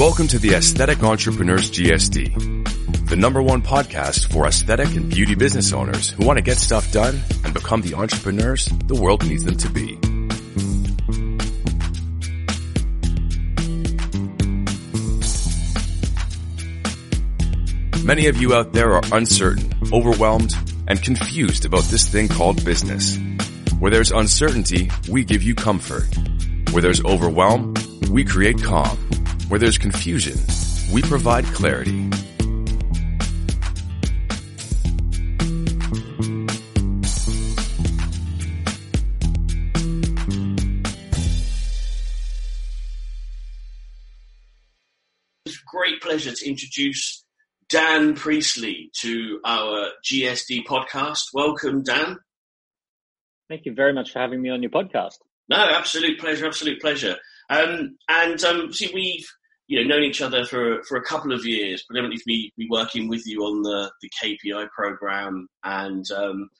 Welcome 0.00 0.28
to 0.28 0.38
the 0.38 0.54
Aesthetic 0.54 1.02
Entrepreneurs 1.02 1.70
GSD, 1.70 3.06
the 3.10 3.16
number 3.16 3.42
one 3.42 3.60
podcast 3.60 4.32
for 4.32 4.46
aesthetic 4.46 4.88
and 4.96 5.10
beauty 5.10 5.34
business 5.34 5.74
owners 5.74 6.08
who 6.08 6.24
want 6.24 6.38
to 6.38 6.42
get 6.42 6.56
stuff 6.56 6.90
done 6.90 7.20
and 7.44 7.52
become 7.52 7.82
the 7.82 7.92
entrepreneurs 7.92 8.64
the 8.86 8.94
world 8.94 9.22
needs 9.28 9.44
them 9.44 9.58
to 9.58 9.68
be. 9.68 9.98
Many 18.02 18.28
of 18.28 18.40
you 18.40 18.54
out 18.54 18.72
there 18.72 18.94
are 18.94 19.02
uncertain, 19.12 19.70
overwhelmed, 19.92 20.54
and 20.88 21.02
confused 21.02 21.66
about 21.66 21.84
this 21.84 22.08
thing 22.08 22.28
called 22.28 22.64
business. 22.64 23.18
Where 23.78 23.90
there's 23.90 24.12
uncertainty, 24.12 24.90
we 25.10 25.24
give 25.24 25.42
you 25.42 25.54
comfort. 25.54 26.06
Where 26.70 26.80
there's 26.80 27.04
overwhelm, 27.04 27.74
we 28.10 28.24
create 28.24 28.62
calm. 28.62 29.09
Where 29.50 29.58
there's 29.58 29.78
confusion, 29.78 30.38
we 30.92 31.02
provide 31.02 31.44
clarity. 31.46 32.08
It's 45.44 45.56
a 45.56 45.64
great 45.66 46.00
pleasure 46.00 46.30
to 46.30 46.48
introduce 46.48 47.24
Dan 47.68 48.14
Priestley 48.14 48.92
to 48.98 49.40
our 49.44 49.88
GSD 50.04 50.64
podcast. 50.64 51.22
Welcome, 51.34 51.82
Dan. 51.82 52.18
Thank 53.48 53.66
you 53.66 53.74
very 53.74 53.92
much 53.92 54.12
for 54.12 54.20
having 54.20 54.40
me 54.40 54.50
on 54.50 54.62
your 54.62 54.70
podcast. 54.70 55.16
No, 55.48 55.56
absolute 55.56 56.20
pleasure, 56.20 56.46
absolute 56.46 56.80
pleasure. 56.80 57.16
Um, 57.48 57.96
and 58.08 58.44
um, 58.44 58.72
see, 58.72 58.92
we've 58.94 59.28
you 59.70 59.80
know 59.80 59.94
known 59.94 60.02
each 60.02 60.20
other 60.20 60.44
for 60.44 60.82
for 60.82 60.96
a 60.96 61.04
couple 61.04 61.32
of 61.32 61.46
years, 61.46 61.84
predominantly 61.84 62.20
me, 62.26 62.52
me 62.58 62.66
working 62.68 63.08
with 63.08 63.24
you 63.24 63.42
on 63.44 63.62
the 63.62 63.90
the 64.02 64.10
KPI 64.20 64.68
program 64.70 65.48
and 65.62 66.04
um, 66.10 66.50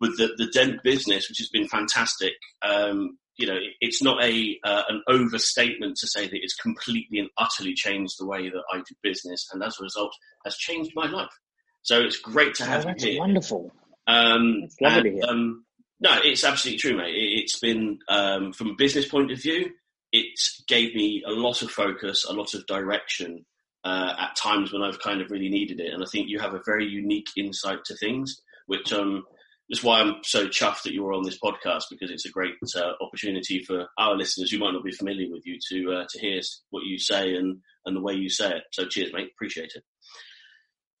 with 0.00 0.16
the 0.16 0.34
the 0.38 0.46
Dent 0.46 0.82
business, 0.82 1.28
which 1.28 1.38
has 1.38 1.50
been 1.50 1.68
fantastic. 1.68 2.32
Um, 2.62 3.18
you 3.36 3.46
know, 3.46 3.58
it's 3.82 4.02
not 4.02 4.24
a 4.24 4.58
uh, 4.64 4.82
an 4.88 5.02
overstatement 5.08 5.98
to 5.98 6.06
say 6.06 6.26
that 6.26 6.42
it's 6.42 6.54
completely 6.54 7.18
and 7.18 7.28
utterly 7.36 7.74
changed 7.74 8.14
the 8.18 8.26
way 8.26 8.48
that 8.48 8.62
I 8.72 8.78
do 8.78 8.94
business, 9.02 9.46
and 9.52 9.62
as 9.62 9.76
a 9.78 9.82
result, 9.82 10.16
has 10.46 10.56
changed 10.56 10.92
my 10.94 11.06
life. 11.06 11.38
So 11.82 12.00
it's 12.00 12.16
great 12.16 12.54
to 12.54 12.64
have 12.64 12.86
oh, 12.86 12.94
you 12.96 13.10
here. 13.10 13.20
wonderful. 13.20 13.74
Um, 14.06 14.62
That's 14.62 14.80
lovely 14.80 15.20
and, 15.20 15.24
um, 15.24 15.64
no, 16.00 16.18
it's 16.22 16.44
absolutely 16.44 16.78
true, 16.78 16.96
mate. 16.96 17.14
It, 17.14 17.40
it's 17.42 17.58
been 17.58 17.98
um, 18.08 18.54
from 18.54 18.70
a 18.70 18.74
business 18.74 19.06
point 19.06 19.30
of 19.32 19.42
view, 19.42 19.70
it 20.14 20.38
gave 20.68 20.94
me 20.94 21.24
a 21.26 21.32
lot 21.32 21.60
of 21.62 21.72
focus, 21.72 22.24
a 22.24 22.32
lot 22.32 22.54
of 22.54 22.64
direction 22.66 23.44
uh, 23.82 24.14
at 24.16 24.36
times 24.36 24.72
when 24.72 24.80
I've 24.80 25.00
kind 25.00 25.20
of 25.20 25.28
really 25.28 25.48
needed 25.48 25.80
it. 25.80 25.92
And 25.92 26.04
I 26.04 26.06
think 26.06 26.28
you 26.28 26.38
have 26.38 26.54
a 26.54 26.62
very 26.64 26.86
unique 26.86 27.26
insight 27.36 27.84
to 27.86 27.96
things, 27.96 28.40
which 28.66 28.92
um, 28.92 29.24
is 29.70 29.82
why 29.82 30.00
I'm 30.00 30.18
so 30.22 30.46
chuffed 30.46 30.84
that 30.84 30.94
you're 30.94 31.12
on 31.12 31.24
this 31.24 31.40
podcast 31.42 31.86
because 31.90 32.12
it's 32.12 32.26
a 32.26 32.30
great 32.30 32.54
uh, 32.76 32.92
opportunity 33.00 33.64
for 33.64 33.88
our 33.98 34.16
listeners 34.16 34.52
who 34.52 34.58
might 34.58 34.70
not 34.70 34.84
be 34.84 34.92
familiar 34.92 35.26
with 35.28 35.44
you 35.44 35.58
to 35.70 35.92
uh, 35.92 36.04
to 36.10 36.20
hear 36.20 36.40
what 36.70 36.84
you 36.84 36.96
say 36.96 37.34
and 37.34 37.58
and 37.84 37.96
the 37.96 38.00
way 38.00 38.14
you 38.14 38.30
say 38.30 38.58
it. 38.58 38.62
So 38.70 38.86
cheers, 38.86 39.12
mate. 39.12 39.32
Appreciate 39.34 39.72
it. 39.74 39.82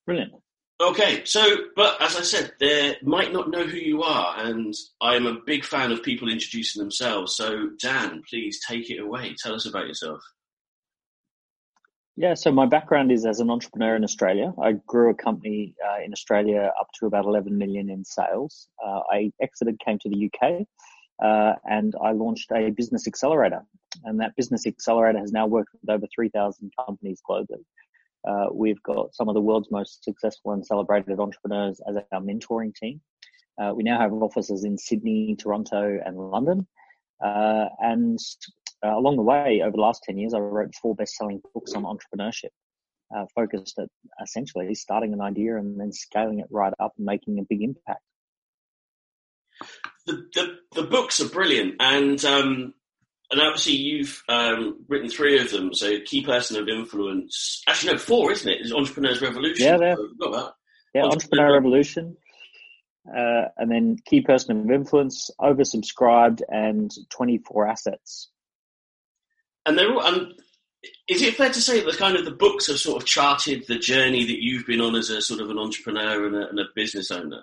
Brilliant. 0.06 0.32
Okay, 0.80 1.22
so, 1.24 1.56
but 1.76 2.02
as 2.02 2.16
I 2.16 2.22
said, 2.22 2.52
they 2.58 2.96
might 3.00 3.32
not 3.32 3.48
know 3.48 3.64
who 3.64 3.76
you 3.76 4.02
are, 4.02 4.34
and 4.38 4.74
I'm 5.00 5.26
a 5.26 5.40
big 5.46 5.64
fan 5.64 5.92
of 5.92 6.02
people 6.02 6.28
introducing 6.28 6.80
themselves. 6.80 7.36
So, 7.36 7.70
Dan, 7.80 8.22
please 8.28 8.60
take 8.66 8.90
it 8.90 8.98
away. 8.98 9.36
Tell 9.38 9.54
us 9.54 9.66
about 9.66 9.86
yourself. 9.86 10.20
Yeah, 12.16 12.34
so 12.34 12.50
my 12.50 12.66
background 12.66 13.12
is 13.12 13.24
as 13.24 13.38
an 13.38 13.50
entrepreneur 13.50 13.94
in 13.94 14.02
Australia. 14.02 14.52
I 14.60 14.72
grew 14.86 15.10
a 15.10 15.14
company 15.14 15.74
uh, 15.84 16.04
in 16.04 16.12
Australia 16.12 16.72
up 16.78 16.88
to 17.00 17.06
about 17.06 17.24
11 17.24 17.56
million 17.56 17.88
in 17.88 18.04
sales. 18.04 18.68
Uh, 18.84 19.00
I 19.12 19.32
exited, 19.40 19.80
came 19.84 19.98
to 20.00 20.08
the 20.08 20.28
UK, 20.28 20.66
uh, 21.24 21.54
and 21.64 21.94
I 22.02 22.12
launched 22.12 22.50
a 22.52 22.70
business 22.70 23.06
accelerator. 23.06 23.62
And 24.04 24.20
that 24.20 24.34
business 24.36 24.66
accelerator 24.66 25.20
has 25.20 25.32
now 25.32 25.46
worked 25.46 25.70
with 25.80 25.88
over 25.88 26.06
3,000 26.14 26.72
companies 26.84 27.20
globally. 27.28 27.64
Uh, 28.26 28.46
we've 28.52 28.82
got 28.82 29.14
some 29.14 29.28
of 29.28 29.34
the 29.34 29.40
world's 29.40 29.70
most 29.70 30.02
successful 30.02 30.52
and 30.52 30.64
celebrated 30.64 31.20
entrepreneurs 31.20 31.80
as 31.88 31.96
our 32.12 32.20
mentoring 32.20 32.74
team. 32.74 33.00
Uh, 33.60 33.72
we 33.74 33.82
now 33.82 34.00
have 34.00 34.12
offices 34.12 34.64
in 34.64 34.78
Sydney, 34.78 35.36
Toronto, 35.38 35.98
and 36.04 36.16
London. 36.18 36.66
Uh, 37.24 37.66
and 37.80 38.18
uh, 38.84 38.96
along 38.96 39.16
the 39.16 39.22
way, 39.22 39.60
over 39.62 39.72
the 39.72 39.80
last 39.80 40.02
10 40.04 40.18
years, 40.18 40.34
I 40.34 40.38
wrote 40.38 40.74
four 40.80 40.94
best 40.94 41.14
selling 41.14 41.40
books 41.54 41.72
on 41.74 41.84
entrepreneurship, 41.84 42.50
uh, 43.16 43.26
focused 43.34 43.78
at 43.78 43.88
essentially 44.22 44.74
starting 44.74 45.12
an 45.12 45.20
idea 45.20 45.56
and 45.56 45.78
then 45.78 45.92
scaling 45.92 46.40
it 46.40 46.46
right 46.50 46.72
up 46.80 46.92
and 46.96 47.06
making 47.06 47.38
a 47.38 47.42
big 47.48 47.62
impact. 47.62 48.02
The, 50.06 50.26
the, 50.34 50.56
the 50.74 50.82
books 50.82 51.20
are 51.20 51.28
brilliant, 51.28 51.76
and 51.80 52.22
um, 52.24 52.74
and 53.30 53.40
obviously 53.40 53.74
you've 53.74 54.22
um, 54.28 54.84
written 54.88 55.08
three 55.08 55.40
of 55.40 55.50
them. 55.50 55.74
So, 55.74 55.98
Key 56.04 56.24
Person 56.24 56.60
of 56.60 56.68
Influence. 56.68 57.62
Actually, 57.68 57.92
no, 57.92 57.98
four, 57.98 58.32
isn't 58.32 58.50
it? 58.50 58.60
It's 58.60 58.72
Entrepreneur's 58.72 59.22
Revolution. 59.22 59.66
Yeah, 59.66 59.76
there. 59.76 59.96
That. 59.96 60.52
Yeah, 60.94 61.04
Entrepreneur- 61.04 61.12
Entrepreneur 61.12 61.54
Revolution. 61.54 62.16
Uh, 63.06 63.48
and 63.58 63.70
then 63.70 63.96
Key 64.06 64.22
Person 64.22 64.58
of 64.58 64.70
Influence, 64.70 65.30
Oversubscribed, 65.40 66.40
and 66.48 66.90
24 67.10 67.66
Assets. 67.66 68.30
And 69.66 69.78
they're 69.78 69.92
all. 69.92 70.00
Um, 70.00 70.32
is 71.08 71.22
it 71.22 71.34
fair 71.34 71.50
to 71.50 71.60
say 71.60 71.82
that 71.82 71.96
kind 71.96 72.16
of 72.16 72.26
the 72.26 72.30
books 72.30 72.66
have 72.66 72.78
sort 72.78 73.02
of 73.02 73.08
charted 73.08 73.64
the 73.66 73.78
journey 73.78 74.24
that 74.24 74.42
you've 74.42 74.66
been 74.66 74.82
on 74.82 74.94
as 74.94 75.08
a 75.08 75.22
sort 75.22 75.40
of 75.40 75.48
an 75.50 75.58
entrepreneur 75.58 76.26
and 76.26 76.36
a, 76.36 76.48
and 76.48 76.58
a 76.58 76.64
business 76.74 77.10
owner? 77.10 77.42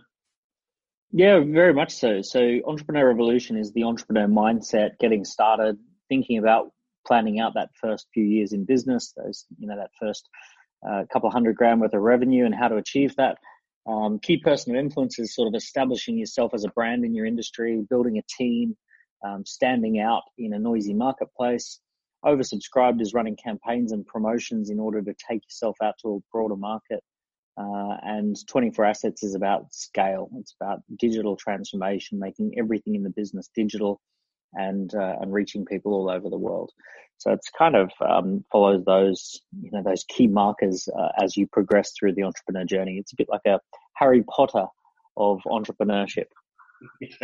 Yeah, 1.11 1.39
very 1.45 1.73
much 1.73 1.93
so. 1.93 2.21
So, 2.21 2.59
Entrepreneur 2.65 3.07
Revolution 3.07 3.57
is 3.57 3.73
the 3.73 3.83
entrepreneur 3.83 4.27
mindset, 4.27 4.97
getting 4.99 5.25
started, 5.25 5.77
thinking 6.07 6.37
about 6.37 6.71
planning 7.05 7.39
out 7.39 7.53
that 7.55 7.69
first 7.81 8.07
few 8.13 8.23
years 8.23 8.53
in 8.53 8.63
business, 8.65 9.13
those, 9.17 9.45
you 9.57 9.67
know, 9.67 9.75
that 9.75 9.89
first 9.99 10.29
uh, 10.87 11.03
couple 11.11 11.29
hundred 11.29 11.55
grand 11.55 11.81
worth 11.81 11.93
of 11.93 12.01
revenue 12.01 12.45
and 12.45 12.55
how 12.55 12.67
to 12.67 12.77
achieve 12.77 13.15
that. 13.17 13.37
Um, 13.87 14.19
key 14.19 14.37
person 14.37 14.73
of 14.75 14.79
influence 14.79 15.19
is 15.19 15.35
sort 15.35 15.47
of 15.47 15.55
establishing 15.55 16.17
yourself 16.17 16.53
as 16.53 16.63
a 16.63 16.69
brand 16.69 17.03
in 17.03 17.13
your 17.13 17.25
industry, 17.25 17.83
building 17.89 18.17
a 18.17 18.23
team, 18.37 18.77
um, 19.25 19.45
standing 19.45 19.99
out 19.99 20.21
in 20.37 20.53
a 20.53 20.59
noisy 20.59 20.93
marketplace. 20.93 21.79
Oversubscribed 22.23 23.01
is 23.01 23.13
running 23.13 23.35
campaigns 23.35 23.91
and 23.91 24.05
promotions 24.05 24.69
in 24.69 24.79
order 24.79 25.01
to 25.01 25.13
take 25.29 25.43
yourself 25.43 25.75
out 25.83 25.95
to 26.03 26.15
a 26.15 26.19
broader 26.31 26.55
market. 26.55 27.03
Uh, 27.61 27.95
and 28.01 28.35
24 28.47 28.85
assets 28.85 29.23
is 29.23 29.35
about 29.35 29.73
scale. 29.73 30.29
It's 30.39 30.55
about 30.59 30.81
digital 30.97 31.35
transformation, 31.35 32.17
making 32.17 32.55
everything 32.57 32.95
in 32.95 33.03
the 33.03 33.09
business 33.11 33.49
digital 33.53 34.01
and, 34.53 34.93
uh, 34.95 35.17
and 35.21 35.31
reaching 35.31 35.65
people 35.65 35.93
all 35.93 36.09
over 36.09 36.29
the 36.29 36.37
world. 36.37 36.71
So 37.17 37.31
it's 37.31 37.49
kind 37.55 37.75
of, 37.75 37.91
um, 38.01 38.43
follows 38.51 38.83
those, 38.83 39.41
you 39.61 39.69
know, 39.71 39.83
those 39.83 40.03
key 40.07 40.27
markers, 40.27 40.89
uh, 40.97 41.09
as 41.23 41.37
you 41.37 41.45
progress 41.45 41.93
through 41.97 42.15
the 42.15 42.23
entrepreneur 42.23 42.65
journey. 42.65 42.97
It's 42.97 43.13
a 43.13 43.17
bit 43.17 43.29
like 43.29 43.45
a 43.45 43.59
Harry 43.95 44.23
Potter 44.23 44.65
of 45.15 45.41
entrepreneurship. 45.45 46.25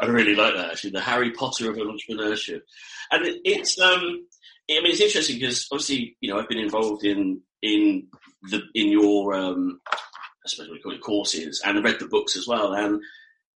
I 0.00 0.06
really 0.06 0.34
like 0.34 0.54
that 0.54 0.70
actually, 0.70 0.92
the 0.92 1.02
Harry 1.02 1.32
Potter 1.32 1.70
of 1.70 1.76
entrepreneurship, 1.76 2.62
and 3.10 3.26
it, 3.26 3.42
it's 3.44 3.78
um, 3.78 4.26
I 4.70 4.80
mean 4.80 4.86
it's 4.86 5.02
interesting 5.02 5.38
because 5.38 5.68
obviously 5.70 6.16
you 6.20 6.30
know 6.30 6.40
I've 6.40 6.48
been 6.48 6.56
involved 6.58 7.04
in 7.04 7.42
in 7.66 8.06
the 8.50 8.62
in 8.74 8.88
your 8.88 9.34
um, 9.34 9.80
I 9.88 10.48
suppose 10.48 10.70
we 10.70 10.80
call 10.80 10.92
it 10.92 11.00
courses 11.00 11.62
and 11.64 11.78
I 11.78 11.82
read 11.82 11.98
the 11.98 12.08
books 12.08 12.36
as 12.36 12.46
well, 12.46 12.72
and 12.72 13.00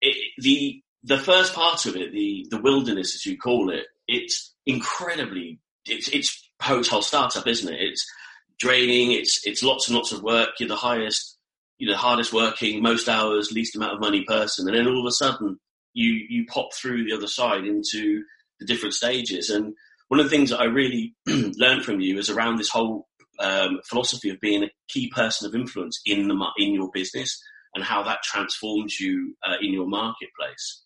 it, 0.01 0.17
the 0.39 0.83
the 1.05 1.19
first 1.19 1.55
part 1.55 1.87
of 1.87 1.97
it, 1.97 2.13
the 2.13 2.47
the 2.51 2.61
wilderness 2.61 3.15
as 3.15 3.27
you 3.27 3.39
call 3.39 3.71
it, 3.71 3.87
it's 4.07 4.55
incredibly 4.67 5.61
it's 5.87 6.09
it's 6.09 6.51
hotel 6.61 7.03
startup, 7.03 7.47
isn't 7.47 7.73
it? 7.73 7.81
It's 7.81 8.07
draining. 8.59 9.13
It's 9.13 9.47
it's 9.47 9.63
lots 9.63 9.89
and 9.89 9.97
lots 9.97 10.13
of 10.13 10.23
work. 10.23 10.51
You're 10.59 10.69
the 10.69 10.77
highest 10.77 11.39
you 11.79 11.89
know, 11.89 11.97
hardest 11.97 12.33
working, 12.33 12.83
most 12.83 13.09
hours, 13.09 13.53
least 13.53 13.77
amount 13.77 13.95
of 13.95 14.01
money 14.01 14.25
person, 14.25 14.67
and 14.69 14.77
then 14.77 14.87
all 14.87 15.01
of 15.01 15.07
a 15.07 15.13
sudden 15.13 15.59
you 15.95 16.13
you 16.29 16.45
pop 16.47 16.73
through 16.75 17.05
the 17.05 17.17
other 17.17 17.29
side 17.29 17.65
into 17.65 18.23
the 18.61 18.67
different 18.67 18.95
stages. 18.95 19.51
And 19.51 19.75
one 20.09 20.21
of 20.21 20.27
the 20.27 20.31
things 20.31 20.51
that 20.51 20.61
I 20.61 20.65
really 20.65 21.15
learned 21.27 21.85
from 21.85 22.01
you 22.01 22.19
is 22.19 22.31
around 22.31 22.59
this 22.59 22.69
whole 22.69 23.08
um, 23.39 23.81
philosophy 23.85 24.31
of 24.31 24.41
being 24.41 24.65
a 24.65 24.71
key 24.89 25.11
person 25.15 25.49
of 25.49 25.55
influence 25.55 26.01
in 26.07 26.29
the 26.29 26.47
in 26.59 26.75
your 26.75 26.91
business 26.93 27.41
and 27.75 27.85
how 27.85 28.03
that 28.03 28.23
transforms 28.23 28.99
you 28.99 29.37
uh, 29.47 29.57
in 29.61 29.73
your 29.73 29.87
marketplace. 29.87 30.85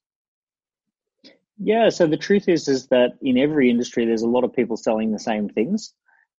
Yeah, 1.58 1.90
so 1.90 2.06
the 2.06 2.16
truth 2.16 2.48
is 2.48 2.68
is 2.68 2.88
that 2.88 3.12
in 3.22 3.38
every 3.38 3.70
industry 3.70 4.04
there's 4.04 4.22
a 4.22 4.28
lot 4.28 4.44
of 4.44 4.52
people 4.52 4.76
selling 4.76 5.12
the 5.12 5.18
same 5.18 5.48
things. 5.48 5.94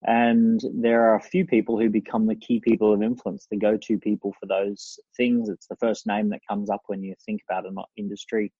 And 0.06 0.60
there 0.74 1.06
are 1.06 1.16
a 1.16 1.22
few 1.22 1.46
people 1.46 1.80
who 1.80 1.90
become 1.90 2.28
the 2.28 2.36
key 2.36 2.60
people 2.60 2.94
of 2.94 3.02
influence, 3.02 3.48
the 3.50 3.58
go-to 3.58 3.98
people 3.98 4.36
for 4.38 4.48
those 4.48 5.00
things. 5.16 5.48
It's 5.48 5.68
the 5.68 5.78
first 5.78 6.06
name 6.06 6.30
that 6.32 6.42
comes 6.50 6.70
up 6.70 6.82
when 6.88 7.02
you 7.02 7.16
think 7.26 7.42
about 7.50 7.66
an 7.66 7.78
industry. 7.96 8.52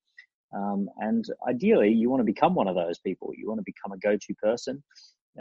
Um, 0.56 0.88
and 1.00 1.26
ideally, 1.48 1.90
you 1.90 2.10
want 2.10 2.22
to 2.22 2.26
become 2.26 2.56
one 2.56 2.70
of 2.70 2.76
those 2.76 3.00
people. 3.00 3.32
You 3.36 3.50
want 3.50 3.60
to 3.60 3.66
become 3.66 3.92
a 3.92 3.98
go-to 3.98 4.34
person. 4.36 4.82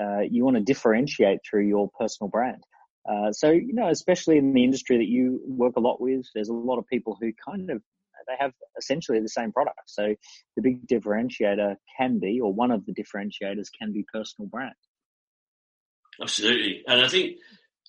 Uh, 0.00 0.20
you 0.20 0.44
want 0.44 0.56
to 0.56 0.62
differentiate 0.62 1.40
through 1.48 1.66
your 1.66 1.90
personal 1.98 2.30
brand. 2.30 2.62
Uh, 3.08 3.32
so, 3.32 3.50
you 3.50 3.74
know, 3.74 3.88
especially 3.88 4.38
in 4.38 4.54
the 4.54 4.62
industry 4.62 4.96
that 4.96 5.08
you 5.08 5.40
work 5.46 5.74
a 5.76 5.80
lot 5.80 6.00
with, 6.00 6.24
there's 6.34 6.48
a 6.48 6.54
lot 6.54 6.78
of 6.78 6.86
people 6.86 7.16
who 7.20 7.32
kind 7.44 7.70
of 7.70 7.82
they 8.28 8.34
have 8.38 8.52
essentially 8.78 9.20
the 9.20 9.28
same 9.28 9.52
product. 9.52 9.80
So 9.86 10.14
the 10.56 10.62
big 10.62 10.86
differentiator 10.86 11.76
can 11.98 12.18
be, 12.18 12.40
or 12.40 12.52
one 12.52 12.70
of 12.70 12.86
the 12.86 12.92
differentiators 12.92 13.68
can 13.76 13.92
be 13.92 14.04
personal 14.12 14.48
brand. 14.48 14.74
Absolutely, 16.20 16.82
and 16.86 17.00
I 17.00 17.08
think 17.08 17.36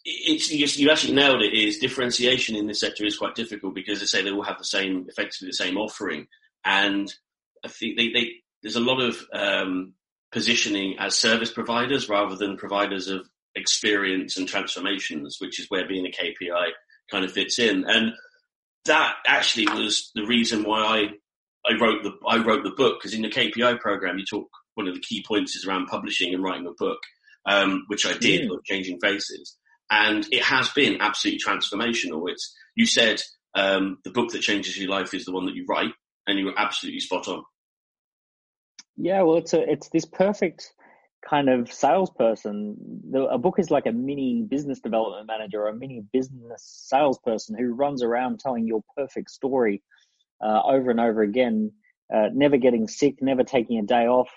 it's 0.06 0.52
you 0.52 0.90
actually 0.90 1.14
nailed 1.14 1.42
it. 1.42 1.54
Is 1.54 1.78
differentiation 1.78 2.56
in 2.56 2.68
this 2.68 2.80
sector 2.80 3.06
is 3.06 3.18
quite 3.18 3.36
difficult 3.36 3.76
because 3.76 4.00
they 4.00 4.06
say 4.06 4.22
they 4.22 4.32
all 4.32 4.44
have 4.44 4.58
the 4.58 4.66
same, 4.66 5.06
effectively 5.10 5.50
the 5.50 5.54
same 5.54 5.78
offering, 5.78 6.28
and 6.66 7.14
I 7.64 7.68
think 7.68 7.98
they, 7.98 8.10
they 8.10 8.32
there's 8.62 8.76
a 8.78 8.82
lot 8.82 9.02
of 9.02 9.24
um, 9.34 9.94
positioning 10.34 10.96
as 11.00 11.16
service 11.16 11.52
providers 11.52 12.10
rather 12.10 12.36
than 12.36 12.58
providers 12.58 13.08
of 13.08 13.30
experience 13.56 14.36
and 14.36 14.48
transformations, 14.48 15.38
which 15.40 15.60
is 15.60 15.68
where 15.70 15.88
being 15.88 16.08
a 16.08 16.10
KPI 16.10 16.72
kind 17.10 17.24
of 17.24 17.32
fits 17.32 17.60
in. 17.60 17.86
And 17.88 18.14
that 18.86 19.16
actually 19.28 19.68
was 19.68 20.12
the 20.16 20.26
reason 20.26 20.64
why 20.64 20.82
I, 20.82 21.72
I 21.72 21.80
wrote 21.80 22.04
the 22.04 22.14
I 22.28 22.44
wrote 22.44 22.64
the 22.64 22.72
book 22.72 23.00
because 23.00 23.14
in 23.14 23.22
the 23.22 23.30
KPI 23.30 23.80
program 23.80 24.18
you 24.18 24.26
talk 24.26 24.50
one 24.76 24.88
of 24.88 24.96
the 24.96 25.02
key 25.02 25.24
points 25.26 25.56
is 25.56 25.66
around 25.66 25.86
publishing 25.86 26.34
and 26.34 26.44
writing 26.44 26.68
a 26.68 26.72
book, 26.72 27.00
um, 27.46 27.84
which 27.88 28.06
I 28.06 28.18
did 28.18 28.50
mm. 28.50 28.58
Changing 28.66 29.00
Faces, 29.00 29.56
and 29.90 30.26
it 30.32 30.44
has 30.44 30.70
been 30.70 31.00
absolutely 31.00 31.40
transformational. 31.40 32.24
It's 32.28 32.54
you 32.76 32.86
said 32.86 33.22
um, 33.54 34.00
the 34.04 34.12
book 34.12 34.32
that 34.32 34.42
changes 34.42 34.78
your 34.78 34.90
life 34.90 35.14
is 35.14 35.26
the 35.26 35.32
one 35.32 35.46
that 35.46 35.56
you 35.56 35.66
write, 35.70 35.94
and 36.28 36.40
you 36.40 36.46
were 36.46 36.58
absolutely 36.60 37.00
spot 37.00 37.28
on. 37.28 37.44
Yeah, 38.98 39.22
well, 39.24 39.38
it's 39.38 39.54
a 39.54 39.70
it's 39.70 39.90
this 39.90 40.06
perfect 40.06 40.74
kind 41.28 41.50
of 41.50 41.72
salesperson. 41.72 42.76
The, 43.12 43.24
a 43.26 43.38
book 43.38 43.60
is 43.60 43.72
like 43.72 43.86
a 43.86 43.92
mini 43.92 44.46
business 44.48 44.80
development 44.80 45.28
manager 45.28 45.64
or 45.64 45.70
a 45.70 45.76
mini 45.76 46.04
business 46.12 46.86
salesperson 46.88 47.58
who 47.58 47.74
runs 47.74 48.04
around 48.04 48.40
telling 48.40 48.68
your 48.68 48.82
perfect 48.96 49.32
story 49.32 49.82
uh, 50.44 50.62
over 50.66 50.92
and 50.92 51.00
over 51.00 51.22
again, 51.22 51.72
uh, 52.14 52.28
never 52.34 52.58
getting 52.58 52.88
sick, 52.88 53.16
never 53.22 53.44
taking 53.44 53.80
a 53.80 53.84
day 53.84 54.08
off, 54.08 54.30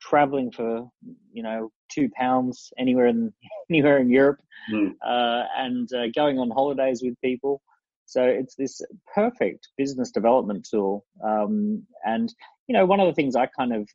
traveling 0.00 0.50
for 0.50 0.88
you 1.32 1.42
know 1.42 1.70
two 1.90 2.10
pounds 2.10 2.72
anywhere 2.78 3.06
in 3.06 3.32
anywhere 3.70 3.98
in 3.98 4.10
Europe, 4.10 4.40
mm. 4.72 4.92
uh, 5.06 5.44
and 5.56 5.88
uh, 5.94 6.08
going 6.14 6.38
on 6.38 6.50
holidays 6.50 7.00
with 7.02 7.14
people. 7.22 7.62
So 8.06 8.22
it's 8.24 8.54
this 8.54 8.80
perfect 9.14 9.68
business 9.76 10.10
development 10.10 10.66
tool. 10.70 11.04
Um, 11.22 11.84
and 12.04 12.32
you 12.68 12.74
know, 12.74 12.86
one 12.86 13.00
of 13.00 13.06
the 13.06 13.14
things 13.14 13.36
I 13.36 13.46
kind 13.46 13.74
of 13.74 13.88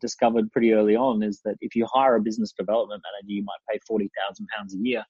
discovered 0.00 0.52
pretty 0.52 0.72
early 0.72 0.96
on 0.96 1.22
is 1.22 1.40
that 1.44 1.56
if 1.60 1.74
you 1.74 1.86
hire 1.92 2.16
a 2.16 2.22
business 2.22 2.52
development 2.52 3.02
manager, 3.04 3.32
you 3.32 3.44
might 3.44 3.60
pay 3.70 3.78
forty 3.86 4.10
thousand 4.18 4.46
pounds 4.56 4.74
a 4.74 4.78
year, 4.78 5.04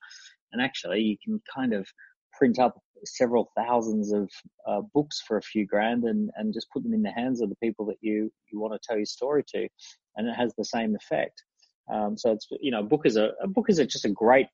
and 0.52 0.62
actually 0.62 1.00
you 1.00 1.16
can 1.24 1.40
kind 1.54 1.72
of 1.72 1.86
print 2.32 2.58
up 2.58 2.78
several 3.04 3.50
thousands 3.56 4.12
of 4.12 4.30
uh, 4.66 4.80
books 4.94 5.22
for 5.26 5.36
a 5.36 5.42
few 5.42 5.66
grand 5.66 6.04
and, 6.04 6.30
and 6.36 6.54
just 6.54 6.70
put 6.72 6.82
them 6.82 6.94
in 6.94 7.02
the 7.02 7.10
hands 7.10 7.40
of 7.40 7.48
the 7.48 7.56
people 7.56 7.84
that 7.86 7.96
you, 8.00 8.30
you 8.52 8.60
want 8.60 8.72
to 8.72 8.78
tell 8.86 8.96
your 8.96 9.06
story 9.06 9.42
to, 9.46 9.66
and 10.16 10.28
it 10.28 10.34
has 10.34 10.52
the 10.56 10.64
same 10.64 10.94
effect. 10.94 11.42
Um, 11.92 12.16
so 12.16 12.32
it's 12.32 12.46
you 12.60 12.70
know, 12.70 12.80
a 12.80 12.84
book 12.84 13.02
is 13.04 13.16
a, 13.16 13.30
a 13.42 13.48
book 13.48 13.66
is 13.68 13.78
a, 13.78 13.86
just 13.86 14.04
a 14.04 14.10
great 14.10 14.46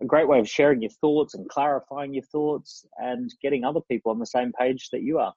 a 0.00 0.04
great 0.04 0.28
way 0.28 0.38
of 0.38 0.48
sharing 0.48 0.82
your 0.82 0.90
thoughts 0.90 1.34
and 1.34 1.48
clarifying 1.48 2.14
your 2.14 2.24
thoughts 2.24 2.84
and 2.98 3.32
getting 3.42 3.64
other 3.64 3.80
people 3.80 4.12
on 4.12 4.18
the 4.18 4.26
same 4.26 4.52
page 4.52 4.90
that 4.90 5.02
you 5.02 5.18
are. 5.18 5.34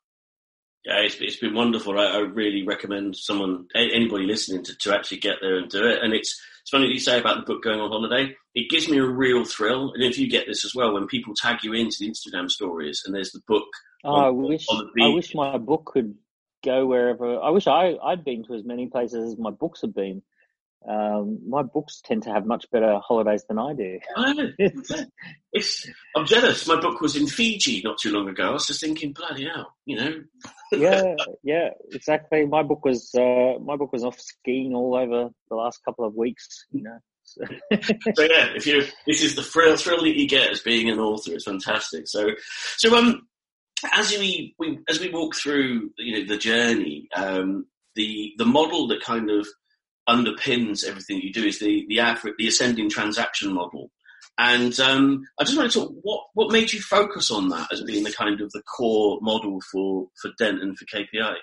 Yeah, 0.85 0.99
it's, 0.99 1.17
it's 1.19 1.37
been 1.37 1.53
wonderful. 1.53 1.99
I, 1.99 2.05
I, 2.05 2.17
really 2.19 2.65
recommend 2.65 3.15
someone, 3.17 3.67
anybody 3.75 4.25
listening, 4.25 4.63
to, 4.63 4.77
to 4.77 4.95
actually 4.95 5.17
get 5.17 5.35
there 5.41 5.57
and 5.57 5.69
do 5.69 5.85
it. 5.85 6.01
And 6.01 6.13
it's 6.13 6.39
it's 6.61 6.71
funny 6.71 6.87
that 6.87 6.93
you 6.93 6.99
say 6.99 7.19
about 7.19 7.35
the 7.35 7.51
book 7.51 7.63
going 7.63 7.79
on 7.79 7.89
holiday. 7.89 8.35
It 8.55 8.69
gives 8.69 8.87
me 8.87 8.97
a 8.97 9.05
real 9.05 9.43
thrill. 9.43 9.91
And 9.93 10.03
if 10.03 10.17
you 10.17 10.29
get 10.29 10.45
this 10.47 10.63
as 10.63 10.75
well, 10.75 10.93
when 10.93 11.07
people 11.07 11.33
tag 11.35 11.63
you 11.63 11.73
into 11.73 11.97
the 11.99 12.09
Instagram 12.09 12.49
stories 12.49 13.01
and 13.05 13.13
there's 13.13 13.31
the 13.31 13.41
book. 13.47 13.67
Oh, 14.05 14.11
on, 14.11 14.23
I 14.23 14.29
wish 14.29 14.67
I 15.01 15.07
wish 15.09 15.35
my 15.35 15.57
book 15.57 15.85
could 15.85 16.15
go 16.63 16.85
wherever. 16.85 17.39
I 17.39 17.49
wish 17.49 17.67
I 17.67 17.95
I'd 18.03 18.23
been 18.23 18.45
to 18.45 18.53
as 18.53 18.63
many 18.63 18.87
places 18.87 19.33
as 19.33 19.39
my 19.39 19.51
books 19.51 19.81
have 19.81 19.93
been. 19.93 20.21
Um, 20.87 21.39
my 21.47 21.61
books 21.61 22.01
tend 22.03 22.23
to 22.23 22.31
have 22.31 22.45
much 22.45 22.65
better 22.71 22.99
holidays 22.99 23.43
than 23.47 23.59
I 23.59 23.73
do. 23.73 23.99
it's, 25.51 25.89
I'm 26.15 26.25
jealous. 26.25 26.67
My 26.67 26.79
book 26.79 27.01
was 27.01 27.15
in 27.15 27.27
Fiji 27.27 27.81
not 27.83 27.97
too 27.99 28.11
long 28.11 28.29
ago. 28.29 28.49
I 28.49 28.51
was 28.51 28.67
just 28.67 28.81
thinking, 28.81 29.11
bloody 29.11 29.45
hell, 29.45 29.75
you 29.85 29.97
know. 29.97 30.13
yeah, 30.71 31.15
yeah, 31.43 31.69
exactly. 31.91 32.45
My 32.45 32.63
book 32.63 32.85
was 32.85 33.13
uh, 33.13 33.59
my 33.61 33.75
book 33.75 33.91
was 33.91 34.05
off 34.05 34.19
skiing 34.19 34.73
all 34.73 34.95
over 34.95 35.29
the 35.49 35.55
last 35.55 35.83
couple 35.83 36.05
of 36.05 36.15
weeks. 36.15 36.65
You 36.71 36.83
know. 36.83 36.99
So. 37.23 37.43
so 38.15 38.23
yeah, 38.23 38.53
if 38.55 38.65
you 38.65 38.83
this 39.05 39.21
is 39.21 39.35
the 39.35 39.43
thrill 39.43 39.75
thrill 39.75 40.03
that 40.03 40.17
you 40.17 40.27
get 40.27 40.49
as 40.49 40.61
being 40.61 40.89
an 40.89 40.99
author, 40.99 41.33
it's 41.33 41.45
fantastic. 41.45 42.07
So, 42.07 42.29
so 42.77 42.97
um, 42.97 43.27
as 43.93 44.11
we, 44.11 44.55
we 44.57 44.79
as 44.87 44.99
we 44.99 45.09
walk 45.09 45.35
through 45.35 45.91
you 45.97 46.19
know 46.19 46.25
the 46.25 46.37
journey, 46.37 47.07
um, 47.15 47.65
the 47.95 48.33
the 48.37 48.45
model 48.45 48.87
that 48.87 49.01
kind 49.01 49.29
of 49.29 49.47
underpins 50.09 50.83
everything 50.85 51.21
you 51.21 51.31
do 51.31 51.45
is 51.45 51.59
the 51.59 51.85
the 51.87 52.33
the 52.37 52.47
ascending 52.47 52.89
transaction 52.89 53.53
model. 53.53 53.91
And 54.37 54.79
um, 54.79 55.25
I 55.37 55.43
just 55.43 55.57
want 55.57 55.71
to 55.71 55.79
talk 55.79 55.91
what 56.01 56.21
what 56.33 56.51
made 56.51 56.71
you 56.71 56.81
focus 56.81 57.29
on 57.29 57.49
that 57.49 57.71
as 57.71 57.81
being 57.81 58.03
the 58.03 58.11
kind 58.11 58.41
of 58.41 58.51
the 58.51 58.61
core 58.63 59.19
model 59.21 59.59
for 59.71 60.07
for 60.21 60.31
Dent 60.37 60.61
and 60.61 60.77
for 60.77 60.85
KPI. 60.85 61.35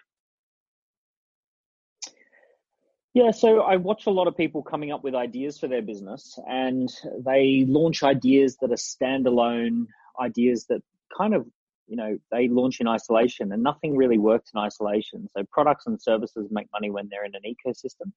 Yeah, 3.12 3.30
so 3.30 3.60
I 3.60 3.76
watch 3.76 4.06
a 4.06 4.10
lot 4.10 4.28
of 4.28 4.36
people 4.36 4.62
coming 4.62 4.92
up 4.92 5.02
with 5.02 5.14
ideas 5.14 5.58
for 5.58 5.68
their 5.68 5.80
business, 5.80 6.38
and 6.46 6.92
they 7.24 7.64
launch 7.66 8.02
ideas 8.02 8.58
that 8.60 8.70
are 8.70 8.74
standalone 8.74 9.86
ideas 10.20 10.66
that 10.68 10.82
kind 11.16 11.34
of 11.34 11.46
you 11.86 11.96
know 11.96 12.18
they 12.30 12.48
launch 12.48 12.80
in 12.80 12.88
isolation, 12.88 13.52
and 13.52 13.62
nothing 13.62 13.96
really 13.96 14.18
works 14.18 14.50
in 14.54 14.60
isolation. 14.60 15.28
So 15.36 15.44
products 15.50 15.86
and 15.86 16.00
services 16.00 16.48
make 16.50 16.68
money 16.72 16.90
when 16.90 17.08
they're 17.10 17.24
in 17.24 17.34
an 17.34 17.42
ecosystem. 17.44 18.12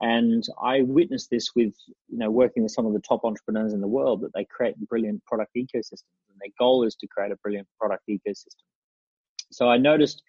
And 0.00 0.42
I 0.62 0.80
witnessed 0.82 1.28
this 1.30 1.50
with, 1.54 1.74
you 2.08 2.18
know, 2.18 2.30
working 2.30 2.62
with 2.62 2.72
some 2.72 2.86
of 2.86 2.94
the 2.94 3.00
top 3.00 3.24
entrepreneurs 3.24 3.74
in 3.74 3.80
the 3.80 3.88
world 3.88 4.22
that 4.22 4.32
they 4.34 4.46
create 4.46 4.76
brilliant 4.88 5.22
product 5.26 5.52
ecosystems 5.56 6.02
and 6.30 6.38
their 6.40 6.52
goal 6.58 6.84
is 6.84 6.94
to 6.96 7.06
create 7.06 7.32
a 7.32 7.36
brilliant 7.36 7.68
product 7.78 8.04
ecosystem. 8.08 8.64
So 9.52 9.68
I 9.68 9.76
noticed 9.76 10.22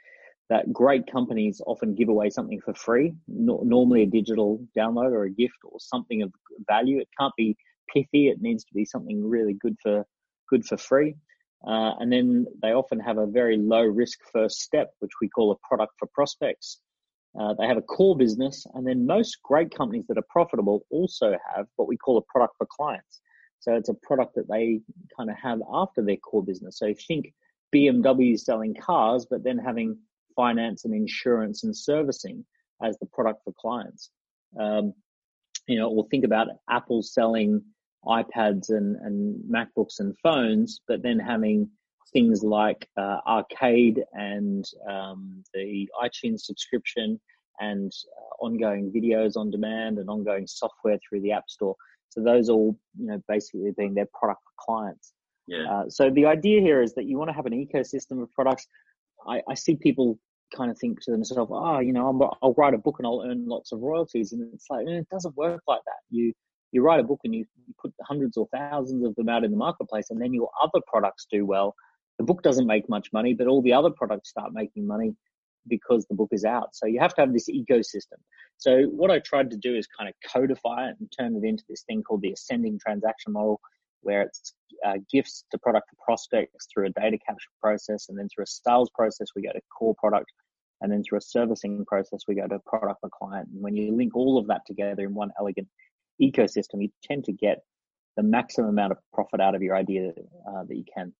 that 0.49 0.73
great 0.73 1.09
companies 1.09 1.61
often 1.65 1.95
give 1.95 2.09
away 2.09 2.29
something 2.29 2.59
for 2.59 2.73
free, 2.73 3.13
no, 3.29 3.61
normally 3.63 4.03
a 4.03 4.05
digital 4.07 4.59
download 4.77 5.11
or 5.11 5.23
a 5.23 5.29
gift 5.29 5.55
or 5.63 5.79
something 5.79 6.21
of 6.21 6.33
value. 6.67 6.99
It 6.99 7.07
can't 7.17 7.33
be 7.37 7.55
pithy. 7.93 8.27
It 8.27 8.41
needs 8.41 8.65
to 8.65 8.73
be 8.73 8.83
something 8.83 9.25
really 9.25 9.53
good 9.53 9.77
for, 9.81 10.05
good 10.49 10.65
for 10.65 10.75
free. 10.75 11.15
Uh, 11.65 11.93
and 11.99 12.11
then 12.11 12.47
they 12.61 12.73
often 12.73 12.99
have 12.99 13.17
a 13.17 13.27
very 13.27 13.55
low 13.55 13.83
risk 13.83 14.19
first 14.33 14.59
step, 14.59 14.91
which 14.99 15.11
we 15.21 15.29
call 15.29 15.51
a 15.51 15.67
product 15.67 15.93
for 15.97 16.07
prospects. 16.13 16.81
Uh, 17.39 17.53
they 17.53 17.65
have 17.65 17.77
a 17.77 17.81
core 17.81 18.15
business, 18.15 18.65
and 18.73 18.85
then 18.85 19.05
most 19.05 19.41
great 19.43 19.73
companies 19.73 20.05
that 20.07 20.17
are 20.17 20.25
profitable 20.29 20.85
also 20.89 21.37
have 21.55 21.65
what 21.77 21.87
we 21.87 21.95
call 21.95 22.17
a 22.17 22.21
product 22.23 22.55
for 22.57 22.67
clients. 22.69 23.21
So 23.59 23.73
it's 23.75 23.89
a 23.89 23.93
product 23.93 24.35
that 24.35 24.49
they 24.49 24.81
kind 25.15 25.29
of 25.29 25.37
have 25.37 25.59
after 25.71 26.01
their 26.01 26.17
core 26.17 26.43
business. 26.43 26.79
So 26.79 26.93
think 27.07 27.33
BMW 27.73 28.37
selling 28.37 28.75
cars, 28.75 29.25
but 29.29 29.43
then 29.43 29.57
having 29.57 29.97
finance 30.35 30.83
and 30.85 30.93
insurance 30.93 31.63
and 31.63 31.75
servicing 31.75 32.45
as 32.83 32.97
the 32.99 33.05
product 33.05 33.41
for 33.45 33.53
clients. 33.53 34.09
Um, 34.59 34.93
you 35.67 35.77
know, 35.77 35.89
or 35.89 36.07
think 36.09 36.25
about 36.25 36.47
Apple 36.69 37.03
selling 37.03 37.61
iPads 38.05 38.69
and, 38.69 38.95
and 38.97 39.39
MacBooks 39.49 39.99
and 39.99 40.17
phones, 40.23 40.81
but 40.87 41.03
then 41.03 41.19
having 41.19 41.69
things 42.13 42.43
like 42.43 42.87
uh, 42.97 43.17
arcade 43.27 44.03
and 44.13 44.65
um, 44.89 45.43
the 45.53 45.87
iTunes 46.03 46.41
subscription 46.41 47.19
and 47.59 47.91
uh, 48.17 48.45
ongoing 48.45 48.91
videos 48.91 49.37
on 49.37 49.51
demand 49.51 49.97
and 49.97 50.09
ongoing 50.09 50.47
software 50.47 50.97
through 50.97 51.21
the 51.21 51.31
App 51.31 51.49
Store. 51.49 51.75
So 52.09 52.21
those 52.21 52.49
all, 52.49 52.77
you 52.97 53.07
know, 53.07 53.21
basically 53.27 53.71
being 53.77 53.93
their 53.93 54.07
product 54.13 54.41
for 54.43 54.65
clients. 54.65 55.13
Yeah. 55.47 55.71
Uh, 55.71 55.89
so 55.89 56.09
the 56.09 56.25
idea 56.25 56.59
here 56.59 56.81
is 56.81 56.93
that 56.95 57.05
you 57.05 57.17
want 57.17 57.29
to 57.29 57.33
have 57.33 57.45
an 57.45 57.53
ecosystem 57.53 58.21
of 58.21 58.31
products. 58.31 58.67
I, 59.27 59.41
I 59.49 59.53
see 59.53 59.75
people 59.75 60.19
kind 60.55 60.69
of 60.69 60.77
think 60.77 61.01
to 61.03 61.11
themselves, 61.11 61.51
oh, 61.53 61.79
you 61.79 61.93
know, 61.93 62.07
i 62.07 62.45
will 62.45 62.53
write 62.57 62.73
a 62.73 62.77
book 62.77 62.95
and 62.99 63.07
I'll 63.07 63.23
earn 63.25 63.47
lots 63.47 63.71
of 63.71 63.79
royalties. 63.79 64.33
And 64.33 64.53
it's 64.53 64.65
like, 64.69 64.85
eh, 64.87 64.99
it 64.99 65.09
doesn't 65.09 65.37
work 65.37 65.61
like 65.67 65.81
that. 65.85 65.99
You, 66.09 66.33
you 66.71 66.81
write 66.81 66.99
a 66.99 67.03
book 67.03 67.19
and 67.23 67.33
you, 67.33 67.45
you 67.67 67.73
put 67.81 67.93
hundreds 68.01 68.37
or 68.37 68.47
thousands 68.53 69.05
of 69.05 69.15
them 69.15 69.29
out 69.29 69.43
in 69.43 69.51
the 69.51 69.57
marketplace 69.57 70.09
and 70.09 70.21
then 70.21 70.33
your 70.33 70.49
other 70.61 70.81
products 70.87 71.27
do 71.31 71.45
well 71.45 71.75
the 72.21 72.25
book 72.25 72.43
doesn't 72.43 72.67
make 72.67 72.87
much 72.87 73.07
money, 73.11 73.33
but 73.33 73.47
all 73.47 73.63
the 73.63 73.73
other 73.73 73.89
products 73.89 74.29
start 74.29 74.53
making 74.53 74.85
money 74.85 75.15
because 75.67 76.05
the 76.05 76.13
book 76.13 76.29
is 76.31 76.45
out. 76.45 76.75
So 76.75 76.85
you 76.85 76.99
have 76.99 77.15
to 77.15 77.21
have 77.21 77.33
this 77.33 77.49
ecosystem. 77.49 78.19
So 78.57 78.83
what 78.83 79.09
I 79.09 79.17
tried 79.17 79.49
to 79.49 79.57
do 79.57 79.75
is 79.75 79.87
kind 79.87 80.07
of 80.07 80.13
codify 80.31 80.89
it 80.89 80.97
and 80.99 81.11
turn 81.19 81.35
it 81.35 81.43
into 81.43 81.63
this 81.67 81.81
thing 81.87 82.03
called 82.03 82.21
the 82.21 82.33
ascending 82.33 82.77
transaction 82.77 83.33
model, 83.33 83.59
where 84.01 84.21
it's 84.21 84.53
uh, 84.85 84.97
gifts 85.11 85.45
to 85.49 85.57
product 85.57 85.89
to 85.89 85.95
prospects 86.05 86.67
through 86.71 86.87
a 86.87 86.89
data 86.91 87.17
capture 87.25 87.49
process, 87.59 88.09
and 88.09 88.19
then 88.19 88.27
through 88.29 88.43
a 88.43 88.47
sales 88.47 88.91
process 88.93 89.29
we 89.35 89.41
go 89.41 89.51
to 89.51 89.61
core 89.75 89.95
product, 89.95 90.31
and 90.81 90.91
then 90.91 91.01
through 91.03 91.17
a 91.17 91.21
servicing 91.21 91.83
process 91.87 92.21
we 92.27 92.35
go 92.35 92.47
to 92.47 92.59
product 92.67 92.99
for 93.01 93.09
client. 93.09 93.49
And 93.51 93.63
when 93.63 93.75
you 93.75 93.95
link 93.95 94.15
all 94.15 94.37
of 94.37 94.45
that 94.49 94.61
together 94.67 95.05
in 95.05 95.15
one 95.15 95.31
elegant 95.39 95.67
ecosystem, 96.21 96.83
you 96.83 96.89
tend 97.03 97.23
to 97.25 97.31
get 97.33 97.63
the 98.15 98.21
maximum 98.23 98.69
amount 98.69 98.91
of 98.91 98.99
profit 99.11 99.41
out 99.41 99.55
of 99.55 99.63
your 99.63 99.75
idea 99.75 100.09
uh, 100.47 100.63
that 100.67 100.77
you 100.77 100.85
can. 100.95 101.13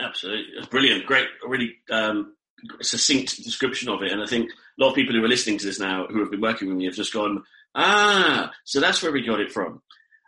Absolutely, 0.00 0.66
brilliant, 0.70 1.06
great, 1.06 1.26
really 1.46 1.76
um, 1.90 2.34
succinct 2.80 3.42
description 3.42 3.88
of 3.88 4.02
it. 4.02 4.12
And 4.12 4.22
I 4.22 4.26
think 4.26 4.50
a 4.50 4.82
lot 4.82 4.90
of 4.90 4.94
people 4.94 5.14
who 5.14 5.24
are 5.24 5.28
listening 5.28 5.58
to 5.58 5.66
this 5.66 5.80
now, 5.80 6.06
who 6.06 6.20
have 6.20 6.30
been 6.30 6.40
working 6.40 6.68
with 6.68 6.76
me, 6.76 6.86
have 6.86 6.94
just 6.94 7.12
gone, 7.12 7.42
ah, 7.74 8.50
so 8.64 8.80
that's 8.80 9.02
where 9.02 9.12
we 9.12 9.26
got 9.26 9.40
it 9.40 9.52
from. 9.52 9.82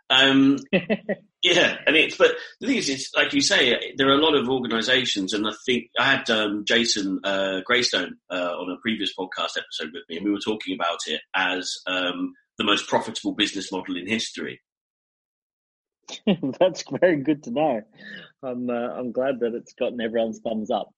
Um, 0.09 0.57
yeah, 1.41 1.77
and 1.87 1.95
it's 1.95 2.17
but 2.17 2.35
the 2.59 2.67
thing 2.67 2.77
is, 2.77 2.89
it's 2.89 3.11
like 3.15 3.33
you 3.33 3.41
say, 3.41 3.93
there 3.97 4.09
are 4.09 4.19
a 4.19 4.23
lot 4.23 4.35
of 4.35 4.49
organisations, 4.49 5.33
and 5.33 5.47
I 5.47 5.51
think 5.65 5.89
I 5.97 6.15
had 6.15 6.29
um, 6.29 6.65
Jason 6.65 7.19
uh, 7.23 7.61
Greystone 7.65 8.17
uh, 8.29 8.53
on 8.57 8.71
a 8.71 8.81
previous 8.81 9.13
podcast 9.17 9.57
episode 9.57 9.93
with 9.93 10.03
me, 10.09 10.17
and 10.17 10.25
we 10.25 10.31
were 10.31 10.39
talking 10.39 10.75
about 10.75 10.99
it 11.07 11.21
as 11.35 11.77
um, 11.87 12.33
the 12.57 12.63
most 12.63 12.87
profitable 12.87 13.33
business 13.33 13.71
model 13.71 13.97
in 13.97 14.07
history. 14.07 14.61
That's 16.59 16.83
very 16.99 17.17
good 17.17 17.43
to 17.43 17.51
know. 17.51 17.81
I'm 18.43 18.69
uh, 18.69 18.73
I'm 18.73 19.11
glad 19.11 19.39
that 19.39 19.53
it's 19.55 19.73
gotten 19.73 20.01
everyone's 20.01 20.39
thumbs 20.39 20.69
up. 20.69 20.89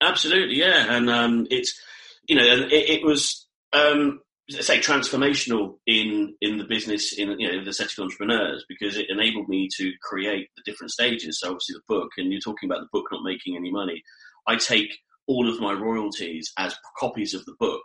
Absolutely, 0.00 0.56
yeah, 0.56 0.96
and 0.96 1.10
um, 1.10 1.46
it's 1.50 1.80
you 2.26 2.36
know, 2.36 2.44
it, 2.44 2.72
it 2.72 3.04
was 3.04 3.46
um, 3.72 4.20
say 4.50 4.78
transformational 4.78 5.76
in 5.86 6.34
in 6.40 6.58
the 6.58 6.64
business 6.64 7.12
in 7.12 7.38
you 7.38 7.50
know 7.50 7.64
the 7.64 7.72
setting 7.72 8.02
entrepreneurs 8.04 8.64
because 8.68 8.96
it 8.96 9.10
enabled 9.10 9.48
me 9.48 9.68
to 9.76 9.92
create 10.02 10.48
the 10.56 10.62
different 10.64 10.90
stages. 10.90 11.40
So 11.40 11.48
obviously 11.48 11.74
the 11.74 11.94
book, 11.94 12.10
and 12.16 12.32
you're 12.32 12.40
talking 12.40 12.68
about 12.68 12.80
the 12.80 12.88
book 12.92 13.06
not 13.10 13.22
making 13.24 13.56
any 13.56 13.70
money. 13.70 14.02
I 14.46 14.56
take 14.56 14.98
all 15.26 15.48
of 15.48 15.60
my 15.60 15.72
royalties 15.72 16.52
as 16.56 16.76
copies 16.98 17.34
of 17.34 17.44
the 17.44 17.56
book 17.58 17.82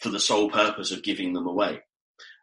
for 0.00 0.08
the 0.08 0.18
sole 0.18 0.50
purpose 0.50 0.90
of 0.90 1.04
giving 1.04 1.32
them 1.32 1.46
away. 1.46 1.80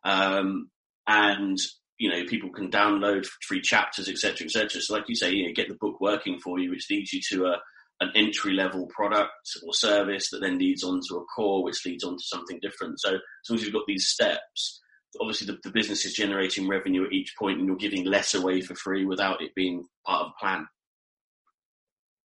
Um, 0.03 0.69
and 1.05 1.57
you 1.98 2.10
know, 2.10 2.24
people 2.25 2.50
can 2.51 2.70
download 2.70 3.25
free 3.48 3.62
chapters, 3.62 4.08
etc., 4.08 4.46
etc. 4.46 4.82
So, 4.82 4.94
like 4.94 5.06
you 5.08 5.16
say, 5.16 5.32
you 5.32 5.48
know, 5.48 5.54
get 5.54 5.68
the 5.68 5.77
book 5.80 6.00
working 6.00 6.39
for 6.39 6.60
you, 6.60 6.70
which 6.70 6.89
leads 6.89 7.13
you 7.13 7.22
to 7.32 7.46
a 7.48 7.58
an 8.00 8.12
entry 8.13 8.54
level 8.54 8.86
product 8.88 9.32
or 9.66 9.74
service 9.74 10.30
that 10.30 10.39
then 10.39 10.60
leads 10.60 10.84
on 10.84 11.00
to 11.10 11.16
a 11.16 11.25
core, 11.25 11.63
which 11.63 11.84
leads 11.84 12.04
on 12.04 12.16
to 12.16 12.24
something 12.24 12.60
different. 12.62 13.00
So, 13.00 13.16
as 13.16 13.50
long 13.50 13.58
as 13.58 13.63
you've 13.63 13.74
got 13.74 13.88
these 13.88 14.08
steps, 14.08 14.82
obviously 15.20 15.48
the, 15.48 15.58
the 15.63 15.72
business 15.72 16.06
is 16.06 16.13
generating 16.13 16.68
revenue 16.68 17.06
at 17.06 17.13
each 17.13 17.36
point, 17.38 17.58
and 17.58 17.68
you're 17.68 17.75
giving 17.75 18.06
less 18.06 18.34
away 18.34 18.62
for 18.62 18.75
free 18.75 19.06
without 19.06 19.42
it 19.42 19.56
being 19.56 19.86
part 20.06 20.25
of 20.25 20.32
a 20.36 20.39
plan. 20.39 20.68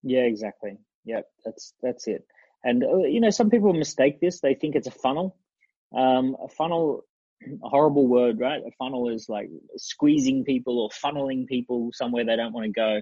Yeah, 0.03 0.21
exactly. 0.21 0.77
Yep, 1.05 1.25
that's 1.45 1.73
that's 1.81 2.07
it. 2.07 2.25
And 2.63 2.83
uh, 2.83 2.97
you 2.97 3.21
know, 3.21 3.29
some 3.29 3.49
people 3.49 3.73
mistake 3.73 4.19
this; 4.19 4.41
they 4.41 4.55
think 4.55 4.75
it's 4.75 4.87
a 4.87 4.91
funnel. 4.91 5.37
Um, 5.95 6.35
a 6.43 6.47
funnel 6.47 7.05
a 7.63 7.69
horrible 7.69 8.07
word, 8.07 8.39
right? 8.39 8.61
A 8.65 8.71
funnel 8.77 9.09
is 9.09 9.27
like 9.29 9.49
squeezing 9.77 10.43
people 10.43 10.79
or 10.79 10.89
funneling 10.89 11.47
people 11.47 11.91
somewhere 11.93 12.25
they 12.25 12.35
don't 12.35 12.53
want 12.53 12.65
to 12.65 12.71
go. 12.71 13.01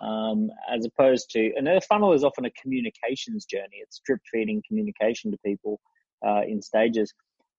Um, 0.00 0.50
as 0.72 0.84
opposed 0.84 1.30
to, 1.30 1.52
and 1.56 1.66
a 1.66 1.80
funnel 1.80 2.12
is 2.12 2.22
often 2.22 2.44
a 2.44 2.50
communications 2.50 3.44
journey. 3.44 3.78
It's 3.82 4.00
drip 4.06 4.20
feeding 4.30 4.62
communication 4.66 5.32
to 5.32 5.38
people 5.44 5.80
uh, 6.24 6.42
in 6.46 6.62
stages. 6.62 7.12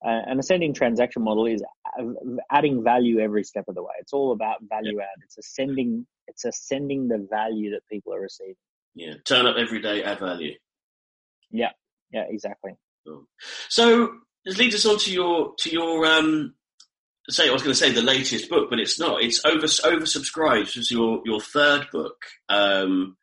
Uh, 0.06 0.22
an 0.28 0.40
ascending 0.40 0.74
transaction 0.74 1.22
model 1.22 1.46
is 1.46 1.62
adding 2.50 2.82
value 2.82 3.20
every 3.20 3.44
step 3.44 3.66
of 3.68 3.76
the 3.76 3.84
way. 3.84 3.92
It's 4.00 4.14
all 4.14 4.32
about 4.32 4.60
value 4.70 4.98
yeah. 4.98 5.04
add. 5.04 5.24
It's 5.26 5.38
ascending. 5.38 6.08
It's 6.28 6.46
ascending 6.46 7.10
the 7.10 7.28
value 7.30 7.72
that 7.72 7.82
people 7.92 8.14
are 8.14 8.22
receiving. 8.22 8.56
Yeah, 8.96 9.16
turn 9.26 9.46
up 9.46 9.58
every 9.58 9.82
day, 9.82 10.04
add 10.04 10.20
value. 10.20 10.54
Yeah, 11.52 11.72
yeah, 12.14 12.24
exactly. 12.30 12.74
So 13.68 14.12
this 14.46 14.58
leads 14.58 14.76
us 14.76 14.86
on 14.86 14.98
to 15.00 15.12
your 15.12 15.54
to 15.60 15.70
your 15.70 16.06
um, 16.06 16.54
say 17.30 17.50
I 17.50 17.54
was 17.54 17.62
going 17.62 17.74
to 17.74 17.80
say 17.80 17.92
the 17.92 18.02
latest 18.02 18.50
book, 18.50 18.70
but 18.70 18.80
it's 18.80 19.00
not. 19.00 19.22
It's 19.22 19.44
over 19.46 19.68
oversubscribed. 19.68 20.76
It's 20.78 20.92
your 20.92 21.22
your 21.26 21.40
third 21.40 21.88
book, 21.92 22.18
um, 22.50 23.18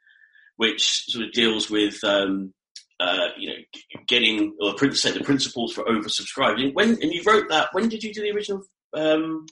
which 0.56 1.04
sort 1.08 1.26
of 1.26 1.32
deals 1.32 1.70
with 1.70 2.02
um, 2.04 2.52
uh, 3.00 3.28
you 3.38 3.48
know 3.48 3.56
getting 4.06 4.56
or 4.60 4.76
say 4.92 5.10
the 5.10 5.24
principles 5.24 5.72
for 5.72 5.84
oversubscribing. 5.84 6.74
When 6.74 6.90
and 6.90 7.12
you 7.12 7.22
wrote 7.26 7.48
that. 7.48 7.68
When 7.72 7.88
did 7.88 8.02
you 8.02 8.12
do 8.12 8.22
the 8.22 8.30
original? 8.30 8.62
Um, 8.94 9.46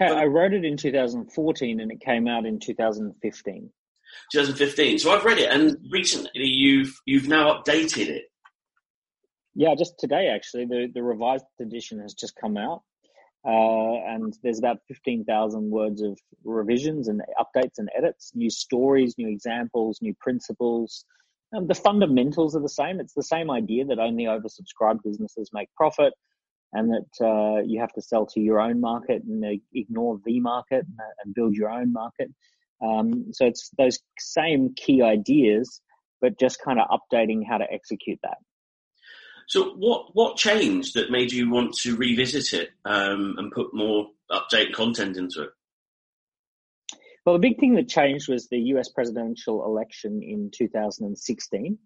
okay, 0.00 0.14
I 0.14 0.24
wrote 0.24 0.52
it 0.52 0.64
in 0.64 0.76
2014, 0.76 1.80
and 1.80 1.90
it 1.90 2.00
came 2.00 2.28
out 2.28 2.46
in 2.46 2.58
2015. 2.58 3.70
2015. 4.32 4.98
So 4.98 5.12
I've 5.12 5.24
read 5.24 5.38
it, 5.38 5.50
and 5.50 5.76
recently 5.90 6.46
you've 6.46 6.92
you've 7.06 7.28
now 7.28 7.54
updated 7.54 8.08
it. 8.08 8.29
Yeah, 9.54 9.74
just 9.76 9.98
today 9.98 10.28
actually, 10.28 10.66
the, 10.66 10.88
the 10.92 11.02
revised 11.02 11.44
edition 11.60 12.00
has 12.00 12.14
just 12.14 12.34
come 12.40 12.56
out. 12.56 12.82
Uh, 13.44 13.96
and 14.06 14.36
there's 14.42 14.58
about 14.58 14.78
15,000 14.88 15.70
words 15.70 16.02
of 16.02 16.18
revisions 16.44 17.08
and 17.08 17.22
updates 17.40 17.78
and 17.78 17.88
edits, 17.96 18.32
new 18.34 18.50
stories, 18.50 19.14
new 19.16 19.28
examples, 19.28 19.98
new 20.02 20.14
principles. 20.20 21.04
Um, 21.56 21.66
the 21.66 21.74
fundamentals 21.74 22.54
are 22.54 22.60
the 22.60 22.68
same. 22.68 23.00
It's 23.00 23.14
the 23.14 23.22
same 23.22 23.50
idea 23.50 23.86
that 23.86 23.98
only 23.98 24.24
oversubscribed 24.24 25.02
businesses 25.02 25.50
make 25.54 25.68
profit 25.74 26.12
and 26.72 26.90
that 26.90 27.26
uh, 27.26 27.62
you 27.66 27.80
have 27.80 27.92
to 27.94 28.02
sell 28.02 28.26
to 28.26 28.40
your 28.40 28.60
own 28.60 28.80
market 28.80 29.22
and 29.24 29.44
uh, 29.44 29.48
ignore 29.72 30.20
the 30.24 30.38
market 30.40 30.86
and 31.24 31.34
build 31.34 31.54
your 31.54 31.70
own 31.70 31.92
market. 31.92 32.30
Um, 32.82 33.32
so 33.32 33.46
it's 33.46 33.70
those 33.76 33.98
same 34.18 34.74
key 34.76 35.02
ideas, 35.02 35.80
but 36.20 36.38
just 36.38 36.60
kind 36.62 36.78
of 36.78 36.86
updating 36.88 37.40
how 37.48 37.58
to 37.58 37.66
execute 37.72 38.18
that. 38.22 38.38
So 39.50 39.70
what 39.70 40.14
what 40.14 40.36
changed 40.36 40.94
that 40.94 41.10
made 41.10 41.32
you 41.32 41.50
want 41.50 41.74
to 41.78 41.96
revisit 41.96 42.52
it 42.52 42.70
um, 42.84 43.34
and 43.36 43.50
put 43.50 43.74
more 43.74 44.06
update 44.30 44.72
content 44.72 45.16
into 45.16 45.42
it? 45.42 45.50
Well, 47.26 47.34
the 47.34 47.40
big 47.40 47.58
thing 47.58 47.74
that 47.74 47.88
changed 47.88 48.28
was 48.28 48.46
the 48.46 48.60
US 48.74 48.90
presidential 48.90 49.64
election 49.64 50.22
in 50.22 50.52
2016. 50.56 51.78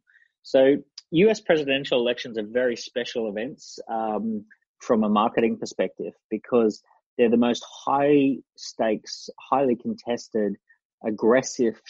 So, 0.43 0.77
US 1.13 1.41
presidential 1.41 1.99
elections 2.01 2.37
are 2.37 2.45
very 2.45 2.77
special 2.77 3.31
events 3.31 3.79
um, 3.89 4.45
from 4.81 5.03
a 5.03 5.09
marketing 5.09 5.57
perspective 5.57 6.13
because 6.29 6.83
they're 7.17 7.31
the 7.31 7.39
most 7.39 7.65
high 7.87 8.41
stakes, 8.59 9.31
highly 9.41 9.77
contested, 9.77 10.57
aggressive 11.03 11.81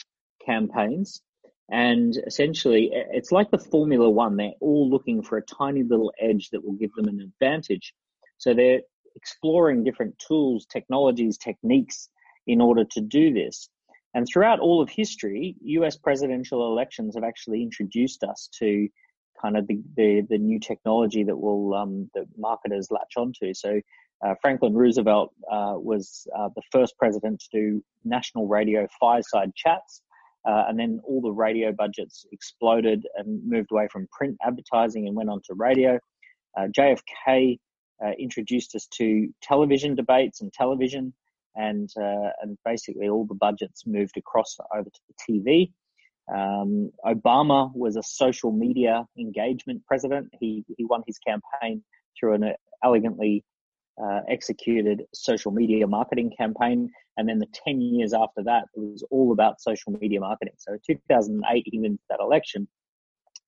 campaigns 0.47 1.21
and 1.75 2.17
essentially, 2.25 2.91
it's 2.93 3.33
like 3.33 3.51
the 3.51 3.59
Formula 3.59 4.09
One. 4.09 4.37
They're 4.37 4.53
all 4.61 4.89
looking 4.89 5.25
for 5.25 5.39
a 5.39 5.43
tiny 5.43 5.83
little 5.83 6.13
edge 6.21 6.51
that 6.51 6.65
will 6.65 6.75
give 6.75 6.93
them 6.95 7.09
an 7.09 7.19
advantage. 7.21 7.93
So 8.39 8.55
they're 8.55 8.83
exploring 9.17 9.83
different 9.83 10.17
tools, 10.21 10.67
technologies, 10.67 11.37
techniques 11.37 12.09
in 12.47 12.61
order 12.61 12.85
to 12.93 13.01
do 13.01 13.35
this. 13.35 13.69
And 14.15 14.25
throughout 14.25 14.61
all 14.61 14.83
of 14.83 14.89
history, 14.89 15.57
US 15.63 15.97
presidential 15.97 16.65
elections 16.65 17.17
have 17.17 17.25
actually 17.25 17.65
introduced 17.65 18.23
us 18.23 18.49
to 18.61 18.89
kind 19.43 19.57
of 19.57 19.67
the, 19.67 19.83
the, 19.97 20.23
the 20.31 20.39
new 20.39 20.61
technology 20.61 21.25
that 21.25 21.37
will 21.37 21.75
um, 21.75 22.09
that 22.15 22.27
marketers 22.39 22.93
latch 22.93 23.15
onto. 23.17 23.53
So 23.53 23.81
uh, 24.25 24.37
Franklin 24.41 24.75
Roosevelt 24.75 25.33
uh, 25.51 25.75
was 25.75 26.29
uh, 26.39 26.51
the 26.55 26.63
first 26.71 26.97
president 26.99 27.41
to 27.41 27.49
do 27.51 27.85
national 28.05 28.47
radio 28.47 28.87
fireside 29.01 29.57
chats. 29.57 30.03
Uh, 30.47 30.65
and 30.69 30.79
then 30.79 31.01
all 31.05 31.23
the 31.23 31.31
radio 31.31 31.73
budgets 31.73 32.27
exploded 32.33 33.07
and 33.17 33.41
moved 33.47 33.73
away 33.73 33.89
from 33.91 34.07
print 34.13 34.37
advertising 34.43 35.07
and 35.07 35.17
went 35.17 35.31
on 35.31 35.41
to 35.45 35.55
radio. 35.55 35.99
Uh, 36.57 36.67
JFK 36.77 37.59
uh, 38.05 38.11
introduced 38.19 38.75
us 38.75 38.87
to 38.99 39.29
television 39.43 39.95
debates 39.95 40.41
and 40.41 40.53
television, 40.53 41.15
and 41.57 41.89
uh, 41.97 42.31
and 42.43 42.59
basically 42.65 43.09
all 43.09 43.25
the 43.25 43.35
budgets 43.35 43.87
moved 43.87 44.17
across 44.17 44.57
over 44.75 44.89
to 44.91 45.01
the 45.09 45.33
TV. 45.33 45.73
Um, 46.33 46.91
Obama 47.05 47.71
was 47.75 47.97
a 47.97 48.03
social 48.03 48.51
media 48.51 49.07
engagement 49.19 49.83
president. 49.87 50.29
He 50.39 50.65
he 50.77 50.85
won 50.85 51.03
his 51.07 51.19
campaign 51.19 51.83
through 52.19 52.35
an 52.35 52.55
elegantly 52.83 53.45
uh, 54.03 54.21
executed 54.29 55.05
social 55.13 55.53
media 55.53 55.87
marketing 55.87 56.33
campaign. 56.37 56.91
And 57.17 57.29
then 57.29 57.39
the 57.39 57.47
10 57.67 57.81
years 57.81 58.13
after 58.13 58.43
that, 58.45 58.65
it 58.75 58.81
was 58.81 59.05
all 59.11 59.33
about 59.33 59.61
social 59.61 59.93
media 59.93 60.21
marketing. 60.21 60.55
So 60.59 60.77
2008, 60.87 61.65
he 61.67 61.79
wins 61.79 62.01
that 62.11 62.21
election. 62.21 62.67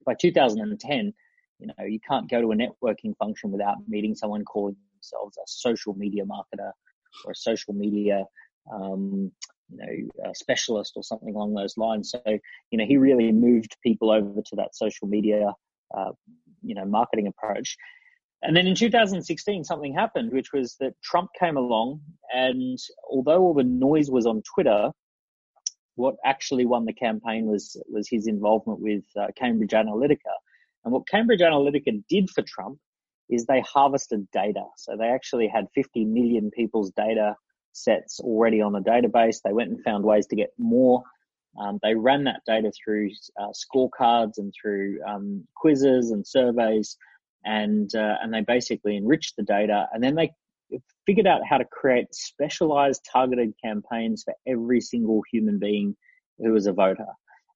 By 0.05 0.15
2010, 0.15 1.13
you 1.59 1.67
know, 1.67 1.85
you 1.85 1.99
can't 2.09 2.31
go 2.31 2.41
to 2.41 2.53
a 2.53 2.57
networking 2.57 3.17
function 3.19 3.51
without 3.51 3.77
meeting 3.89 4.15
someone 4.15 4.45
calling 4.45 4.77
themselves 4.95 5.37
a 5.37 5.43
social 5.47 5.95
media 5.95 6.25
marketer 6.25 6.71
or 7.25 7.33
a 7.33 7.35
social 7.35 7.75
media, 7.75 8.25
um, 8.73 9.33
you 9.71 9.79
know, 9.79 10.33
specialist 10.35 10.93
or 10.97 11.03
something 11.03 11.35
along 11.35 11.55
those 11.55 11.77
lines. 11.77 12.11
So, 12.11 12.21
you 12.71 12.79
know, 12.79 12.85
he 12.87 12.99
really 12.99 13.33
moved 13.33 13.77
people 13.83 14.11
over 14.11 14.43
to 14.43 14.57
that 14.57 14.77
social 14.77 15.09
media, 15.09 15.53
uh, 15.97 16.13
you 16.63 16.75
know, 16.75 16.85
marketing 16.85 17.27
approach. 17.27 17.77
And 18.43 18.57
then 18.57 18.67
in 18.67 18.75
2016, 18.75 19.65
something 19.65 19.95
happened, 19.95 20.33
which 20.33 20.53
was 20.53 20.77
that 20.81 20.95
Trump 21.03 21.31
came 21.39 21.57
along, 21.57 22.01
and 22.33 22.79
although 23.11 23.41
all 23.41 23.55
the 23.55 23.65
noise 23.65 24.11
was 24.11 24.27
on 24.27 24.43
Twitter, 24.43 24.91
what 25.95 26.17
actually 26.25 26.67
won 26.67 26.85
the 26.85 26.93
campaign 26.93 27.47
was 27.47 27.81
was 27.89 28.09
his 28.09 28.27
involvement 28.27 28.81
with 28.81 29.05
uh, 29.19 29.29
Cambridge 29.37 29.71
Analytica. 29.71 30.35
And 30.85 30.93
what 30.93 31.09
Cambridge 31.09 31.41
Analytica 31.41 32.05
did 32.09 32.31
for 32.31 32.43
Trump 32.43 32.79
is 33.29 33.47
they 33.47 33.61
harvested 33.63 34.31
data. 34.31 34.65
So 34.77 34.97
they 34.97 35.09
actually 35.09 35.49
had 35.49 35.67
50 35.75 36.05
million 36.05 36.51
people's 36.51 36.93
data 36.93 37.35
sets 37.73 38.21
already 38.21 38.61
on 38.61 38.77
a 38.77 38.81
database. 38.81 39.39
They 39.43 39.53
went 39.53 39.71
and 39.71 39.83
found 39.83 40.05
ways 40.05 40.27
to 40.29 40.37
get 40.37 40.51
more. 40.59 41.03
Um, 41.59 41.79
they 41.83 41.95
ran 41.95 42.25
that 42.25 42.43
data 42.47 42.71
through 42.73 43.11
uh, 43.41 43.49
scorecards 43.53 44.39
and 44.39 44.53
through 44.61 45.01
um, 45.07 45.47
quizzes 45.57 46.11
and 46.11 46.27
surveys, 46.27 46.97
and 47.47 47.95
uh, 47.95 48.17
and 48.23 48.35
they 48.35 48.43
basically 48.43 48.97
enriched 48.97 49.37
the 49.37 49.43
data. 49.43 49.87
And 49.93 50.03
then 50.03 50.15
they 50.15 50.33
figured 51.07 51.27
out 51.27 51.41
how 51.49 51.59
to 51.59 51.65
create 51.65 52.15
specialized 52.15 53.07
targeted 53.11 53.55
campaigns 53.65 54.25
for 54.25 54.35
every 54.47 54.81
single 54.81 55.23
human 55.33 55.59
being 55.59 55.97
who 56.39 56.53
was 56.53 56.67
a 56.67 56.73
voter 56.73 57.07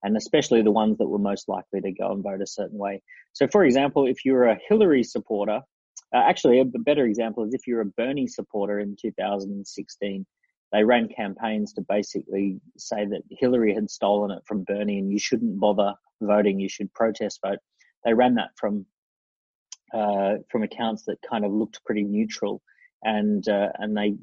and 0.03 0.17
especially 0.17 0.63
the 0.63 0.71
ones 0.71 0.99
that 0.99 1.09
were 1.09 1.19
most 1.19 1.49
likely 1.49 1.81
to 1.81 1.93
go 1.93 2.13
and 2.13 2.23
vote 2.23 2.41
a 2.41 2.47
certain 2.47 2.79
way. 2.79 3.03
So, 3.33 3.47
for 3.49 3.65
example, 3.65 4.07
if 4.07 4.25
you're 4.25 4.47
a 4.47 4.59
Hillary 4.69 5.05
supporter, 5.05 5.61
uh, 6.15 6.23
actually, 6.27 6.61
a 6.61 6.65
better 6.65 7.05
example 7.05 7.45
is 7.45 7.55
if 7.55 7.67
you're 7.67 7.83
a 7.83 7.87
Bernie 7.87 8.27
supporter 8.27 8.81
in 8.81 8.97
2016, 9.01 10.27
they 10.73 10.85
ran 10.85 11.09
campaigns 11.09 11.73
to 11.75 11.83
basically 11.83 12.61
say 12.79 13.05
that 13.07 13.23
Hillary 13.31 13.75
had 13.75 13.91
stolen 13.91 14.31
it 14.31 14.43
from 14.47 14.65
Bernie 14.65 14.99
and 14.99 15.11
you 15.11 15.19
shouldn't 15.19 15.61
bother 15.61 15.95
voting, 16.21 16.61
you 16.61 16.69
should 16.69 16.93
protest 16.95 17.41
vote. 17.45 17.59
They 18.05 18.15
ran 18.15 18.35
that 18.37 18.51
from 18.57 18.87
uh, 19.93 20.37
from 20.51 20.63
accounts 20.63 21.05
that 21.05 21.19
kind 21.29 21.45
of 21.45 21.53
looked 21.53 21.85
pretty 21.85 22.03
neutral 22.03 22.63
and 23.03 23.49
uh, 23.49 23.69
and 23.79 23.97
they 23.97 24.15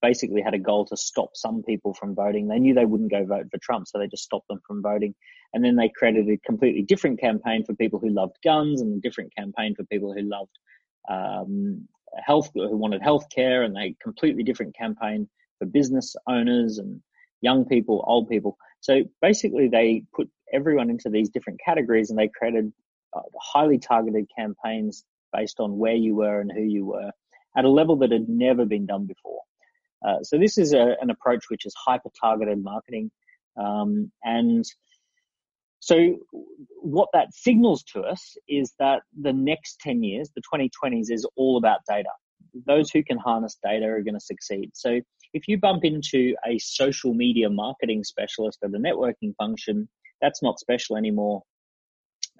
basically 0.00 0.40
had 0.40 0.54
a 0.54 0.58
goal 0.58 0.86
to 0.86 0.96
stop 0.96 1.30
some 1.34 1.62
people 1.62 1.94
from 1.94 2.14
voting. 2.14 2.48
They 2.48 2.58
knew 2.58 2.74
they 2.74 2.86
wouldn't 2.86 3.10
go 3.10 3.24
vote 3.24 3.46
for 3.50 3.58
Trump, 3.58 3.86
so 3.86 3.98
they 3.98 4.06
just 4.06 4.24
stopped 4.24 4.48
them 4.48 4.60
from 4.66 4.82
voting. 4.82 5.14
And 5.52 5.62
then 5.62 5.76
they 5.76 5.90
created 5.90 6.28
a 6.28 6.38
completely 6.38 6.82
different 6.82 7.20
campaign 7.20 7.64
for 7.64 7.74
people 7.74 7.98
who 7.98 8.08
loved 8.08 8.36
guns, 8.42 8.80
and 8.80 8.96
a 8.96 9.00
different 9.00 9.34
campaign 9.36 9.74
for 9.74 9.84
people 9.84 10.14
who 10.14 10.22
loved 10.22 10.58
um, 11.10 11.86
health, 12.24 12.50
who 12.54 12.76
wanted 12.76 13.02
health 13.02 13.26
care, 13.34 13.64
and 13.64 13.76
they 13.76 13.96
completely 14.02 14.42
different 14.42 14.76
campaign 14.76 15.28
for 15.58 15.66
business 15.66 16.16
owners 16.26 16.78
and 16.78 17.02
young 17.42 17.66
people, 17.66 18.02
old 18.06 18.30
people. 18.30 18.56
So 18.80 19.02
basically, 19.20 19.68
they 19.68 20.04
put 20.14 20.30
everyone 20.54 20.88
into 20.88 21.10
these 21.10 21.28
different 21.28 21.60
categories, 21.62 22.08
and 22.08 22.18
they 22.18 22.28
created 22.28 22.72
uh, 23.14 23.20
highly 23.38 23.78
targeted 23.78 24.26
campaigns 24.34 25.04
based 25.32 25.60
on 25.60 25.78
where 25.78 25.94
you 25.94 26.14
were 26.14 26.40
and 26.40 26.52
who 26.52 26.62
you 26.62 26.86
were 26.86 27.10
at 27.56 27.64
a 27.64 27.70
level 27.70 27.96
that 27.96 28.12
had 28.12 28.28
never 28.28 28.64
been 28.64 28.86
done 28.86 29.06
before. 29.06 29.40
Uh, 30.06 30.22
so 30.22 30.38
this 30.38 30.58
is 30.58 30.72
a, 30.72 30.96
an 31.00 31.10
approach 31.10 31.44
which 31.48 31.66
is 31.66 31.74
hyper 31.76 32.10
targeted 32.20 32.62
marketing. 32.62 33.10
Um, 33.56 34.10
and 34.24 34.64
so 35.80 36.18
what 36.80 37.08
that 37.12 37.34
signals 37.34 37.82
to 37.92 38.00
us 38.02 38.36
is 38.48 38.72
that 38.78 39.02
the 39.20 39.32
next 39.32 39.80
10 39.80 40.02
years, 40.02 40.30
the 40.34 40.42
2020s 40.52 41.10
is 41.10 41.26
all 41.36 41.56
about 41.56 41.80
data. 41.88 42.08
Those 42.66 42.90
who 42.90 43.02
can 43.02 43.18
harness 43.18 43.58
data 43.64 43.86
are 43.86 44.02
going 44.02 44.14
to 44.14 44.20
succeed. 44.20 44.70
So 44.74 45.00
if 45.32 45.48
you 45.48 45.58
bump 45.58 45.84
into 45.84 46.34
a 46.46 46.58
social 46.58 47.14
media 47.14 47.48
marketing 47.50 48.04
specialist 48.04 48.58
at 48.62 48.70
a 48.70 48.78
networking 48.78 49.34
function, 49.36 49.88
that's 50.20 50.42
not 50.42 50.60
special 50.60 50.96
anymore. 50.96 51.42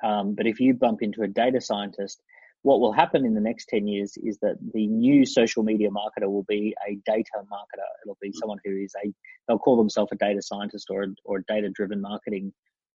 Um, 0.05 0.35
but 0.35 0.47
if 0.47 0.61
you 0.61 0.75
bump 0.75 1.03
into 1.03 1.23
a 1.23 1.29
data 1.29 1.61
scientist, 1.61 2.23
what 2.63 2.81
will 2.81 2.93
happen 2.93 3.27
in 3.27 3.35
the 3.35 3.41
next 3.41 3.67
10 3.69 3.87
years 3.87 4.17
is 4.23 4.39
that 4.39 4.57
the 4.73 4.87
new 4.87 5.27
social 5.27 5.63
media 5.63 5.91
marketer 5.91 6.31
will 6.31 6.45
be 6.45 6.75
a 6.89 6.95
data 7.05 7.31
marketer. 7.51 7.89
It'll 8.05 8.19
be 8.23 8.33
someone 8.33 8.59
who 8.65 8.77
is 8.77 8.95
a, 9.05 9.13
they'll 9.47 9.59
call 9.59 9.77
themselves 9.77 10.13
a 10.13 10.17
data 10.17 10.41
scientist 10.41 10.89
or, 10.91 11.07
or 11.25 11.39
a 11.39 11.45
data 11.45 11.71
driven 11.71 12.01
marketing 12.01 12.53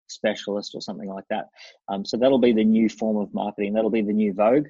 specialist 0.08 0.72
or 0.74 0.82
something 0.82 1.10
like 1.10 1.26
that. 1.30 1.48
Um, 1.90 2.06
so 2.06 2.18
that'll 2.18 2.40
be 2.40 2.54
the 2.54 2.64
new 2.64 2.88
form 2.88 3.18
of 3.18 3.34
marketing. 3.34 3.74
That'll 3.74 3.90
be 3.90 4.02
the 4.02 4.14
new 4.14 4.34
vogue. 4.34 4.68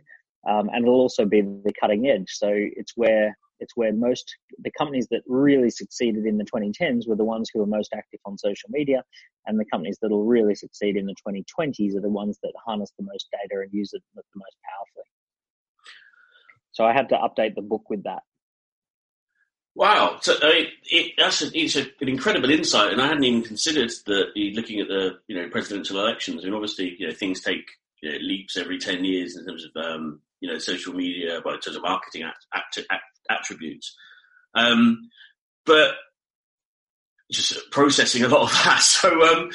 Um, 0.48 0.70
and 0.74 0.84
it'll 0.84 1.02
also 1.02 1.26
be 1.26 1.42
the 1.42 1.74
cutting 1.80 2.08
edge. 2.08 2.30
So 2.30 2.50
it's 2.52 2.94
where 2.96 3.38
it's 3.60 3.76
where 3.76 3.94
most 3.94 4.36
the 4.60 4.72
companies 4.78 5.08
that 5.12 5.22
really 5.28 5.70
succeeded 5.70 6.26
in 6.26 6.38
the 6.38 6.46
2010s 6.46 7.08
were 7.08 7.16
the 7.16 7.24
ones 7.24 7.50
who 7.52 7.60
were 7.60 7.66
most 7.66 7.94
active 7.94 8.20
on 8.26 8.38
social 8.38 8.70
media, 8.70 9.04
and 9.46 9.60
the 9.60 9.66
companies 9.66 9.98
that 10.02 10.12
will 10.12 10.26
really 10.26 10.56
succeed 10.56 10.96
in 10.96 11.06
the 11.06 11.16
2020s 11.28 11.96
are 11.96 12.02
the 12.02 12.10
ones 12.10 12.38
that 12.44 12.54
harness 12.66 12.92
the 12.98 13.06
most 13.06 13.28
data 13.32 13.62
and 13.62 13.72
use 13.74 13.92
it 13.94 14.02
the 14.16 14.22
most 14.36 14.56
powerfully. 14.64 15.10
So 16.72 16.86
I 16.86 16.94
had 16.94 17.10
to 17.10 17.16
update 17.16 17.56
the 17.56 17.62
book 17.62 17.90
with 17.90 18.04
that. 18.04 18.24
Wow, 19.78 20.18
so 20.22 20.34
I 20.42 20.54
mean, 20.54 20.68
it, 20.90 21.14
that's 21.20 21.44
a, 21.44 21.50
it's 21.54 21.76
a, 21.76 21.82
an 22.02 22.10
incredible 22.10 22.50
insight, 22.50 22.92
and 22.92 23.02
I 23.02 23.08
hadn't 23.08 23.24
even 23.24 23.44
considered 23.44 23.92
that 24.08 24.32
looking 24.36 24.80
at 24.80 24.88
the 24.88 25.20
you 25.28 25.36
know 25.36 25.50
presidential 25.50 26.00
elections. 26.00 26.42
I 26.42 26.46
mean, 26.46 26.56
obviously, 26.56 26.96
you 26.98 27.08
know, 27.08 27.14
things 27.14 27.42
take 27.42 27.68
you 28.02 28.12
know, 28.12 28.18
leaps 28.20 28.58
every 28.58 28.80
ten 28.80 29.06
years 29.06 29.38
in 29.38 29.46
terms 29.46 29.66
of 29.66 29.84
um, 29.84 30.22
you 30.40 30.52
know 30.52 30.58
social 30.58 30.94
media, 30.94 31.42
but 31.44 31.56
in 31.56 31.60
terms 31.60 31.76
of 31.78 31.84
marketing 31.84 32.24
act, 32.24 32.46
act, 32.54 33.04
attributes. 33.30 33.96
Um, 34.56 35.10
but 35.66 35.96
just 37.32 37.72
processing 37.72 38.24
a 38.24 38.28
lot 38.28 38.44
of 38.44 38.52
that. 38.64 38.82
So, 38.82 39.22
um, 39.22 39.50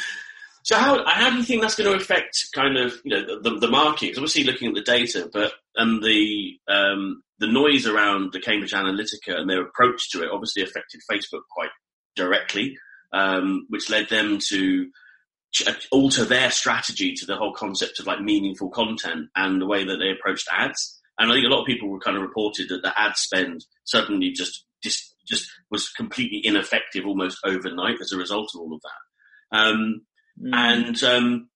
so 0.62 0.76
how 0.76 1.04
how 1.06 1.30
do 1.30 1.36
you 1.36 1.42
think 1.42 1.62
that's 1.62 1.74
going 1.74 1.90
to 1.90 2.02
affect 2.02 2.36
kind 2.54 2.76
of 2.76 2.94
you 3.04 3.10
know 3.10 3.40
the, 3.40 3.58
the 3.58 3.70
market? 3.70 4.06
Because 4.06 4.18
obviously 4.18 4.44
looking 4.44 4.68
at 4.68 4.74
the 4.74 4.82
data, 4.82 5.28
but 5.32 5.52
and 5.76 6.02
the 6.02 6.58
um, 6.68 7.22
the 7.38 7.46
noise 7.46 7.86
around 7.86 8.32
the 8.32 8.40
Cambridge 8.40 8.72
Analytica 8.72 9.36
and 9.36 9.50
their 9.50 9.62
approach 9.62 10.10
to 10.10 10.22
it 10.22 10.30
obviously 10.30 10.62
affected 10.62 11.00
Facebook 11.10 11.42
quite 11.50 11.70
directly, 12.14 12.76
um, 13.12 13.66
which 13.68 13.90
led 13.90 14.08
them 14.08 14.38
to 14.48 14.88
alter 15.90 16.24
their 16.24 16.50
strategy 16.50 17.12
to 17.14 17.26
the 17.26 17.36
whole 17.36 17.52
concept 17.52 18.00
of 18.00 18.06
like 18.06 18.20
meaningful 18.20 18.70
content 18.70 19.28
and 19.36 19.60
the 19.60 19.66
way 19.66 19.84
that 19.84 19.98
they 19.98 20.10
approached 20.10 20.48
ads. 20.50 20.98
And 21.18 21.30
I 21.30 21.34
think 21.34 21.46
a 21.46 21.50
lot 21.50 21.60
of 21.60 21.66
people 21.66 21.88
were 21.88 22.00
kind 22.00 22.16
of 22.16 22.22
reported 22.22 22.68
that 22.70 22.82
the 22.82 22.98
ad 22.98 23.16
spend 23.16 23.64
suddenly 23.84 24.30
just 24.30 24.64
just, 24.82 25.14
just 25.28 25.48
was 25.70 25.88
completely 25.90 26.40
ineffective 26.44 27.06
almost 27.06 27.38
overnight 27.44 28.00
as 28.00 28.12
a 28.12 28.18
result 28.18 28.50
of 28.54 28.60
all 28.60 28.74
of 28.74 28.80
that. 28.82 29.56
Um, 29.56 30.02
mm. 30.40 30.50
And 30.52 31.02
um, 31.04 31.48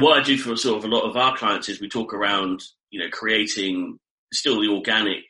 what 0.00 0.18
I 0.18 0.22
do 0.22 0.38
for 0.38 0.56
sort 0.56 0.78
of 0.78 0.90
a 0.90 0.94
lot 0.94 1.08
of 1.08 1.16
our 1.16 1.36
clients 1.36 1.68
is 1.68 1.80
we 1.80 1.88
talk 1.88 2.14
around, 2.14 2.62
you 2.90 3.00
know, 3.00 3.10
creating 3.10 3.98
still 4.32 4.60
the 4.60 4.68
organic 4.68 5.24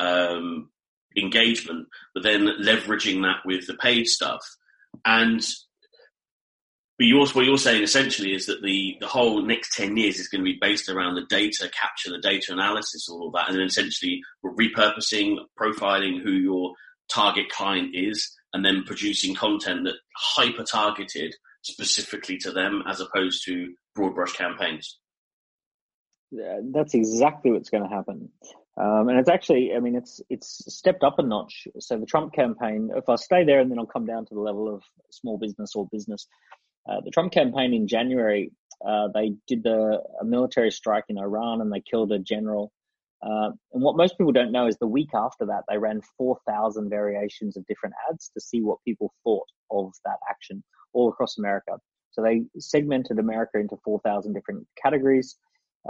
um, 0.00 0.70
engagement, 1.16 1.86
but 2.14 2.22
then 2.22 2.48
leveraging 2.60 3.22
that 3.22 3.38
with 3.44 3.66
the 3.66 3.74
paid 3.74 4.06
stuff. 4.06 4.40
And 5.04 5.44
but 6.96 7.06
you 7.06 7.18
also, 7.18 7.34
what 7.34 7.46
you're 7.46 7.58
saying 7.58 7.82
essentially 7.82 8.34
is 8.34 8.46
that 8.46 8.62
the, 8.62 8.96
the 9.00 9.08
whole 9.08 9.42
next 9.42 9.74
10 9.74 9.96
years 9.96 10.20
is 10.20 10.28
going 10.28 10.42
to 10.42 10.50
be 10.50 10.58
based 10.60 10.88
around 10.88 11.16
the 11.16 11.26
data 11.28 11.68
capture, 11.72 12.10
the 12.10 12.18
data 12.18 12.52
analysis, 12.52 13.08
all 13.08 13.26
of 13.26 13.32
that, 13.32 13.48
and 13.48 13.58
then 13.58 13.66
essentially 13.66 14.20
repurposing, 14.44 15.38
profiling 15.60 16.22
who 16.22 16.30
your 16.30 16.72
target 17.12 17.48
client 17.48 17.90
is, 17.94 18.32
and 18.52 18.64
then 18.64 18.84
producing 18.84 19.34
content 19.34 19.84
that 19.84 19.96
hyper 20.16 20.62
targeted 20.62 21.34
specifically 21.62 22.38
to 22.38 22.52
them 22.52 22.84
as 22.88 23.00
opposed 23.00 23.44
to 23.44 23.74
broad 23.96 24.14
brush 24.14 24.32
campaigns. 24.34 25.00
That's 26.30 26.94
exactly 26.94 27.50
what's 27.50 27.70
going 27.70 27.88
to 27.88 27.94
happen. 27.94 28.28
Um, 28.76 29.08
and 29.08 29.18
it's 29.18 29.28
actually, 29.28 29.72
I 29.74 29.80
mean, 29.80 29.94
it's 29.94 30.20
it's 30.28 30.64
stepped 30.74 31.04
up 31.04 31.18
a 31.18 31.22
notch. 31.22 31.68
So 31.78 31.96
the 31.96 32.06
Trump 32.06 32.32
campaign, 32.32 32.90
if 32.94 33.08
I 33.08 33.14
stay 33.16 33.44
there 33.44 33.60
and 33.60 33.70
then 33.70 33.78
I'll 33.78 33.86
come 33.86 34.06
down 34.06 34.26
to 34.26 34.34
the 34.34 34.40
level 34.40 34.72
of 34.72 34.82
small 35.12 35.38
business 35.38 35.76
or 35.76 35.86
business, 35.92 36.26
uh, 36.88 37.00
the 37.04 37.10
Trump 37.10 37.32
campaign 37.32 37.72
in 37.74 37.88
January, 37.88 38.52
uh, 38.86 39.08
they 39.14 39.34
did 39.46 39.62
the 39.62 40.02
a 40.20 40.24
military 40.24 40.70
strike 40.70 41.04
in 41.08 41.18
Iran 41.18 41.60
and 41.60 41.72
they 41.72 41.80
killed 41.80 42.12
a 42.12 42.18
general. 42.18 42.72
Uh, 43.22 43.50
and 43.72 43.82
what 43.82 43.96
most 43.96 44.18
people 44.18 44.32
don't 44.32 44.52
know 44.52 44.66
is 44.66 44.76
the 44.76 44.86
week 44.86 45.08
after 45.14 45.46
that, 45.46 45.62
they 45.68 45.78
ran 45.78 46.02
4,000 46.18 46.90
variations 46.90 47.56
of 47.56 47.66
different 47.66 47.94
ads 48.10 48.30
to 48.34 48.40
see 48.40 48.60
what 48.60 48.84
people 48.84 49.14
thought 49.24 49.48
of 49.70 49.92
that 50.04 50.18
action 50.28 50.62
all 50.92 51.08
across 51.08 51.38
America. 51.38 51.72
So 52.10 52.22
they 52.22 52.42
segmented 52.58 53.18
America 53.18 53.58
into 53.58 53.76
4,000 53.82 54.34
different 54.34 54.66
categories 54.80 55.36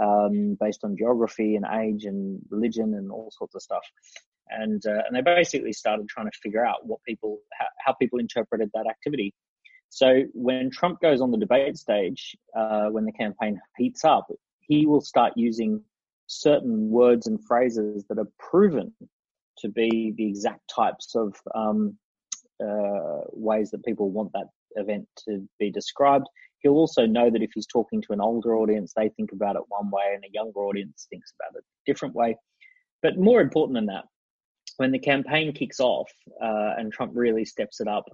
um, 0.01 0.57
based 0.59 0.83
on 0.83 0.97
geography 0.97 1.55
and 1.55 1.65
age 1.65 2.05
and 2.05 2.41
religion 2.49 2.93
and 2.95 3.11
all 3.11 3.31
sorts 3.37 3.55
of 3.55 3.61
stuff. 3.61 3.83
And 4.49 4.85
uh, 4.85 5.01
and 5.07 5.15
they 5.15 5.21
basically 5.21 5.73
started 5.73 6.07
trying 6.07 6.27
to 6.27 6.39
figure 6.41 6.63
out 6.63 6.85
what 6.85 6.99
people 7.07 7.39
how, 7.59 7.65
how 7.83 7.93
people 7.93 8.19
interpreted 8.19 8.69
that 8.73 8.85
activity. 8.87 9.33
So 9.95 10.23
when 10.33 10.71
Trump 10.71 10.99
goes 10.99 11.21
on 11.21 11.31
the 11.31 11.37
debate 11.37 11.77
stage, 11.77 12.35
uh, 12.53 12.87
when 12.89 13.05
the 13.05 13.13
campaign 13.13 13.61
heats 13.77 14.03
up, 14.03 14.27
he 14.59 14.85
will 14.85 14.99
start 14.99 15.31
using 15.37 15.81
certain 16.27 16.89
words 16.89 17.27
and 17.27 17.41
phrases 17.41 18.03
that 18.09 18.19
are 18.19 18.27
proven 18.37 18.91
to 19.59 19.69
be 19.69 20.13
the 20.17 20.27
exact 20.27 20.69
types 20.69 21.15
of 21.15 21.33
um, 21.55 21.97
uh, 22.61 23.21
ways 23.31 23.71
that 23.71 23.85
people 23.85 24.09
want 24.09 24.33
that 24.33 24.49
event 24.75 25.07
to 25.29 25.47
be 25.59 25.71
described. 25.71 26.27
He'll 26.59 26.73
also 26.73 27.05
know 27.05 27.29
that 27.29 27.41
if 27.41 27.51
he's 27.55 27.65
talking 27.65 28.01
to 28.01 28.11
an 28.11 28.19
older 28.19 28.57
audience, 28.57 28.91
they 28.97 29.07
think 29.07 29.31
about 29.31 29.55
it 29.55 29.61
one 29.69 29.89
way, 29.89 30.11
and 30.13 30.25
a 30.25 30.33
younger 30.33 30.59
audience 30.59 31.07
thinks 31.09 31.31
about 31.39 31.57
it 31.57 31.63
a 31.63 31.89
different 31.89 32.13
way. 32.13 32.35
But 33.01 33.17
more 33.17 33.39
important 33.39 33.75
than 33.75 33.85
that, 33.85 34.03
when 34.75 34.91
the 34.91 34.99
campaign 34.99 35.53
kicks 35.53 35.79
off 35.79 36.11
uh, 36.43 36.73
and 36.77 36.91
Trump 36.91 37.13
really 37.15 37.45
steps 37.45 37.79
it 37.79 37.87
up, 37.87 38.09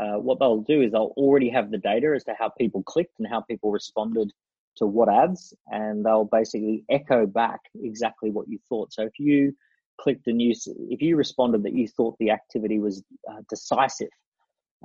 uh, 0.00 0.18
what 0.18 0.38
they'll 0.38 0.60
do 0.60 0.82
is 0.82 0.92
they'll 0.92 1.14
already 1.16 1.48
have 1.48 1.70
the 1.70 1.78
data 1.78 2.12
as 2.14 2.24
to 2.24 2.34
how 2.38 2.48
people 2.50 2.82
clicked 2.82 3.18
and 3.18 3.28
how 3.28 3.40
people 3.40 3.70
responded 3.70 4.30
to 4.76 4.86
what 4.86 5.08
ads, 5.08 5.54
and 5.68 6.04
they'll 6.04 6.28
basically 6.30 6.84
echo 6.90 7.26
back 7.26 7.60
exactly 7.82 8.30
what 8.30 8.48
you 8.48 8.58
thought. 8.68 8.92
So 8.92 9.02
if 9.02 9.18
you 9.18 9.54
clicked 9.98 10.26
and 10.26 10.40
you, 10.40 10.54
if 10.90 11.00
you 11.00 11.16
responded 11.16 11.62
that 11.62 11.72
you 11.72 11.88
thought 11.88 12.16
the 12.18 12.30
activity 12.30 12.78
was 12.78 13.02
uh, 13.30 13.40
decisive, 13.48 14.10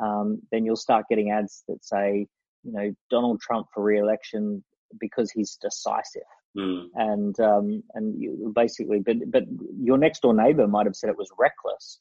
um, 0.02 0.42
then 0.52 0.66
you'll 0.66 0.78
start 0.78 1.06
getting 1.10 1.32
ads 1.32 1.64
that 1.68 1.84
say, 1.84 2.28
you 2.64 2.72
know, 2.72 2.94
Donald 3.10 3.42
Trump 3.42 3.68
for 3.74 3.84
re-election 3.84 4.64
because 5.00 5.32
he's 5.32 5.58
decisive. 5.62 6.22
Mm. 6.58 6.88
And 6.96 7.40
um, 7.40 7.84
and 7.94 8.20
you 8.22 8.52
basically, 8.54 9.00
but 9.00 9.18
but 9.32 9.44
your 9.80 9.98
next 9.98 10.22
door 10.22 10.34
neighbor 10.34 10.68
might 10.68 10.86
have 10.86 10.98
said 10.98 11.10
it 11.10 11.18
was 11.18 11.32
reckless, 11.40 12.00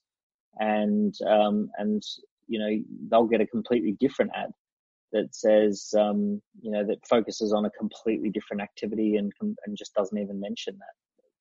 and 0.59 1.15
um, 1.25 1.71
and 1.79 2.03
you 2.51 2.59
know 2.59 2.71
they'll 3.11 3.27
get 3.27 3.41
a 3.41 3.47
completely 3.47 3.97
different 3.99 4.33
ad 4.35 4.51
that 5.13 5.35
says 5.35 5.93
um, 5.99 6.41
you 6.61 6.71
know 6.71 6.85
that 6.87 6.99
focuses 7.09 7.53
on 7.53 7.65
a 7.65 7.71
completely 7.71 8.31
different 8.31 8.63
activity 8.63 9.17
and 9.17 9.33
and 9.41 9.77
just 9.77 9.95
doesn't 9.95 10.19
even 10.19 10.41
mention 10.41 10.77
that 10.79 10.95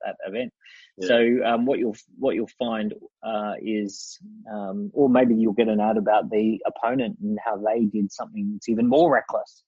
that 0.06 0.16
event. 0.26 0.54
Yeah. 0.98 1.08
So 1.08 1.46
um, 1.46 1.66
what 1.66 1.80
you'll 1.80 1.96
what 2.18 2.36
you'll 2.36 2.50
find 2.58 2.94
uh, 3.24 3.54
is, 3.62 4.18
um, 4.52 4.92
or 4.94 5.10
maybe 5.10 5.36
you'll 5.36 5.54
get 5.54 5.68
an 5.68 5.80
ad 5.80 5.98
about 5.98 6.30
the 6.30 6.62
opponent 6.66 7.18
and 7.22 7.38
how 7.44 7.58
they 7.58 7.86
did 7.86 8.12
something 8.12 8.52
that's 8.54 8.70
even 8.70 8.88
more 8.88 9.12
reckless. 9.12 9.64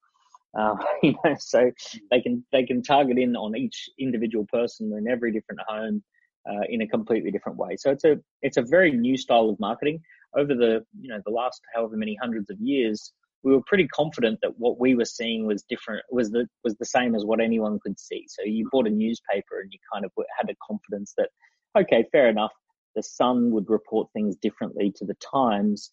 Uh, 0.57 0.75
you 1.03 1.15
know, 1.23 1.35
so 1.39 1.71
they 2.09 2.21
can 2.21 2.45
they 2.51 2.63
can 2.63 2.81
target 2.81 3.17
in 3.17 3.35
on 3.35 3.55
each 3.55 3.89
individual 3.99 4.45
person 4.51 4.93
in 4.97 5.07
every 5.07 5.31
different 5.31 5.61
home 5.67 6.03
uh, 6.49 6.63
in 6.69 6.81
a 6.81 6.87
completely 6.87 7.31
different 7.31 7.57
way. 7.57 7.75
So 7.77 7.91
it's 7.91 8.03
a 8.03 8.19
it's 8.41 8.57
a 8.57 8.63
very 8.63 8.91
new 8.91 9.17
style 9.17 9.49
of 9.49 9.59
marketing. 9.59 10.01
Over 10.35 10.55
the 10.55 10.85
you 10.99 11.09
know 11.09 11.21
the 11.25 11.31
last 11.31 11.61
however 11.75 11.97
many 11.97 12.17
hundreds 12.21 12.49
of 12.49 12.59
years, 12.59 13.11
we 13.43 13.53
were 13.53 13.63
pretty 13.65 13.87
confident 13.87 14.39
that 14.41 14.57
what 14.57 14.79
we 14.79 14.95
were 14.95 15.05
seeing 15.05 15.45
was 15.45 15.63
different, 15.63 16.03
was 16.11 16.29
the 16.29 16.47
was 16.63 16.75
the 16.75 16.85
same 16.85 17.15
as 17.15 17.25
what 17.25 17.41
anyone 17.41 17.79
could 17.83 17.99
see. 17.99 18.25
So 18.27 18.43
you 18.43 18.69
bought 18.71 18.87
a 18.87 18.91
newspaper 18.91 19.61
and 19.61 19.71
you 19.71 19.79
kind 19.91 20.05
of 20.05 20.11
had 20.37 20.49
a 20.49 20.55
confidence 20.65 21.13
that, 21.17 21.29
okay, 21.77 22.05
fair 22.11 22.29
enough. 22.29 22.51
The 22.95 23.03
Sun 23.03 23.51
would 23.51 23.69
report 23.69 24.09
things 24.13 24.35
differently 24.35 24.91
to 24.97 25.05
the 25.05 25.15
Times, 25.15 25.91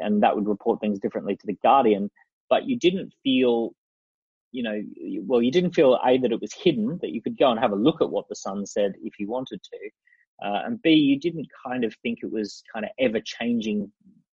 and 0.00 0.22
that 0.22 0.34
would 0.36 0.46
report 0.46 0.80
things 0.80 0.98
differently 0.98 1.34
to 1.36 1.46
the 1.46 1.58
Guardian. 1.62 2.10
But 2.48 2.68
you 2.68 2.78
didn't 2.78 3.12
feel, 3.24 3.72
you 4.52 4.62
know, 4.62 4.80
well, 5.22 5.42
you 5.42 5.50
didn't 5.50 5.74
feel 5.74 5.98
a 6.04 6.18
that 6.18 6.32
it 6.32 6.40
was 6.40 6.52
hidden 6.52 6.98
that 7.02 7.10
you 7.10 7.20
could 7.20 7.38
go 7.38 7.50
and 7.50 7.58
have 7.58 7.72
a 7.72 7.76
look 7.76 8.00
at 8.00 8.10
what 8.10 8.28
the 8.28 8.36
Sun 8.36 8.66
said 8.66 8.92
if 9.02 9.18
you 9.18 9.28
wanted 9.28 9.60
to, 9.62 9.90
uh, 10.44 10.62
and 10.64 10.80
b 10.82 10.90
you 10.90 11.18
didn't 11.18 11.46
kind 11.66 11.84
of 11.84 11.94
think 12.02 12.18
it 12.22 12.30
was 12.30 12.62
kind 12.72 12.84
of 12.84 12.90
ever 12.98 13.20
changing 13.20 13.90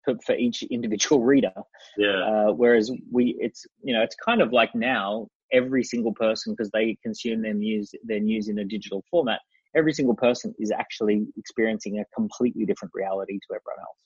for, 0.05 0.15
for 0.25 0.35
each 0.35 0.63
individual 0.65 1.23
reader. 1.33 1.53
Yeah. 1.97 2.23
Uh, 2.25 2.53
whereas 2.53 2.91
we, 3.11 3.37
it's 3.39 3.67
you 3.83 3.95
know, 3.95 4.03
it's 4.03 4.17
kind 4.25 4.41
of 4.41 4.53
like 4.53 4.75
now 4.75 5.29
every 5.53 5.83
single 5.83 6.15
person 6.15 6.53
because 6.53 6.71
they 6.71 6.97
consume 7.03 7.43
their 7.43 7.55
news 7.55 7.91
their 8.05 8.21
news 8.21 8.49
in 8.49 8.59
a 8.59 8.65
digital 8.65 9.05
format. 9.11 9.41
Every 9.77 9.93
single 9.93 10.17
person 10.17 10.53
is 10.59 10.73
actually 10.73 11.27
experiencing 11.37 11.99
a 12.01 12.05
completely 12.15 12.65
different 12.65 12.93
reality 12.95 13.35
to 13.35 13.55
everyone 13.55 13.81
else. 13.81 13.99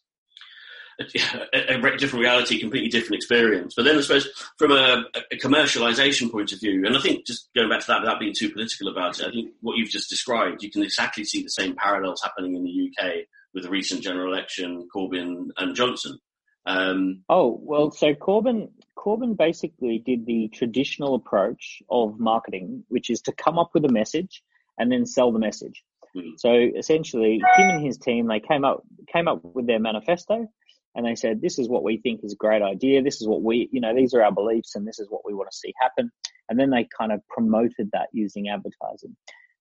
A, 1.00 1.74
a, 1.74 1.96
different 1.96 2.22
reality, 2.22 2.60
completely 2.60 2.88
different 2.88 3.16
experience. 3.16 3.74
But 3.76 3.84
then 3.84 3.96
I 3.96 4.00
suppose 4.00 4.28
from 4.58 4.72
a, 4.72 5.04
a, 5.32 5.36
commercialization 5.36 6.30
point 6.30 6.52
of 6.52 6.60
view, 6.60 6.84
and 6.86 6.96
I 6.96 7.00
think 7.00 7.26
just 7.26 7.48
going 7.54 7.68
back 7.68 7.80
to 7.80 7.86
that 7.88 8.00
without 8.00 8.20
being 8.20 8.34
too 8.36 8.50
political 8.50 8.88
about 8.88 9.18
it, 9.18 9.26
I 9.26 9.30
think 9.30 9.50
what 9.60 9.76
you've 9.76 9.90
just 9.90 10.10
described, 10.10 10.62
you 10.62 10.70
can 10.70 10.82
exactly 10.82 11.24
see 11.24 11.42
the 11.42 11.48
same 11.48 11.74
parallels 11.76 12.22
happening 12.22 12.54
in 12.54 12.64
the 12.64 12.90
UK 12.90 13.24
with 13.54 13.64
the 13.64 13.70
recent 13.70 14.02
general 14.02 14.32
election, 14.32 14.88
Corbyn 14.94 15.48
and 15.56 15.74
Johnson. 15.74 16.18
Um, 16.66 17.22
oh 17.28 17.60
well, 17.62 17.90
so 17.90 18.14
Corbyn 18.14 18.70
Corbyn 18.96 19.36
basically 19.36 19.98
did 19.98 20.24
the 20.24 20.48
traditional 20.48 21.14
approach 21.14 21.82
of 21.90 22.18
marketing, 22.18 22.84
which 22.88 23.10
is 23.10 23.20
to 23.22 23.32
come 23.32 23.58
up 23.58 23.70
with 23.74 23.84
a 23.84 23.92
message 23.92 24.42
and 24.78 24.90
then 24.90 25.04
sell 25.04 25.30
the 25.30 25.38
message. 25.38 25.84
Mm-hmm. 26.16 26.30
So 26.38 26.52
essentially, 26.76 27.34
him 27.56 27.70
and 27.70 27.84
his 27.84 27.98
team 27.98 28.28
they 28.28 28.40
came 28.40 28.64
up 28.64 28.82
came 29.12 29.28
up 29.28 29.40
with 29.42 29.66
their 29.66 29.78
manifesto, 29.78 30.48
and 30.94 31.04
they 31.04 31.14
said, 31.14 31.40
"This 31.40 31.58
is 31.58 31.68
what 31.68 31.82
we 31.82 31.98
think 31.98 32.20
is 32.22 32.34
a 32.34 32.36
great 32.36 32.62
idea. 32.62 33.02
This 33.02 33.20
is 33.20 33.28
what 33.28 33.42
we, 33.42 33.68
you 33.72 33.80
know, 33.80 33.94
these 33.94 34.14
are 34.14 34.22
our 34.22 34.32
beliefs, 34.32 34.74
and 34.74 34.86
this 34.86 34.98
is 34.98 35.08
what 35.10 35.22
we 35.24 35.34
want 35.34 35.50
to 35.50 35.56
see 35.56 35.72
happen." 35.80 36.10
And 36.48 36.58
then 36.58 36.70
they 36.70 36.86
kind 36.96 37.12
of 37.12 37.20
promoted 37.28 37.90
that 37.92 38.08
using 38.12 38.48
advertising. 38.48 39.16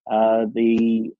Uh, 0.09 0.45
the 0.53 1.13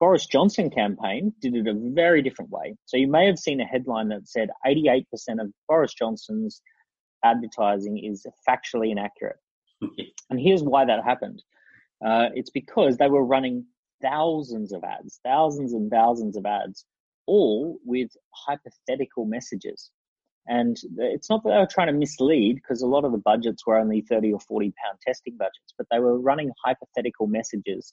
Boris 0.00 0.26
Johnson 0.26 0.70
campaign 0.70 1.32
did 1.40 1.54
it 1.54 1.66
a 1.66 1.74
very 1.74 2.22
different 2.22 2.50
way. 2.50 2.76
So 2.86 2.96
you 2.96 3.08
may 3.08 3.26
have 3.26 3.38
seen 3.38 3.60
a 3.60 3.64
headline 3.64 4.08
that 4.08 4.28
said 4.28 4.50
88% 4.66 5.04
of 5.40 5.52
Boris 5.68 5.94
Johnson's 5.94 6.60
advertising 7.24 7.98
is 7.98 8.26
factually 8.48 8.90
inaccurate. 8.90 9.36
and 10.30 10.40
here's 10.40 10.62
why 10.62 10.84
that 10.84 11.04
happened. 11.04 11.42
Uh, 12.04 12.28
it's 12.34 12.50
because 12.50 12.96
they 12.96 13.08
were 13.08 13.24
running 13.24 13.64
thousands 14.02 14.72
of 14.72 14.82
ads, 14.84 15.20
thousands 15.24 15.72
and 15.72 15.90
thousands 15.90 16.36
of 16.36 16.44
ads, 16.44 16.84
all 17.26 17.78
with 17.84 18.10
hypothetical 18.46 19.24
messages. 19.24 19.90
And 20.46 20.76
it's 20.98 21.30
not 21.30 21.44
that 21.44 21.50
they 21.50 21.56
were 21.56 21.68
trying 21.70 21.86
to 21.86 21.92
mislead 21.92 22.56
because 22.56 22.82
a 22.82 22.86
lot 22.86 23.04
of 23.04 23.12
the 23.12 23.18
budgets 23.18 23.64
were 23.64 23.78
only 23.78 24.00
30 24.00 24.32
or 24.32 24.40
40 24.40 24.72
pound 24.82 24.98
testing 25.06 25.36
budgets, 25.36 25.72
but 25.78 25.86
they 25.90 26.00
were 26.00 26.18
running 26.18 26.50
hypothetical 26.64 27.28
messages 27.28 27.92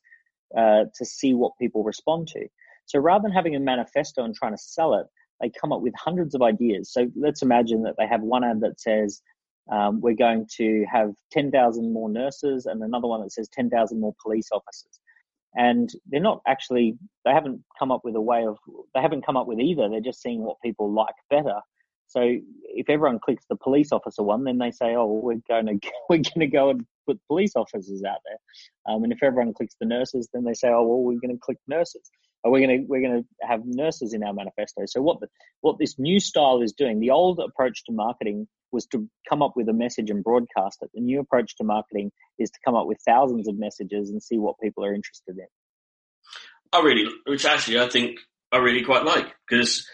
uh, 0.57 0.85
to 0.95 1.05
see 1.05 1.33
what 1.33 1.57
people 1.59 1.83
respond 1.83 2.27
to. 2.29 2.47
So 2.85 2.99
rather 2.99 3.23
than 3.23 3.31
having 3.31 3.55
a 3.55 3.59
manifesto 3.59 4.23
and 4.23 4.33
trying 4.33 4.53
to 4.53 4.61
sell 4.61 4.95
it, 4.95 5.05
they 5.39 5.51
come 5.51 5.71
up 5.71 5.81
with 5.81 5.93
hundreds 5.95 6.33
of 6.33 6.41
ideas. 6.41 6.91
So 6.91 7.07
let's 7.15 7.43
imagine 7.43 7.83
that 7.83 7.95
they 7.97 8.07
have 8.07 8.21
one 8.21 8.43
ad 8.43 8.61
that 8.61 8.79
says, 8.79 9.21
um, 9.71 10.01
we're 10.01 10.15
going 10.15 10.47
to 10.57 10.85
have 10.91 11.11
10,000 11.31 11.93
more 11.93 12.09
nurses 12.09 12.65
and 12.65 12.81
another 12.81 13.07
one 13.07 13.21
that 13.21 13.31
says 13.31 13.47
10,000 13.53 13.99
more 13.99 14.15
police 14.21 14.49
officers. 14.51 14.98
And 15.55 15.89
they're 16.07 16.21
not 16.21 16.41
actually, 16.47 16.97
they 17.25 17.31
haven't 17.31 17.62
come 17.77 17.91
up 17.91 18.01
with 18.03 18.15
a 18.15 18.21
way 18.21 18.45
of, 18.45 18.57
they 18.93 19.01
haven't 19.01 19.25
come 19.25 19.38
up 19.38 19.47
with 19.47 19.59
either. 19.59 19.89
They're 19.89 19.99
just 19.99 20.21
seeing 20.21 20.43
what 20.43 20.57
people 20.63 20.91
like 20.91 21.15
better. 21.29 21.59
So 22.09 22.21
if 22.63 22.89
everyone 22.89 23.19
clicks 23.19 23.45
the 23.47 23.55
police 23.55 23.91
officer 23.91 24.23
one, 24.23 24.43
then 24.43 24.57
they 24.57 24.71
say, 24.71 24.95
"Oh, 24.95 25.05
we're 25.05 25.41
going 25.47 25.67
to 25.79 25.91
we're 26.09 26.17
going 26.17 26.39
to 26.39 26.47
go 26.47 26.71
and 26.71 26.85
put 27.07 27.19
police 27.27 27.55
officers 27.55 28.03
out 28.03 28.17
there." 28.25 28.93
Um, 28.93 29.03
and 29.03 29.13
if 29.13 29.21
everyone 29.21 29.53
clicks 29.53 29.75
the 29.79 29.85
nurses, 29.85 30.27
then 30.33 30.43
they 30.43 30.55
say, 30.55 30.69
"Oh, 30.69 30.83
well, 30.83 31.03
we're 31.03 31.19
going 31.19 31.35
to 31.35 31.39
click 31.39 31.59
nurses." 31.67 32.09
We're 32.43 32.65
going 32.65 32.82
to 32.82 32.86
we're 32.88 33.02
going 33.02 33.23
to 33.23 33.47
have 33.47 33.62
nurses 33.65 34.13
in 34.13 34.23
our 34.23 34.34
manifesto. 34.34 34.84
So 34.86 35.02
what 35.02 35.19
the, 35.19 35.28
what 35.62 35.78
this 35.78 35.99
new 35.99 36.19
style 36.19 36.62
is 36.62 36.71
doing, 36.71 36.99
the 36.99 37.12
old 37.12 37.39
approach 37.39 37.84
to 37.86 37.91
marketing 37.91 38.47
was 38.71 38.86
to 38.88 39.10
come 39.28 39.41
up 39.41 39.54
with 39.56 39.67
a 39.67 39.73
message 39.73 40.10
and 40.10 40.23
broadcast 40.23 40.78
it. 40.82 40.89
The 40.93 41.02
new 41.02 41.19
approach 41.19 41.56
to 41.58 41.63
marketing 41.63 42.12
is 42.38 42.49
to 42.52 42.60
come 42.63 42.75
up 42.75 42.88
with 42.88 42.99
thousands 43.06 43.47
of 43.47 43.58
messages 43.58 44.10
and 44.10 44.23
see 44.23 44.38
what 44.38 44.60
people 44.62 44.86
are 44.86 44.93
interested 44.93 45.38
in. 45.38 45.47
I 46.71 46.82
really, 46.82 47.12
which 47.25 47.45
actually 47.45 47.80
I 47.80 47.89
think 47.89 48.19
I 48.52 48.58
really 48.58 48.84
quite 48.84 49.04
like 49.04 49.34
because 49.47 49.86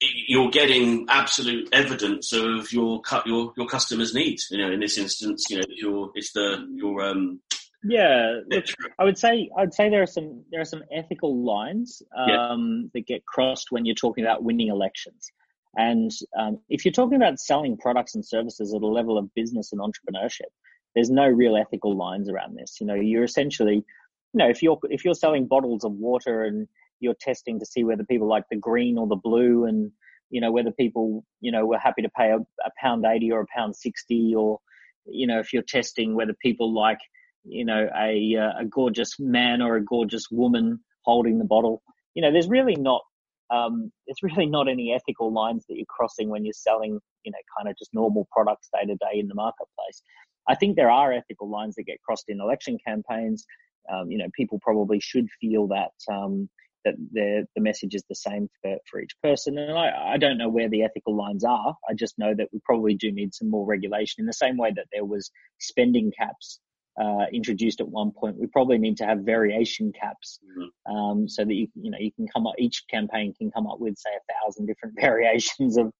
you're 0.00 0.50
getting 0.50 1.06
absolute 1.08 1.68
evidence 1.72 2.32
of 2.32 2.72
your 2.72 3.02
your 3.24 3.52
your 3.56 3.66
customers' 3.66 4.14
needs. 4.14 4.48
You 4.50 4.58
know, 4.58 4.72
in 4.72 4.80
this 4.80 4.98
instance, 4.98 5.46
you 5.48 5.58
know, 5.58 5.64
your 5.68 6.10
it's 6.14 6.32
the 6.32 6.66
your 6.74 7.04
um. 7.04 7.40
Yeah, 7.86 8.40
look, 8.48 8.64
I 8.98 9.04
would 9.04 9.18
say 9.18 9.50
I'd 9.58 9.74
say 9.74 9.90
there 9.90 10.02
are 10.02 10.06
some 10.06 10.42
there 10.50 10.60
are 10.60 10.66
some 10.66 10.82
ethical 10.92 11.44
lines 11.44 12.02
um, 12.16 12.28
yeah. 12.28 12.88
that 12.94 13.06
get 13.06 13.26
crossed 13.26 13.68
when 13.70 13.84
you're 13.84 13.94
talking 13.94 14.24
about 14.24 14.42
winning 14.42 14.68
elections. 14.68 15.30
And 15.76 16.10
um, 16.38 16.60
if 16.68 16.84
you're 16.84 16.92
talking 16.92 17.16
about 17.16 17.40
selling 17.40 17.76
products 17.76 18.14
and 18.14 18.24
services 18.24 18.72
at 18.74 18.82
a 18.82 18.86
level 18.86 19.18
of 19.18 19.32
business 19.34 19.72
and 19.72 19.80
entrepreneurship, 19.80 20.50
there's 20.94 21.10
no 21.10 21.26
real 21.26 21.56
ethical 21.56 21.96
lines 21.96 22.30
around 22.30 22.56
this. 22.56 22.76
You 22.80 22.86
know, 22.86 22.94
you're 22.94 23.24
essentially, 23.24 23.74
you 23.74 24.38
know, 24.38 24.48
if 24.48 24.62
you're 24.62 24.78
if 24.84 25.04
you're 25.04 25.14
selling 25.14 25.46
bottles 25.46 25.84
of 25.84 25.92
water 25.92 26.44
and 26.44 26.68
you're 27.00 27.16
testing 27.20 27.58
to 27.58 27.66
see 27.66 27.84
whether 27.84 28.04
people 28.04 28.28
like 28.28 28.44
the 28.50 28.56
green 28.56 28.96
or 28.96 29.06
the 29.06 29.16
blue 29.16 29.66
and 29.66 29.90
you 30.30 30.40
know 30.40 30.50
whether 30.50 30.70
people 30.72 31.24
you 31.40 31.52
know 31.52 31.66
were 31.66 31.78
happy 31.78 32.02
to 32.02 32.08
pay 32.08 32.30
a, 32.30 32.38
a 32.38 32.70
pound 32.80 33.04
80 33.04 33.30
or 33.32 33.40
a 33.42 33.46
pound 33.54 33.76
60 33.76 34.34
or 34.34 34.58
you 35.04 35.26
know 35.26 35.38
if 35.38 35.52
you're 35.52 35.62
testing 35.62 36.14
whether 36.14 36.34
people 36.42 36.72
like 36.72 36.98
you 37.44 37.64
know 37.64 37.88
a 37.96 38.36
uh, 38.36 38.60
a 38.60 38.64
gorgeous 38.64 39.18
man 39.18 39.62
or 39.62 39.76
a 39.76 39.84
gorgeous 39.84 40.26
woman 40.30 40.80
holding 41.04 41.38
the 41.38 41.44
bottle 41.44 41.82
you 42.14 42.22
know 42.22 42.32
there's 42.32 42.48
really 42.48 42.76
not 42.76 43.02
um, 43.50 43.92
it's 44.06 44.22
really 44.22 44.46
not 44.46 44.68
any 44.68 44.92
ethical 44.92 45.32
lines 45.32 45.64
that 45.68 45.76
you're 45.76 45.86
crossing 45.86 46.28
when 46.28 46.44
you're 46.44 46.54
selling 46.54 46.98
you 47.24 47.32
know 47.32 47.38
kind 47.56 47.68
of 47.68 47.76
just 47.78 47.92
normal 47.92 48.26
products 48.32 48.68
day 48.72 48.86
to 48.86 48.94
day 48.94 49.18
in 49.18 49.28
the 49.28 49.34
marketplace 49.34 50.02
i 50.48 50.54
think 50.54 50.76
there 50.76 50.90
are 50.90 51.12
ethical 51.12 51.48
lines 51.50 51.74
that 51.76 51.84
get 51.84 52.02
crossed 52.02 52.24
in 52.28 52.40
election 52.40 52.78
campaigns 52.86 53.44
um, 53.92 54.10
you 54.10 54.18
know 54.18 54.28
people 54.34 54.58
probably 54.62 54.98
should 55.00 55.26
feel 55.40 55.68
that 55.68 55.92
um, 56.10 56.48
that 56.84 56.94
the 57.12 57.46
the 57.54 57.60
message 57.60 57.94
is 57.94 58.04
the 58.08 58.14
same 58.14 58.48
for, 58.62 58.76
for 58.90 59.00
each 59.00 59.16
person. 59.22 59.58
And 59.58 59.76
I, 59.76 60.12
I 60.12 60.16
don't 60.18 60.38
know 60.38 60.48
where 60.48 60.68
the 60.68 60.82
ethical 60.82 61.16
lines 61.16 61.44
are. 61.44 61.76
I 61.88 61.94
just 61.94 62.18
know 62.18 62.34
that 62.34 62.48
we 62.52 62.60
probably 62.64 62.94
do 62.94 63.10
need 63.10 63.34
some 63.34 63.50
more 63.50 63.66
regulation 63.66 64.20
in 64.20 64.26
the 64.26 64.32
same 64.32 64.56
way 64.56 64.72
that 64.76 64.86
there 64.92 65.04
was 65.04 65.30
spending 65.58 66.12
caps 66.16 66.60
uh, 67.00 67.26
introduced 67.32 67.80
at 67.80 67.88
one 67.88 68.10
point. 68.12 68.36
We 68.38 68.46
probably 68.46 68.78
need 68.78 68.96
to 68.98 69.06
have 69.06 69.20
variation 69.20 69.92
caps 69.92 70.38
mm-hmm. 70.58 70.94
um, 70.94 71.28
so 71.28 71.44
that 71.44 71.54
you 71.54 71.68
you 71.74 71.90
know 71.90 71.98
you 71.98 72.12
can 72.12 72.26
come 72.28 72.46
up 72.46 72.54
each 72.58 72.84
campaign 72.90 73.34
can 73.34 73.50
come 73.50 73.66
up 73.66 73.80
with 73.80 73.96
say 73.96 74.10
a 74.10 74.32
thousand 74.32 74.66
different 74.66 74.94
variations 75.00 75.76
of 75.76 75.92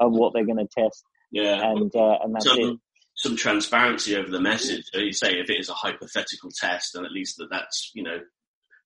of 0.00 0.12
what 0.12 0.32
they're 0.32 0.46
going 0.46 0.58
to 0.58 0.68
test. 0.78 1.04
Yeah, 1.30 1.70
and 1.70 1.94
uh, 1.94 2.18
and 2.22 2.34
that's 2.34 2.46
it. 2.46 2.78
Some 3.14 3.36
transparency 3.36 4.16
over 4.16 4.30
the 4.30 4.40
message. 4.40 4.84
So 4.92 4.98
you 4.98 5.12
say 5.12 5.38
if 5.38 5.50
it 5.50 5.60
is 5.60 5.68
a 5.68 5.74
hypothetical 5.74 6.50
test, 6.50 6.92
then 6.94 7.04
at 7.04 7.12
least 7.12 7.36
that 7.38 7.48
that's 7.50 7.90
you 7.94 8.02
know 8.02 8.18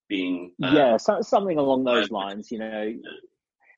being 0.07 0.53
uh, 0.63 0.71
yeah 0.73 0.97
so, 0.97 1.21
something 1.21 1.57
along 1.57 1.83
those 1.83 2.09
lines 2.11 2.49
you 2.51 2.59
know 2.59 2.93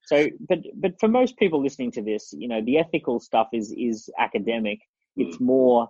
so 0.06 0.28
but 0.48 0.60
but 0.76 1.00
for 1.00 1.08
most 1.08 1.38
people 1.38 1.62
listening 1.62 1.92
to 1.92 2.02
this 2.02 2.34
you 2.38 2.48
know 2.48 2.62
the 2.64 2.78
ethical 2.78 3.20
stuff 3.20 3.48
is 3.54 3.74
is 3.78 4.10
academic 4.20 4.80
it's 5.16 5.38
mm. 5.38 5.42
more 5.42 5.90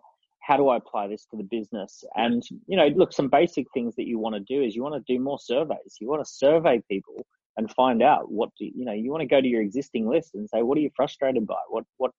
how 0.49 0.57
do 0.57 0.67
i 0.69 0.77
apply 0.77 1.07
this 1.07 1.25
to 1.25 1.37
the 1.37 1.43
business? 1.43 2.03
And 2.15 2.41
you 2.65 2.75
know 2.75 2.87
look 2.87 3.13
some 3.13 3.29
basic 3.29 3.67
things 3.71 3.95
that 3.95 4.07
you 4.07 4.17
want 4.17 4.33
to 4.35 4.53
do 4.53 4.63
is 4.63 4.75
you 4.75 4.81
want 4.81 4.95
to 4.95 5.13
do 5.13 5.23
more 5.23 5.37
surveys. 5.37 5.97
You 6.01 6.09
want 6.09 6.25
to 6.25 6.31
survey 6.31 6.81
people 6.89 7.23
and 7.55 7.71
find 7.71 8.01
out 8.01 8.31
what 8.31 8.49
do 8.57 8.65
you 8.65 8.83
know 8.83 8.91
you 8.93 9.11
want 9.11 9.21
to 9.21 9.27
go 9.27 9.39
to 9.39 9.47
your 9.47 9.61
existing 9.61 10.09
list 10.09 10.31
and 10.33 10.49
say 10.49 10.63
what 10.63 10.75
are 10.77 10.81
you 10.81 10.89
frustrated 10.95 11.45
by? 11.45 11.61
What 11.69 11.85
what 11.97 12.11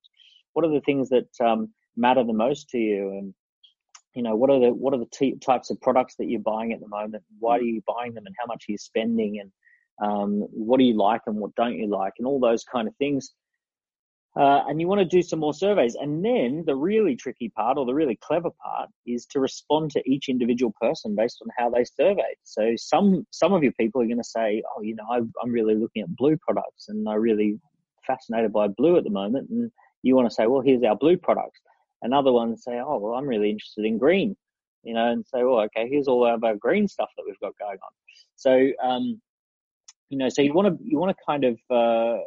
what 0.53 0.65
are 0.65 0.73
the 0.73 0.81
things 0.83 1.09
that 1.09 1.29
um, 1.45 1.71
matter 1.97 2.23
the 2.23 2.33
most 2.33 2.69
to 2.71 2.79
you? 2.79 3.11
And 3.19 3.35
you 4.15 4.23
know 4.23 4.37
what 4.37 4.51
are 4.51 4.61
the 4.61 4.73
what 4.73 4.95
are 4.95 5.01
the 5.01 5.13
t- 5.13 5.37
types 5.45 5.71
of 5.71 5.81
products 5.81 6.15
that 6.19 6.29
you're 6.29 6.41
buying 6.55 6.73
at 6.73 6.79
the 6.79 6.89
moment? 6.89 7.25
Why 7.41 7.59
are 7.59 7.63
you 7.63 7.83
buying 7.85 8.15
them 8.15 8.27
and 8.27 8.35
how 8.39 8.47
much 8.47 8.67
are 8.69 8.73
you 8.73 8.79
spending? 8.79 9.41
And 9.41 9.51
um, 10.09 10.31
what 10.53 10.79
do 10.79 10.85
you 10.85 10.97
like 10.97 11.23
and 11.27 11.37
what 11.37 11.57
don't 11.57 11.77
you 11.77 11.89
like? 11.89 12.13
And 12.19 12.29
all 12.29 12.39
those 12.39 12.63
kind 12.63 12.87
of 12.87 12.95
things 12.97 13.33
uh, 14.37 14.63
and 14.69 14.81
you 14.81 14.87
want 14.87 15.01
to 15.01 15.05
do 15.05 15.23
some 15.23 15.41
more 15.41 15.53
surveys. 15.53 15.97
And 15.97 16.25
then 16.25 16.65
the 16.67 16.77
really 16.77 17.17
tricky 17.17 17.49
part 17.49 17.79
or 17.79 17.85
the 17.85 17.95
really 17.95 18.17
clever 18.17 18.51
part 18.63 18.89
is 19.07 19.27
to 19.27 19.41
respond 19.41 19.91
to 19.93 20.11
each 20.11 20.29
individual 20.29 20.73
person 20.81 21.17
based 21.17 21.39
on 21.43 21.49
how 21.59 21.71
they 21.71 21.85
surveyed. 21.85 22.37
So 22.45 22.75
some 22.77 23.27
some 23.31 23.53
of 23.53 23.63
your 23.63 23.73
people 23.73 24.03
are 24.03 24.07
going 24.07 24.19
to 24.19 24.25
say 24.25 24.63
oh 24.77 24.83
you 24.83 24.95
know 24.95 25.05
I, 25.11 25.19
i'm 25.43 25.53
really 25.53 25.75
looking 25.75 26.03
at 26.03 26.17
blue 26.17 26.37
products 26.37 26.89
and 26.89 27.09
i'm 27.09 27.21
really 27.21 27.59
fascinated 28.07 28.53
by 28.53 28.69
blue 28.69 28.97
at 28.97 29.05
the 29.05 29.11
moment 29.11 29.51
and 29.51 29.71
you 30.03 30.15
want 30.15 30.29
to 30.29 30.35
say 30.35 30.47
well 30.47 30.63
here's 30.63 30.83
our 30.83 30.97
blue 30.97 31.17
products 31.17 31.61
Another 32.03 32.33
one 32.33 32.57
say, 32.57 32.81
oh, 32.81 32.99
well, 32.99 33.15
I'm 33.15 33.27
really 33.27 33.51
interested 33.51 33.85
in 33.85 33.99
green, 33.99 34.37
you 34.83 34.95
know, 34.95 35.11
and 35.11 35.25
say, 35.27 35.43
well, 35.43 35.61
okay, 35.61 35.89
here's 35.89 36.09
all 36.09 36.27
of 36.27 36.43
our 36.43 36.57
green 36.57 36.89
stuff 36.89 37.11
that 37.17 37.25
we've 37.27 37.39
got 37.41 37.59
going 37.59 37.79
on. 37.79 37.91
So, 38.37 38.73
um, 38.83 39.21
you 40.09 40.17
know, 40.17 40.29
so 40.29 40.41
you 40.41 40.55
want 40.55 40.69
to, 40.69 40.85
you 40.85 40.99
want 40.99 41.17
to 41.17 41.25
kind 41.25 41.45
of, 41.45 41.59
uh, 41.71 42.23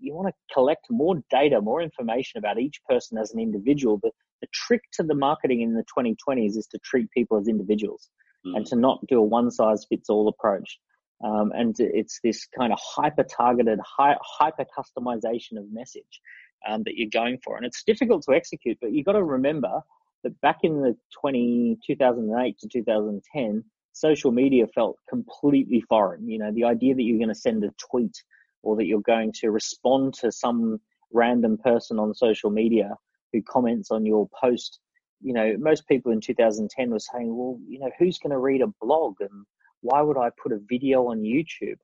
you 0.00 0.14
want 0.14 0.28
to 0.28 0.54
collect 0.54 0.86
more 0.90 1.22
data, 1.30 1.60
more 1.60 1.82
information 1.82 2.38
about 2.38 2.58
each 2.58 2.80
person 2.88 3.18
as 3.18 3.32
an 3.32 3.40
individual. 3.40 3.98
But 3.98 4.12
the 4.40 4.48
trick 4.52 4.82
to 4.94 5.02
the 5.02 5.14
marketing 5.14 5.62
in 5.62 5.74
the 5.74 5.84
2020s 5.96 6.56
is 6.56 6.66
to 6.68 6.78
treat 6.78 7.10
people 7.10 7.38
as 7.38 7.48
individuals 7.48 8.08
mm. 8.46 8.56
and 8.56 8.66
to 8.66 8.76
not 8.76 9.04
do 9.06 9.18
a 9.18 9.22
one 9.22 9.50
size 9.50 9.86
fits 9.88 10.08
all 10.08 10.28
approach. 10.28 10.78
Um, 11.22 11.52
and 11.54 11.76
it's 11.78 12.18
this 12.24 12.46
kind 12.58 12.72
of 12.72 12.78
hyper 12.82 13.24
targeted, 13.24 13.78
hyper 13.88 14.64
customization 14.76 15.58
of 15.58 15.70
message 15.70 16.20
um, 16.66 16.82
that 16.84 16.96
you're 16.96 17.10
going 17.12 17.38
for. 17.44 17.56
And 17.56 17.66
it's 17.66 17.84
difficult 17.84 18.22
to 18.24 18.32
execute, 18.32 18.78
but 18.80 18.92
you've 18.92 19.06
got 19.06 19.12
to 19.12 19.24
remember 19.24 19.82
that 20.24 20.40
back 20.40 20.60
in 20.62 20.80
the 20.80 20.96
20, 21.20 21.78
2008 21.86 22.58
to 22.58 22.68
2010, 22.68 23.64
social 23.92 24.32
media 24.32 24.66
felt 24.74 24.96
completely 25.08 25.82
foreign. 25.88 26.28
You 26.28 26.38
know, 26.38 26.52
the 26.52 26.64
idea 26.64 26.94
that 26.94 27.02
you're 27.02 27.18
going 27.18 27.28
to 27.28 27.34
send 27.34 27.64
a 27.64 27.70
tweet 27.90 28.16
or 28.62 28.76
that 28.76 28.86
you're 28.86 29.00
going 29.00 29.32
to 29.40 29.50
respond 29.50 30.14
to 30.14 30.30
some 30.30 30.80
random 31.12 31.58
person 31.58 31.98
on 31.98 32.14
social 32.14 32.50
media 32.50 32.94
who 33.32 33.42
comments 33.42 33.90
on 33.90 34.06
your 34.06 34.28
post. 34.40 34.80
You 35.22 35.34
know, 35.34 35.56
most 35.58 35.86
people 35.86 36.12
in 36.12 36.20
2010 36.20 36.90
were 36.90 36.98
saying, 36.98 37.34
well, 37.34 37.58
you 37.66 37.78
know, 37.78 37.90
who's 37.98 38.18
going 38.18 38.30
to 38.30 38.38
read 38.38 38.62
a 38.62 38.72
blog 38.80 39.16
and 39.20 39.44
why 39.82 40.00
would 40.02 40.18
I 40.18 40.30
put 40.42 40.52
a 40.52 40.60
video 40.68 41.08
on 41.08 41.20
YouTube? 41.20 41.78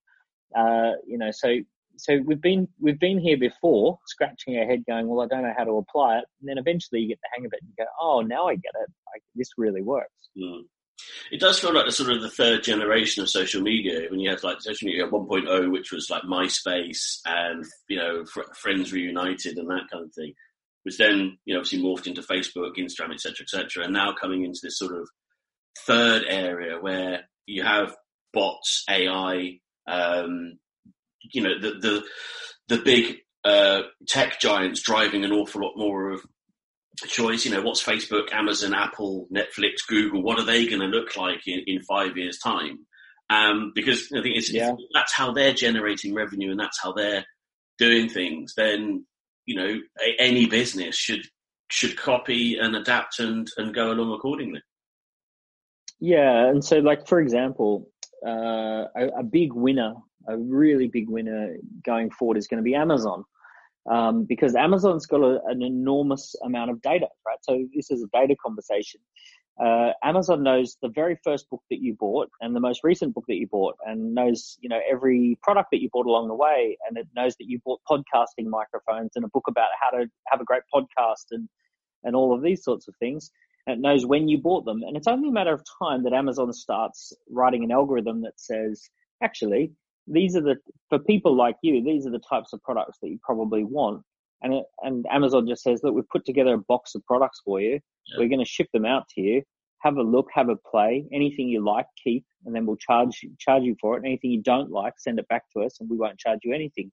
Uh, 0.55 0.93
you 1.07 1.19
know, 1.19 1.31
so 1.31 1.57
so 1.99 2.19
we've 2.25 2.41
been 2.41 2.69
we've 2.79 3.01
been 3.01 3.19
here 3.19 3.37
before, 3.39 3.99
scratching 4.07 4.59
our 4.59 4.67
head, 4.67 4.85
going, 4.87 5.09
"Well, 5.09 5.25
I 5.25 5.27
don't 5.27 5.43
know 5.43 5.55
how 5.57 5.65
to 5.65 5.79
apply 5.79 6.19
it." 6.19 6.25
And 6.41 6.49
then 6.49 6.59
eventually 6.59 7.01
you 7.01 7.09
get 7.09 7.19
the 7.23 7.29
hang 7.35 7.47
of 7.47 7.53
it, 7.53 7.61
and 7.63 7.71
you 7.71 7.85
go, 7.85 7.91
"Oh, 8.01 8.21
now 8.21 8.47
I 8.47 8.55
get 8.55 8.73
it. 8.75 8.93
Like, 9.13 9.23
this 9.35 9.49
really 9.57 9.83
works." 9.83 10.29
Mm. 10.37 10.63
It 11.31 11.41
does 11.41 11.59
feel 11.59 11.75
like 11.75 11.87
the 11.87 11.93
sort 11.93 12.13
of 12.13 12.23
the 12.23 12.31
third 12.31 12.63
generation 12.63 13.23
of 13.23 13.29
social 13.29 13.63
media. 13.63 14.07
When 14.11 14.21
you 14.21 14.31
have 14.31 14.43
like 14.45 14.61
social 14.61 14.87
media 14.87 15.07
1.0, 15.07 15.71
which 15.71 15.93
was 15.93 16.09
like 16.11 16.23
MySpace 16.23 17.19
and 17.25 17.65
you 17.89 17.97
know 17.97 18.25
Friends 18.55 18.93
Reunited 18.93 19.59
and 19.59 19.69
that 19.71 19.89
kind 19.93 20.05
of 20.05 20.13
thing, 20.13 20.35
which 20.85 20.99
then 20.99 21.39
you 21.45 21.55
know 21.55 21.61
obviously 21.61 21.83
morphed 21.83 22.07
into 22.07 22.23
Facebook, 22.23 22.77
Instagram, 22.77 23.13
etc., 23.13 23.43
etc., 23.43 23.85
and 23.85 23.93
now 23.93 24.15
coming 24.19 24.45
into 24.45 24.61
this 24.63 24.79
sort 24.79 24.95
of 24.95 25.09
third 25.87 26.25
area 26.29 26.79
where 26.81 27.29
you 27.47 27.63
have 27.63 27.95
bots, 28.33 28.85
AI, 28.89 29.59
um, 29.87 30.59
you 31.33 31.43
know 31.43 31.59
the 31.61 31.73
the 31.79 32.05
the 32.69 32.83
big 32.83 33.17
uh, 33.45 33.83
tech 34.09 34.41
giants 34.41 34.81
driving 34.81 35.25
an 35.25 35.33
awful 35.33 35.63
lot 35.63 35.75
more 35.77 36.11
of 36.11 36.25
choice. 37.05 37.45
You 37.45 37.53
know, 37.53 37.63
what's 37.63 37.83
Facebook, 37.83 38.33
Amazon, 38.33 38.75
Apple, 38.75 39.29
Netflix, 39.33 39.87
Google? 39.89 40.23
What 40.23 40.39
are 40.39 40.45
they 40.45 40.67
going 40.67 40.81
to 40.81 40.87
look 40.87 41.17
like 41.17 41.47
in, 41.47 41.63
in 41.67 41.83
five 41.83 42.17
years' 42.17 42.39
time? 42.39 42.87
Um, 43.29 43.73
because 43.75 44.09
I 44.17 44.23
think 44.23 44.37
it's, 44.37 44.53
yeah. 44.53 44.73
that's 44.95 45.13
how 45.13 45.33
they're 45.33 45.53
generating 45.53 46.15
revenue 46.15 46.53
and 46.53 46.61
that's 46.61 46.81
how 46.81 46.93
they're 46.93 47.25
doing 47.79 48.09
things. 48.09 48.55
Then 48.57 49.05
you 49.47 49.57
know, 49.57 49.81
a, 50.01 50.21
any 50.21 50.47
business 50.47 50.97
should 50.97 51.23
should 51.69 51.97
copy 51.97 52.59
and 52.59 52.77
adapt 52.77 53.19
and 53.19 53.49
and 53.57 53.75
go 53.75 53.91
along 53.91 54.13
accordingly. 54.13 54.63
Yeah, 55.99 56.49
and 56.49 56.65
so 56.65 56.79
like 56.79 57.09
for 57.09 57.21
example, 57.21 57.89
uh, 58.27 58.85
a, 58.95 59.09
a, 59.19 59.23
big 59.23 59.53
winner 59.53 59.95
a 60.29 60.37
really 60.37 60.89
big 60.89 61.09
winner 61.09 61.57
going 61.85 62.11
forward 62.11 62.37
is 62.37 62.47
going 62.47 62.59
to 62.59 62.65
be 62.65 62.75
Amazon. 62.75 63.25
Um, 63.91 64.25
because 64.25 64.57
Amazon's 64.57 65.07
got 65.07 65.21
a, 65.21 65.41
an 65.47 65.63
enormous 65.63 66.35
amount 66.45 66.71
of 66.71 66.83
data, 66.83 67.07
right? 67.25 67.39
So 67.43 67.67
this 67.75 67.91
is 67.91 68.03
a 68.03 68.09
data 68.09 68.35
conversation. 68.45 69.01
Uh, 69.63 69.93
Amazon 70.03 70.43
knows 70.43 70.77
the 70.83 70.89
very 70.89 71.17
first 71.25 71.49
book 71.49 71.63
that 71.71 71.81
you 71.81 71.95
bought 71.95 72.29
and 72.41 72.55
the 72.55 72.61
most 72.61 72.81
recent 72.85 73.15
book 73.15 73.25
that 73.29 73.37
you 73.37 73.47
bought, 73.47 73.75
and 73.87 74.15
knows 74.15 74.59
you 74.61 74.69
know 74.69 74.81
every 74.91 75.39
product 75.43 75.69
that 75.71 75.81
you 75.81 75.89
bought 75.91 76.07
along 76.07 76.29
the 76.29 76.35
way, 76.35 76.77
and 76.87 76.99
it 76.99 77.07
knows 77.17 77.35
that 77.37 77.47
you 77.49 77.59
bought 77.65 77.81
podcasting 77.91 78.47
microphones 78.47 79.13
and 79.17 79.25
a 79.25 79.29
book 79.29 79.45
about 79.49 79.69
how 79.81 79.97
to 79.97 80.07
have 80.27 80.41
a 80.41 80.45
great 80.45 80.63
podcast 80.75 81.27
and 81.31 81.49
and 82.05 82.15
all 82.15 82.35
of 82.35 82.43
these 82.43 82.63
sorts 82.63 82.87
of 82.87 82.95
things. 82.97 83.31
And 83.67 83.79
it 83.79 83.81
knows 83.81 84.05
when 84.05 84.29
you 84.29 84.39
bought 84.39 84.67
them, 84.67 84.83
and 84.83 84.97
it's 84.97 85.09
only 85.09 85.31
a 85.31 85.33
matter 85.33 85.55
of 85.55 85.63
time 85.83 86.05
that 86.05 86.13
Amazon 86.13 86.53
starts 86.53 87.15
writing 87.31 87.65
an 87.65 87.73
algorithm 87.73 88.23
that 88.23 88.39
says, 88.39 88.91
actually, 89.23 89.73
these 90.07 90.37
are 90.37 90.41
the 90.43 90.57
for 90.89 90.99
people 90.99 91.37
like 91.37 91.57
you 91.63 91.83
these 91.83 92.07
are 92.07 92.11
the 92.11 92.21
types 92.21 92.53
of 92.53 92.63
products 92.63 92.99
that 93.03 93.09
you 93.09 93.19
probably 93.23 93.65
want. 93.65 94.03
And 94.43 94.55
it, 94.55 94.65
and 94.83 95.07
amazon 95.11 95.47
just 95.49 95.63
says 95.63 95.81
look 95.83 95.95
we've 95.95 96.09
put 96.09 96.25
together 96.25 96.55
a 96.55 96.59
box 96.59 96.95
of 96.95 97.05
products 97.07 97.41
for 97.45 97.61
you. 97.61 97.81
Yeah. 98.07 98.19
we're 98.19 98.29
going 98.29 98.45
to 98.45 98.45
ship 98.45 98.69
them 98.73 98.85
out 98.85 99.09
to 99.15 99.21
you. 99.21 99.43
Have 99.81 99.97
a 99.97 100.03
look 100.03 100.29
have 100.33 100.49
a 100.49 100.57
play. 100.57 101.05
Anything 101.13 101.49
you 101.49 101.65
like 101.65 101.87
keep 102.03 102.25
and 102.45 102.55
then 102.55 102.67
we'll 102.67 102.77
charge 102.77 103.25
charge 103.39 103.63
you 103.65 103.77
for 103.81 103.95
it. 103.95 103.99
And 103.99 104.07
anything 104.07 104.31
you 104.31 104.43
don't 104.43 104.71
like 104.71 104.95
send 104.99 105.19
it 105.19 105.29
back 105.29 105.45
to 105.53 105.63
us 105.63 105.81
and 105.81 105.89
we 105.89 105.97
won't 105.97 106.19
charge 106.19 106.41
you 106.45 106.55
anything. 106.55 106.93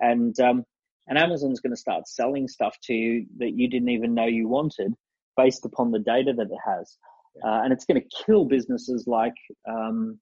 And 0.00 0.38
um 0.40 0.64
and 1.08 1.18
amazon's 1.18 1.60
going 1.60 1.74
to 1.74 1.80
start 1.80 2.06
selling 2.06 2.46
stuff 2.46 2.76
to 2.84 2.94
you 2.94 3.26
that 3.38 3.52
you 3.54 3.68
didn't 3.68 3.88
even 3.88 4.14
know 4.14 4.26
you 4.26 4.48
wanted 4.48 4.94
based 5.36 5.64
upon 5.64 5.90
the 5.90 5.98
data 5.98 6.32
that 6.36 6.46
it 6.46 6.58
has. 6.64 6.96
Yeah. 7.36 7.50
uh, 7.50 7.62
and 7.64 7.72
it's 7.72 7.86
going 7.86 8.00
to 8.00 8.24
kill 8.24 8.44
businesses 8.44 9.06
like 9.06 9.34
um, 9.68 10.20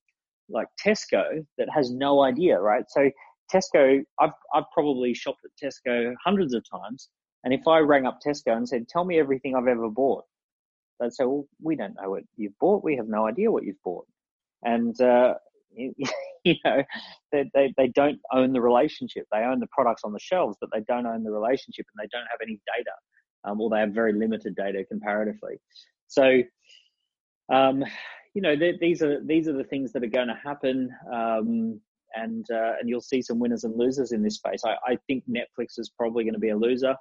like 0.51 0.69
Tesco 0.85 1.45
that 1.59 1.69
has 1.71 1.91
no 1.91 2.23
idea, 2.23 2.59
right? 2.61 2.85
So 2.89 3.11
Tesco, 3.53 4.03
I've 4.19 4.33
I've 4.55 4.71
probably 4.73 5.15
shopped 5.15 5.41
at 5.45 5.51
Tesco 5.63 6.15
hundreds 6.25 6.55
of 6.55 6.65
times, 6.71 7.09
and 7.45 7.53
if 7.53 7.67
I 7.67 7.79
rang 7.79 8.07
up 8.07 8.19
Tesco 8.25 8.57
and 8.57 8.69
said, 8.69 8.89
"Tell 8.89 9.05
me 9.05 9.19
everything 9.19 9.55
I've 9.55 9.67
ever 9.67 9.89
bought," 9.89 10.25
they'd 10.99 11.13
say, 11.13 11.25
"Well, 11.25 11.47
we 11.63 11.77
don't 11.77 11.95
know 12.01 12.11
what 12.11 12.23
you've 12.37 12.59
bought. 12.61 12.85
We 12.85 12.97
have 12.97 13.09
no 13.09 13.27
idea 13.27 13.51
what 13.51 13.65
you've 13.65 13.83
bought," 13.85 14.07
and 14.63 14.99
uh, 15.01 15.35
you 15.77 16.55
know, 16.65 16.83
they, 17.33 17.51
they 17.55 17.75
they 17.77 17.89
don't 17.89 18.21
own 18.33 18.53
the 18.53 18.61
relationship. 18.61 19.27
They 19.33 19.41
own 19.41 19.61
the 19.61 19.69
products 19.73 20.03
on 20.05 20.13
the 20.13 20.21
shelves, 20.21 20.57
but 20.61 20.71
they 20.73 20.81
don't 20.87 21.07
own 21.07 21.25
the 21.25 21.33
relationship, 21.33 21.87
and 21.95 22.05
they 22.05 22.09
don't 22.17 22.29
have 22.31 22.41
any 22.43 22.61
data, 22.77 22.93
um, 23.45 23.61
or 23.61 23.71
they 23.71 23.81
have 23.81 23.91
very 23.91 24.13
limited 24.13 24.55
data 24.55 24.85
comparatively. 24.89 25.61
So. 26.07 26.43
Um, 27.51 27.85
you 28.35 28.43
know, 28.43 28.55
these 28.81 29.03
are 29.03 29.21
these 29.25 29.49
are 29.49 29.53
the 29.53 29.65
things 29.65 29.93
that 29.93 30.05
are 30.05 30.09
going 30.09 30.29
to 30.29 30.39
happen, 30.43 30.91
um, 31.13 31.81
and 32.15 32.47
uh, 32.51 32.75
and 32.79 32.89
you'll 32.89 33.01
see 33.01 33.23
some 33.23 33.41
winners 33.41 33.65
and 33.65 33.77
losers 33.77 34.13
in 34.13 34.23
this 34.23 34.37
space. 34.37 34.63
I, 34.65 34.77
I 34.93 34.99
think 35.07 35.25
Netflix 35.29 35.79
is 35.79 35.91
probably 35.97 36.25
going 36.25 36.35
to 36.35 36.41
be 36.41 36.51
a 36.51 36.57
loser 36.57 36.95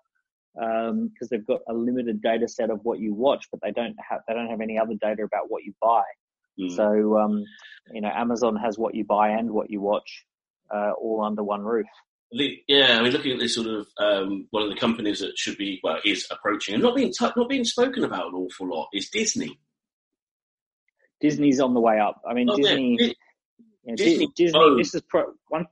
because 0.55 0.89
um, 0.89 1.11
they've 1.29 1.45
got 1.45 1.61
a 1.69 1.73
limited 1.73 2.21
data 2.21 2.47
set 2.47 2.71
of 2.71 2.79
what 2.83 2.99
you 2.99 3.13
watch, 3.13 3.45
but 3.51 3.61
they 3.61 3.71
don't 3.71 3.95
have 4.09 4.21
they 4.27 4.33
don't 4.33 4.49
have 4.49 4.61
any 4.61 4.79
other 4.79 4.95
data 4.99 5.23
about 5.23 5.49
what 5.49 5.63
you 5.63 5.73
buy. 5.81 6.03
Mm. 6.59 6.75
So 6.75 7.19
um, 7.19 7.43
you 7.93 8.01
know, 8.01 8.11
Amazon 8.13 8.55
has 8.55 8.77
what 8.79 8.95
you 8.95 9.03
buy 9.03 9.29
and 9.29 9.51
what 9.51 9.69
you 9.69 9.81
watch 9.81 10.25
uh, 10.73 10.91
all 10.99 11.23
under 11.23 11.43
one 11.43 11.61
roof. 11.61 11.87
Yeah, 12.31 12.97
I 12.99 13.01
mean, 13.01 13.11
looking 13.11 13.31
at 13.31 13.39
this 13.39 13.55
sort 13.55 13.67
of 13.67 13.87
um, 13.97 14.47
one 14.51 14.63
of 14.63 14.69
the 14.69 14.79
companies 14.79 15.19
that 15.19 15.37
should 15.37 15.57
be 15.57 15.79
well 15.83 15.99
is 16.05 16.27
approaching 16.29 16.75
and 16.75 16.83
not 16.83 16.95
being 16.95 17.11
t- 17.11 17.31
not 17.35 17.49
being 17.49 17.63
spoken 17.63 18.03
about 18.03 18.27
an 18.27 18.33
awful 18.33 18.67
lot 18.67 18.89
is 18.93 19.09
Disney. 19.09 19.59
Disney's 21.21 21.59
on 21.59 21.73
the 21.73 21.79
way 21.79 21.99
up. 21.99 22.21
I 22.27 22.33
mean, 22.33 22.49
oh, 22.49 22.55
Disney, 22.55 22.97
yeah. 22.99 23.07
you 23.07 23.91
know, 23.91 23.95
Disney, 23.95 24.27
Disney 24.35 24.59
oh. 24.59 24.77
this 24.77 24.93
is 24.93 25.01
pro, 25.09 25.25
one, 25.47 25.65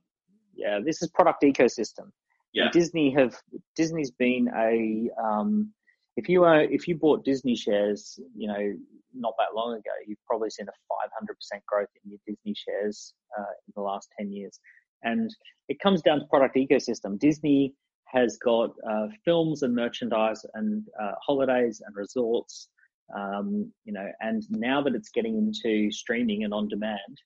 yeah, 0.55 0.79
this 0.83 1.01
is 1.01 1.09
product 1.09 1.43
ecosystem. 1.43 2.11
Yeah. 2.53 2.69
Disney 2.71 3.11
have 3.11 3.35
Disney's 3.75 4.11
been 4.11 4.49
a 4.55 5.09
um, 5.21 5.71
if 6.15 6.27
you 6.27 6.45
uh, 6.45 6.65
if 6.69 6.87
you 6.87 6.95
bought 6.95 7.23
Disney 7.23 7.55
shares, 7.55 8.19
you 8.35 8.47
know, 8.47 8.73
not 9.13 9.33
that 9.37 9.55
long 9.55 9.73
ago, 9.73 9.91
you've 10.05 10.23
probably 10.25 10.49
seen 10.49 10.67
a 10.67 10.71
500% 10.71 11.61
growth 11.67 11.89
in 12.03 12.11
your 12.11 12.19
Disney 12.25 12.55
shares 12.55 13.13
uh, 13.37 13.41
in 13.41 13.73
the 13.75 13.81
last 13.81 14.09
10 14.19 14.31
years. 14.31 14.59
And 15.03 15.29
it 15.69 15.79
comes 15.79 16.01
down 16.01 16.19
to 16.19 16.25
product 16.25 16.55
ecosystem. 16.55 17.19
Disney 17.19 17.75
has 18.05 18.37
got 18.37 18.71
uh, 18.89 19.07
films 19.25 19.63
and 19.63 19.75
merchandise 19.75 20.45
and 20.53 20.83
uh, 21.01 21.11
holidays 21.25 21.81
and 21.85 21.95
resorts, 21.95 22.69
um, 23.15 23.71
you 23.85 23.93
know, 23.93 24.07
and 24.19 24.43
now 24.49 24.81
that 24.81 24.95
it's 24.95 25.09
getting 25.09 25.37
into 25.37 25.91
streaming 25.91 26.43
and 26.43 26.53
on 26.53 26.67
demand, 26.67 27.21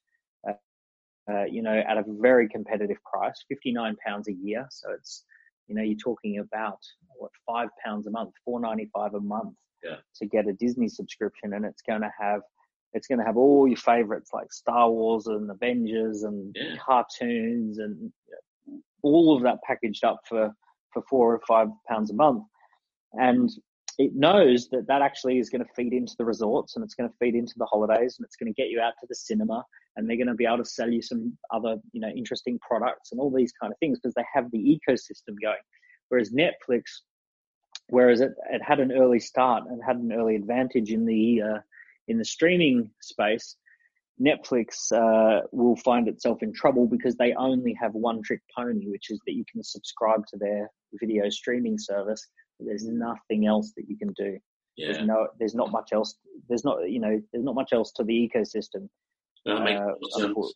uh, 0.48 0.52
uh 1.30 1.44
you 1.44 1.62
know, 1.62 1.82
at 1.88 1.98
a 1.98 2.04
very 2.06 2.48
competitive 2.48 2.98
price, 3.04 3.44
59 3.48 3.96
pounds 4.04 4.28
a 4.28 4.32
year. 4.32 4.66
So 4.70 4.90
it's, 4.92 5.24
you 5.66 5.74
know, 5.74 5.82
you're 5.82 5.96
talking 5.96 6.38
about 6.38 6.78
what, 7.16 7.30
five 7.46 7.68
pounds 7.84 8.06
a 8.06 8.10
month, 8.10 8.30
495 8.44 9.14
a 9.14 9.20
month 9.20 9.54
yeah. 9.82 9.96
to 10.16 10.26
get 10.26 10.48
a 10.48 10.52
Disney 10.52 10.88
subscription. 10.88 11.54
And 11.54 11.64
it's 11.64 11.82
going 11.82 12.02
to 12.02 12.12
have, 12.20 12.40
it's 12.92 13.06
going 13.06 13.18
to 13.18 13.24
have 13.24 13.36
all 13.36 13.66
your 13.66 13.76
favorites 13.76 14.30
like 14.32 14.52
Star 14.52 14.90
Wars 14.90 15.26
and 15.26 15.50
Avengers 15.50 16.22
and 16.22 16.54
yeah. 16.54 16.76
cartoons 16.84 17.78
and 17.78 18.12
all 19.02 19.36
of 19.36 19.42
that 19.42 19.58
packaged 19.66 20.04
up 20.04 20.20
for 20.28 20.52
for 20.92 21.02
four 21.08 21.34
or 21.34 21.40
five 21.48 21.68
pounds 21.88 22.10
a 22.10 22.14
month. 22.14 22.44
And 23.14 23.50
it 23.98 24.14
knows 24.14 24.68
that 24.68 24.86
that 24.86 25.02
actually 25.02 25.38
is 25.38 25.50
going 25.50 25.64
to 25.64 25.72
feed 25.74 25.92
into 25.92 26.14
the 26.18 26.24
resorts 26.24 26.76
and 26.76 26.84
it's 26.84 26.94
going 26.94 27.08
to 27.08 27.16
feed 27.18 27.34
into 27.34 27.54
the 27.56 27.66
holidays 27.66 28.16
and 28.18 28.24
it's 28.24 28.36
going 28.36 28.52
to 28.52 28.60
get 28.60 28.70
you 28.70 28.80
out 28.80 28.94
to 29.00 29.06
the 29.08 29.14
cinema 29.14 29.64
and 29.96 30.08
they're 30.08 30.16
going 30.16 30.26
to 30.26 30.34
be 30.34 30.46
able 30.46 30.58
to 30.58 30.64
sell 30.64 30.90
you 30.90 31.02
some 31.02 31.36
other 31.52 31.76
you 31.92 32.00
know 32.00 32.08
interesting 32.08 32.58
products 32.58 33.12
and 33.12 33.20
all 33.20 33.30
these 33.30 33.52
kind 33.60 33.72
of 33.72 33.78
things 33.78 33.98
because 33.98 34.14
they 34.14 34.24
have 34.32 34.50
the 34.50 34.58
ecosystem 34.58 35.34
going 35.42 35.56
whereas 36.08 36.30
netflix 36.30 36.82
whereas 37.88 38.20
it, 38.20 38.32
it 38.50 38.62
had 38.62 38.80
an 38.80 38.92
early 38.92 39.20
start 39.20 39.64
and 39.68 39.82
had 39.84 39.96
an 39.96 40.12
early 40.12 40.36
advantage 40.36 40.90
in 40.90 41.04
the 41.04 41.42
uh, 41.42 41.58
in 42.08 42.18
the 42.18 42.24
streaming 42.24 42.90
space 43.00 43.56
Netflix 44.20 44.92
uh, 44.92 45.46
will 45.52 45.76
find 45.76 46.06
itself 46.06 46.42
in 46.42 46.52
trouble 46.52 46.86
because 46.86 47.16
they 47.16 47.32
only 47.34 47.74
have 47.80 47.94
one 47.94 48.22
trick 48.22 48.40
pony, 48.56 48.86
which 48.86 49.10
is 49.10 49.20
that 49.26 49.32
you 49.34 49.44
can 49.50 49.64
subscribe 49.64 50.26
to 50.26 50.36
their 50.36 50.70
video 51.00 51.28
streaming 51.30 51.78
service. 51.78 52.26
There's 52.64 52.86
nothing 52.86 53.46
else 53.46 53.72
that 53.76 53.88
you 53.88 53.96
can 53.96 54.12
do. 54.12 54.38
Yeah. 54.76 54.92
There's 54.92 55.06
no, 55.06 55.28
there's 55.38 55.54
not 55.54 55.70
much 55.70 55.92
else. 55.92 56.14
There's 56.48 56.64
not, 56.64 56.90
you 56.90 57.00
know, 57.00 57.20
there's 57.32 57.44
not 57.44 57.54
much 57.54 57.72
else 57.72 57.92
to 57.92 58.04
the 58.04 58.12
ecosystem. 58.12 58.88
That 59.44 59.62
makes 59.62 59.80
uh, 59.80 60.20
sense. 60.20 60.54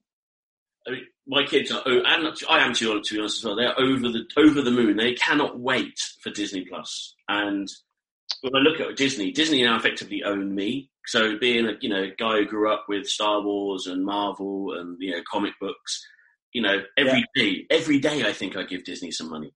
I 0.87 0.92
mean, 0.92 1.07
my 1.27 1.45
kids 1.45 1.73
are, 1.73 1.83
oh, 1.85 2.01
and 2.07 2.37
I 2.49 2.61
am 2.61 2.73
too, 2.73 3.01
to 3.01 3.14
be 3.14 3.21
honest 3.21 3.38
as 3.38 3.45
well. 3.45 3.57
They're 3.57 3.79
over 3.79 4.09
the 4.09 4.25
over 4.37 4.62
the 4.62 4.71
moon. 4.71 4.97
They 4.97 5.14
cannot 5.14 5.59
wait 5.59 5.99
for 6.23 6.31
Disney 6.31 6.64
Plus. 6.64 7.14
And 7.29 7.69
when 8.42 8.55
I 8.55 8.59
look 8.61 8.81
at 8.81 8.97
Disney, 8.97 9.33
Disney 9.33 9.62
now 9.62 9.77
effectively 9.77 10.23
own 10.23 10.55
me. 10.55 10.90
So 11.07 11.38
being 11.38 11.66
a 11.66 11.73
you 11.81 11.88
know 11.88 12.11
guy 12.19 12.38
who 12.38 12.47
grew 12.47 12.73
up 12.73 12.87
with 12.88 13.09
Star 13.09 13.42
Wars 13.42 13.87
and 13.87 14.05
Marvel 14.05 14.75
and 14.79 14.97
you 15.01 15.12
know 15.12 15.23
comic 15.29 15.55
books, 15.61 16.07
you 16.53 16.62
know 16.62 16.83
every 16.97 17.25
yeah. 17.35 17.42
day, 17.42 17.66
every 17.71 17.99
day 17.99 18.25
I 18.25 18.33
think 18.33 18.57
I 18.57 18.62
give 18.62 18.85
Disney 18.85 19.11
some 19.11 19.31
money. 19.31 19.53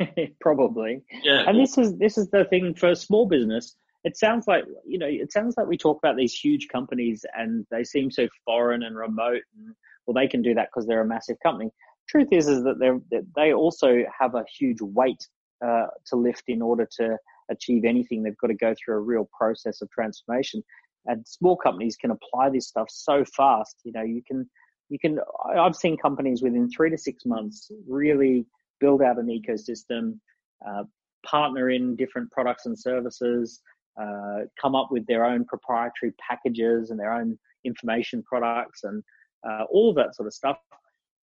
Probably. 0.40 1.02
Yeah. 1.22 1.44
And 1.46 1.58
this 1.58 1.78
is 1.78 1.96
this 1.98 2.18
is 2.18 2.28
the 2.30 2.44
thing 2.44 2.74
for 2.74 2.94
small 2.94 3.26
business. 3.26 3.76
It 4.04 4.16
sounds 4.16 4.46
like 4.46 4.64
you 4.86 4.98
know 4.98 5.06
it 5.08 5.32
sounds 5.32 5.54
like 5.56 5.66
we 5.66 5.76
talk 5.76 5.98
about 5.98 6.16
these 6.16 6.34
huge 6.34 6.68
companies 6.68 7.24
and 7.34 7.66
they 7.70 7.84
seem 7.84 8.10
so 8.10 8.28
foreign 8.44 8.82
and 8.82 8.96
remote 8.96 9.42
and 9.56 9.74
well 10.06 10.14
they 10.14 10.26
can 10.26 10.42
do 10.42 10.54
that 10.54 10.68
because 10.72 10.86
they're 10.86 11.02
a 11.02 11.06
massive 11.06 11.36
company. 11.42 11.70
Truth 12.08 12.28
is 12.32 12.48
is 12.48 12.64
that 12.64 12.78
they 12.78 13.20
they 13.36 13.52
also 13.52 14.02
have 14.18 14.34
a 14.34 14.44
huge 14.58 14.80
weight 14.80 15.24
uh, 15.64 15.86
to 16.06 16.16
lift 16.16 16.44
in 16.48 16.60
order 16.60 16.88
to 16.98 17.16
achieve 17.50 17.84
anything, 17.84 18.22
they've 18.22 18.36
got 18.38 18.48
to 18.48 18.54
go 18.54 18.74
through 18.74 18.96
a 18.96 19.00
real 19.00 19.28
process 19.36 19.80
of 19.82 19.90
transformation. 19.90 20.62
And 21.06 21.26
small 21.26 21.56
companies 21.56 21.96
can 21.96 22.10
apply 22.10 22.50
this 22.50 22.68
stuff 22.68 22.88
so 22.90 23.24
fast. 23.24 23.76
You 23.84 23.92
know, 23.92 24.02
you 24.02 24.22
can, 24.26 24.48
you 24.88 24.98
can, 24.98 25.18
I've 25.56 25.76
seen 25.76 25.96
companies 25.96 26.42
within 26.42 26.68
three 26.70 26.90
to 26.90 26.98
six 26.98 27.24
months 27.26 27.70
really 27.88 28.46
build 28.82 29.00
out 29.00 29.18
an 29.18 29.28
ecosystem, 29.28 30.18
uh, 30.68 30.84
partner 31.24 31.70
in 31.70 31.96
different 31.96 32.30
products 32.32 32.66
and 32.66 32.78
services, 32.78 33.60
uh, 34.00 34.40
come 34.60 34.74
up 34.74 34.88
with 34.90 35.06
their 35.06 35.24
own 35.24 35.44
proprietary 35.44 36.12
packages 36.28 36.90
and 36.90 36.98
their 36.98 37.12
own 37.12 37.38
information 37.64 38.22
products 38.22 38.84
and 38.84 39.02
uh, 39.48 39.64
all 39.70 39.90
of 39.90 39.96
that 39.96 40.14
sort 40.16 40.26
of 40.26 40.34
stuff. 40.34 40.58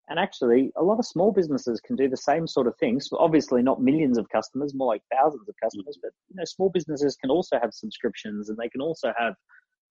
And 0.09 0.17
actually, 0.17 0.71
a 0.75 0.83
lot 0.83 0.97
of 0.97 1.05
small 1.05 1.31
businesses 1.31 1.79
can 1.79 1.95
do 1.95 2.09
the 2.09 2.17
same 2.17 2.47
sort 2.47 2.67
of 2.67 2.73
things. 2.79 3.07
Obviously, 3.13 3.61
not 3.61 3.79
millions 3.79 4.17
of 4.17 4.27
customers, 4.29 4.73
more 4.73 4.87
like 4.87 5.03
thousands 5.15 5.47
of 5.47 5.55
customers. 5.61 5.97
Mm. 5.97 6.01
But 6.01 6.11
you 6.29 6.35
know, 6.37 6.45
small 6.45 6.69
businesses 6.69 7.15
can 7.15 7.29
also 7.29 7.59
have 7.61 7.73
subscriptions, 7.73 8.49
and 8.49 8.57
they 8.57 8.69
can 8.69 8.81
also 8.81 9.13
have, 9.17 9.35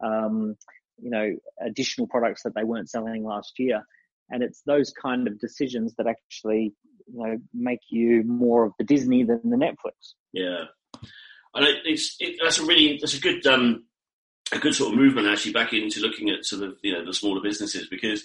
um, 0.05 0.57
you 1.01 1.11
know, 1.11 1.37
additional 1.65 2.09
products 2.09 2.43
that 2.43 2.55
they 2.57 2.65
weren't 2.65 2.91
selling 2.91 3.23
last 3.25 3.53
year. 3.61 3.81
And 4.31 4.43
it's 4.43 4.63
those 4.67 4.93
kind 5.01 5.29
of 5.29 5.39
decisions 5.39 5.95
that 5.99 6.09
actually, 6.09 6.75
you 7.13 7.27
know, 7.27 7.39
make 7.55 7.81
you 7.91 8.23
more 8.25 8.65
of 8.65 8.73
the 8.79 8.85
Disney 8.85 9.25
than 9.25 9.41
the 9.45 9.57
Netflix. 9.57 10.15
Yeah, 10.33 10.65
and 11.55 11.67
it's 11.85 12.17
it, 12.21 12.37
that's 12.43 12.59
a 12.59 12.67
really 12.67 12.99
that's 13.01 13.17
a 13.17 13.21
good 13.21 13.47
um, 13.47 13.85
a 14.53 14.59
good 14.59 14.75
sort 14.75 14.93
of 14.93 14.99
movement 14.99 15.29
actually 15.29 15.53
back 15.53 15.73
into 15.73 16.01
looking 16.01 16.31
at 16.31 16.45
sort 16.45 16.63
of 16.63 16.75
you 16.83 16.93
know 16.93 17.05
the 17.05 17.15
smaller 17.15 17.41
businesses 17.41 17.89
because 17.89 18.23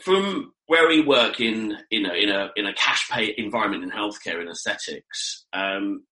from 0.00 0.52
where 0.66 0.88
we 0.88 1.02
work 1.02 1.40
in 1.40 1.76
you 1.90 2.02
know 2.02 2.14
in 2.14 2.28
a 2.28 2.50
in 2.56 2.66
a 2.66 2.74
cash 2.74 3.08
pay 3.10 3.34
environment 3.36 3.84
in 3.84 3.90
healthcare 3.90 4.40
in 4.40 4.48
aesthetics, 4.48 5.44
um, 5.52 6.04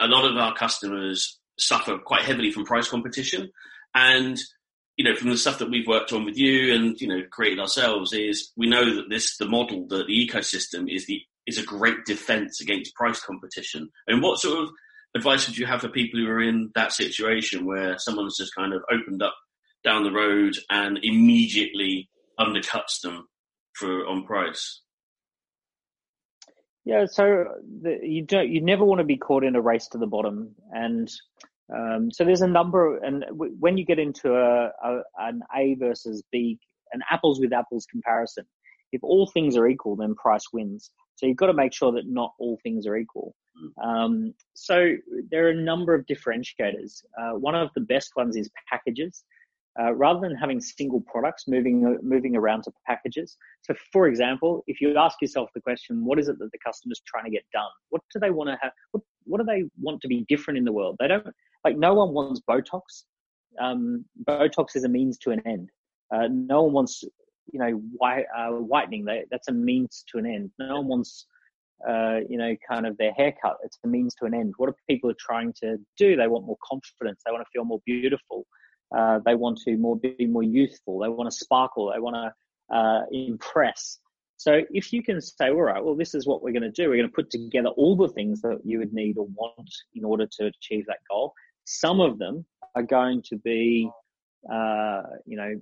a 0.00 0.06
lot 0.06 0.30
of 0.30 0.36
our 0.36 0.54
customers 0.54 1.38
suffer 1.58 1.98
quite 1.98 2.22
heavily 2.22 2.50
from 2.50 2.64
price 2.64 2.88
competition, 2.88 3.50
and 3.94 4.38
you 5.00 5.04
know 5.04 5.16
from 5.16 5.30
the 5.30 5.38
stuff 5.38 5.58
that 5.60 5.70
we've 5.70 5.86
worked 5.86 6.12
on 6.12 6.26
with 6.26 6.36
you 6.36 6.74
and 6.74 7.00
you 7.00 7.08
know 7.08 7.22
created 7.30 7.58
ourselves 7.58 8.12
is 8.12 8.52
we 8.54 8.68
know 8.68 8.94
that 8.96 9.08
this 9.08 9.38
the 9.38 9.48
model 9.48 9.86
that 9.88 10.06
the 10.06 10.28
ecosystem 10.28 10.94
is 10.94 11.06
the 11.06 11.22
is 11.46 11.56
a 11.56 11.64
great 11.64 12.04
defense 12.04 12.60
against 12.60 12.94
price 12.94 13.18
competition. 13.18 13.88
And 14.06 14.22
what 14.22 14.38
sort 14.38 14.62
of 14.62 14.68
advice 15.16 15.48
would 15.48 15.56
you 15.56 15.64
have 15.64 15.80
for 15.80 15.88
people 15.88 16.20
who 16.20 16.26
are 16.26 16.42
in 16.42 16.70
that 16.74 16.92
situation 16.92 17.64
where 17.64 17.98
someone's 17.98 18.36
just 18.36 18.54
kind 18.54 18.74
of 18.74 18.82
opened 18.92 19.22
up 19.22 19.34
down 19.82 20.04
the 20.04 20.12
road 20.12 20.52
and 20.68 20.98
immediately 21.02 22.10
undercuts 22.38 23.00
them 23.02 23.26
for 23.72 24.06
on 24.06 24.26
price? 24.26 24.82
Yeah, 26.84 27.06
so 27.06 27.46
the, 27.82 28.00
you 28.02 28.22
don't 28.22 28.50
you 28.50 28.60
never 28.60 28.84
want 28.84 28.98
to 28.98 29.04
be 29.04 29.16
caught 29.16 29.44
in 29.44 29.56
a 29.56 29.62
race 29.62 29.88
to 29.88 29.98
the 29.98 30.06
bottom, 30.06 30.56
and 30.70 31.10
um, 31.74 32.10
so 32.10 32.24
there's 32.24 32.42
a 32.42 32.46
number. 32.46 32.98
And 32.98 33.24
w- 33.28 33.54
when 33.58 33.78
you 33.78 33.84
get 33.84 33.98
into 33.98 34.34
a, 34.34 34.70
a, 34.82 35.02
an 35.18 35.42
A 35.56 35.74
versus 35.74 36.22
B, 36.30 36.58
an 36.92 37.00
apples 37.10 37.40
with 37.40 37.52
apples 37.52 37.86
comparison, 37.90 38.44
if 38.92 39.02
all 39.04 39.26
things 39.26 39.56
are 39.56 39.68
equal, 39.68 39.96
then 39.96 40.14
price 40.14 40.44
wins. 40.52 40.90
So 41.14 41.26
you've 41.26 41.36
got 41.36 41.46
to 41.46 41.54
make 41.54 41.72
sure 41.72 41.92
that 41.92 42.06
not 42.06 42.32
all 42.38 42.58
things 42.62 42.86
are 42.86 42.96
equal. 42.96 43.34
Mm. 43.56 43.86
Um, 43.86 44.34
so 44.54 44.94
there 45.30 45.46
are 45.46 45.50
a 45.50 45.54
number 45.54 45.94
of 45.94 46.06
differentiators. 46.06 47.02
Uh, 47.20 47.32
one 47.32 47.54
of 47.54 47.70
the 47.74 47.82
best 47.82 48.12
ones 48.16 48.36
is 48.36 48.50
packages 48.68 49.24
uh, 49.78 49.92
rather 49.92 50.20
than 50.20 50.34
having 50.34 50.60
single 50.60 51.00
products 51.00 51.44
moving 51.46 51.98
moving 52.02 52.36
around 52.36 52.62
to 52.64 52.72
packages. 52.86 53.36
So, 53.62 53.74
for 53.92 54.08
example, 54.08 54.64
if 54.66 54.80
you 54.80 54.96
ask 54.96 55.20
yourself 55.20 55.50
the 55.54 55.60
question, 55.60 56.04
what 56.04 56.18
is 56.18 56.28
it 56.28 56.38
that 56.38 56.50
the 56.52 56.58
customer's 56.58 57.00
trying 57.06 57.24
to 57.24 57.30
get 57.30 57.44
done? 57.52 57.70
What 57.90 58.02
do 58.12 58.18
they 58.18 58.30
want 58.30 58.48
to 58.48 58.58
have? 58.60 58.72
What, 58.90 59.02
what 59.24 59.38
do 59.38 59.44
they 59.44 59.64
want 59.80 60.00
to 60.02 60.08
be 60.08 60.24
different 60.28 60.58
in 60.58 60.64
the 60.64 60.72
world? 60.72 60.96
They 60.98 61.08
don't 61.08 61.26
like. 61.64 61.76
No 61.76 61.94
one 61.94 62.12
wants 62.12 62.40
Botox. 62.48 63.04
Um, 63.60 64.04
Botox 64.24 64.76
is 64.76 64.84
a 64.84 64.88
means 64.88 65.18
to 65.18 65.30
an 65.30 65.40
end. 65.46 65.70
Uh, 66.12 66.28
no 66.30 66.62
one 66.62 66.72
wants, 66.72 67.04
you 67.52 67.60
know, 67.60 67.70
white, 67.96 68.24
uh, 68.36 68.50
whitening. 68.50 69.04
They, 69.04 69.24
that's 69.30 69.48
a 69.48 69.52
means 69.52 70.04
to 70.10 70.18
an 70.18 70.26
end. 70.26 70.50
No 70.58 70.76
one 70.76 70.88
wants, 70.88 71.26
uh, 71.88 72.20
you 72.28 72.38
know, 72.38 72.56
kind 72.68 72.86
of 72.86 72.96
their 72.96 73.12
haircut. 73.12 73.56
It's 73.64 73.78
a 73.84 73.88
means 73.88 74.14
to 74.16 74.26
an 74.26 74.34
end. 74.34 74.54
What 74.56 74.68
are 74.68 74.76
people 74.88 75.12
trying 75.18 75.52
to 75.60 75.78
do? 75.96 76.16
They 76.16 76.26
want 76.26 76.46
more 76.46 76.58
confidence. 76.64 77.22
They 77.24 77.32
want 77.32 77.44
to 77.44 77.50
feel 77.52 77.64
more 77.64 77.80
beautiful. 77.86 78.46
Uh, 78.96 79.20
they 79.24 79.34
want 79.34 79.60
to 79.64 79.76
more 79.76 79.96
be 79.96 80.26
more 80.26 80.42
youthful. 80.42 80.98
They 80.98 81.08
want 81.08 81.30
to 81.30 81.36
sparkle. 81.36 81.92
They 81.92 82.00
want 82.00 82.16
to 82.16 82.76
uh, 82.76 83.02
impress. 83.12 83.98
So 84.40 84.62
if 84.70 84.90
you 84.90 85.02
can 85.02 85.20
say, 85.20 85.50
all 85.50 85.60
right, 85.60 85.84
well, 85.84 85.94
this 85.94 86.14
is 86.14 86.26
what 86.26 86.42
we're 86.42 86.54
going 86.58 86.62
to 86.62 86.70
do. 86.70 86.88
We're 86.88 86.96
going 86.96 87.10
to 87.10 87.14
put 87.14 87.28
together 87.28 87.68
all 87.76 87.94
the 87.94 88.08
things 88.08 88.40
that 88.40 88.60
you 88.64 88.78
would 88.78 88.94
need 88.94 89.18
or 89.18 89.26
want 89.26 89.70
in 89.94 90.02
order 90.02 90.26
to 90.38 90.46
achieve 90.46 90.86
that 90.86 91.00
goal. 91.10 91.34
Some 91.66 92.00
of 92.00 92.18
them 92.18 92.46
are 92.74 92.82
going 92.82 93.20
to 93.28 93.36
be, 93.36 93.90
uh, 94.50 95.02
you 95.26 95.36
know, 95.36 95.60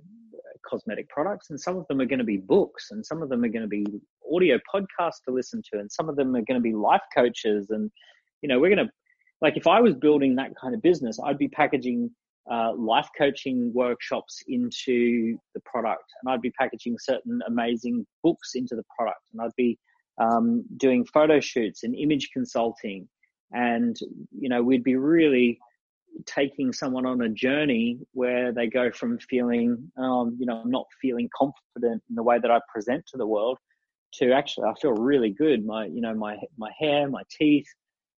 cosmetic 0.65 1.09
products, 1.09 1.49
and 1.49 1.59
some 1.59 1.75
of 1.75 1.85
them 1.89 1.99
are 1.99 2.05
going 2.05 2.19
to 2.19 2.25
be 2.25 2.37
books, 2.37 2.91
and 2.91 3.05
some 3.05 3.21
of 3.21 3.27
them 3.27 3.43
are 3.43 3.49
going 3.49 3.63
to 3.63 3.67
be 3.67 3.85
audio 4.33 4.57
podcasts 4.73 5.23
to 5.27 5.33
listen 5.33 5.61
to, 5.73 5.79
and 5.81 5.91
some 5.91 6.07
of 6.07 6.15
them 6.15 6.33
are 6.33 6.45
going 6.47 6.55
to 6.55 6.61
be 6.61 6.73
life 6.73 7.03
coaches. 7.13 7.67
And, 7.71 7.91
you 8.41 8.47
know, 8.47 8.61
we're 8.61 8.73
going 8.73 8.87
to, 8.87 8.93
like, 9.41 9.57
if 9.57 9.67
I 9.67 9.81
was 9.81 9.93
building 9.93 10.37
that 10.37 10.51
kind 10.55 10.73
of 10.73 10.81
business, 10.81 11.19
I'd 11.21 11.37
be 11.37 11.49
packaging 11.49 12.11
uh, 12.51 12.73
life 12.75 13.09
coaching 13.17 13.71
workshops 13.73 14.41
into 14.47 15.37
the 15.53 15.61
product, 15.65 16.05
and 16.21 16.31
I'd 16.31 16.41
be 16.41 16.51
packaging 16.51 16.97
certain 16.99 17.39
amazing 17.47 18.05
books 18.23 18.51
into 18.55 18.75
the 18.75 18.83
product, 18.95 19.21
and 19.31 19.41
I'd 19.41 19.55
be 19.55 19.77
um, 20.19 20.63
doing 20.77 21.05
photo 21.05 21.39
shoots 21.39 21.83
and 21.83 21.95
image 21.95 22.29
consulting. 22.33 23.07
And 23.51 23.97
you 24.31 24.49
know 24.49 24.61
we'd 24.61 24.83
be 24.83 24.95
really 24.95 25.59
taking 26.25 26.73
someone 26.73 27.05
on 27.05 27.21
a 27.21 27.29
journey 27.29 27.99
where 28.13 28.51
they 28.51 28.67
go 28.67 28.91
from 28.91 29.17
feeling, 29.19 29.91
um, 29.97 30.35
you 30.39 30.45
know, 30.45 30.63
not 30.65 30.85
feeling 31.01 31.29
confident 31.35 32.03
in 32.09 32.15
the 32.15 32.23
way 32.23 32.39
that 32.39 32.51
I 32.51 32.59
present 32.73 33.05
to 33.07 33.17
the 33.17 33.27
world, 33.27 33.57
to 34.15 34.31
actually 34.31 34.67
I 34.67 34.73
feel 34.81 34.93
really 34.93 35.29
good. 35.29 35.65
My, 35.65 35.85
you 35.85 36.01
know, 36.01 36.13
my 36.13 36.37
my 36.57 36.71
hair, 36.77 37.09
my 37.09 37.23
teeth, 37.29 37.67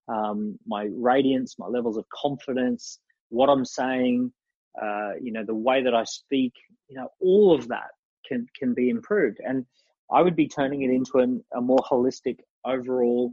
um, 0.08 0.58
my 0.66 0.88
radiance, 0.92 1.56
my 1.58 1.66
levels 1.66 1.96
of 1.96 2.04
confidence, 2.14 2.98
what 3.31 3.49
I'm 3.49 3.64
saying, 3.64 4.33
uh, 4.81 5.12
you 5.20 5.33
know, 5.33 5.45
the 5.45 5.55
way 5.55 5.83
that 5.83 5.95
I 5.95 6.05
speak, 6.05 6.53
you 6.89 6.97
know, 6.97 7.09
all 7.20 7.55
of 7.55 7.68
that 7.68 7.91
can 8.26 8.47
can 8.59 8.74
be 8.74 8.91
improved, 8.91 9.41
and 9.45 9.64
I 10.12 10.22
would 10.22 10.37
be 10.37 10.49
turning 10.49 10.83
it 10.83 10.91
into 10.91 11.18
an, 11.18 11.43
a 11.55 11.61
more 11.61 11.78
holistic 11.78 12.39
overall 12.64 13.33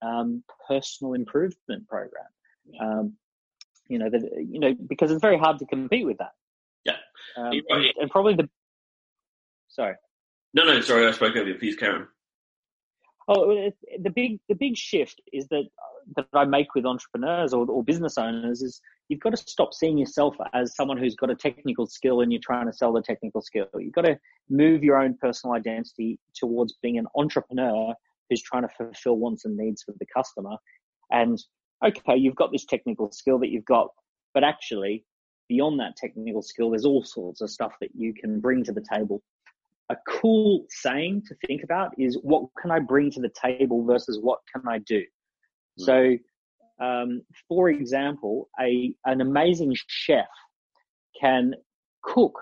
um, 0.00 0.42
personal 0.66 1.14
improvement 1.14 1.86
program. 1.88 2.26
Um, 2.80 3.16
you 3.88 3.98
know 3.98 4.08
that 4.08 4.22
you 4.22 4.58
know 4.58 4.74
because 4.88 5.10
it's 5.10 5.20
very 5.20 5.38
hard 5.38 5.58
to 5.58 5.66
compete 5.66 6.06
with 6.06 6.18
that. 6.18 6.32
Yeah, 6.84 6.96
um, 7.36 7.52
and, 7.52 7.84
and, 8.00 8.10
probably 8.10 8.34
the 8.34 8.48
sorry. 9.68 9.94
No, 10.54 10.64
no, 10.64 10.80
sorry, 10.80 11.06
I 11.06 11.12
spoke 11.12 11.36
over 11.36 11.48
you. 11.48 11.54
Please, 11.56 11.76
Karen. 11.76 12.06
Oh, 13.28 13.70
the 14.00 14.10
big 14.10 14.40
the 14.48 14.54
big 14.54 14.76
shift 14.76 15.20
is 15.32 15.46
that 15.48 15.60
uh, 15.60 16.02
that 16.16 16.26
I 16.34 16.44
make 16.44 16.74
with 16.74 16.84
entrepreneurs 16.84 17.52
or, 17.52 17.66
or 17.70 17.84
business 17.84 18.18
owners 18.18 18.62
is 18.62 18.80
you've 19.08 19.20
got 19.20 19.30
to 19.30 19.36
stop 19.36 19.72
seeing 19.72 19.96
yourself 19.96 20.36
as 20.54 20.74
someone 20.74 20.98
who's 20.98 21.14
got 21.14 21.30
a 21.30 21.34
technical 21.34 21.86
skill 21.86 22.20
and 22.20 22.32
you're 22.32 22.40
trying 22.42 22.66
to 22.66 22.72
sell 22.72 22.92
the 22.92 23.02
technical 23.02 23.40
skill. 23.40 23.66
You've 23.78 23.92
got 23.92 24.06
to 24.06 24.18
move 24.50 24.82
your 24.82 24.98
own 24.98 25.16
personal 25.20 25.54
identity 25.54 26.18
towards 26.34 26.74
being 26.82 26.98
an 26.98 27.06
entrepreneur 27.16 27.94
who's 28.28 28.42
trying 28.42 28.62
to 28.62 28.68
fulfill 28.76 29.18
wants 29.18 29.44
and 29.44 29.56
needs 29.56 29.82
for 29.82 29.94
the 29.98 30.06
customer. 30.14 30.56
And 31.10 31.38
okay, 31.84 32.16
you've 32.16 32.34
got 32.36 32.50
this 32.50 32.64
technical 32.64 33.12
skill 33.12 33.38
that 33.40 33.50
you've 33.50 33.64
got, 33.64 33.88
but 34.34 34.44
actually, 34.44 35.04
beyond 35.48 35.78
that 35.80 35.96
technical 35.96 36.42
skill, 36.42 36.70
there's 36.70 36.86
all 36.86 37.04
sorts 37.04 37.40
of 37.40 37.50
stuff 37.50 37.74
that 37.80 37.90
you 37.94 38.14
can 38.14 38.40
bring 38.40 38.64
to 38.64 38.72
the 38.72 38.84
table. 38.92 39.22
A 39.92 39.96
cool 40.08 40.64
saying 40.70 41.24
to 41.28 41.34
think 41.46 41.62
about 41.62 41.90
is 41.98 42.18
what 42.22 42.44
can 42.58 42.70
I 42.70 42.78
bring 42.78 43.10
to 43.10 43.20
the 43.20 43.28
table 43.28 43.84
versus 43.84 44.18
what 44.22 44.38
can 44.50 44.62
I 44.66 44.78
do? 44.78 45.02
Mm. 45.80 45.84
So, 45.84 46.84
um, 46.84 47.22
for 47.46 47.68
example, 47.68 48.48
a 48.58 48.94
an 49.04 49.20
amazing 49.20 49.74
chef 49.86 50.24
can 51.20 51.52
cook 52.02 52.38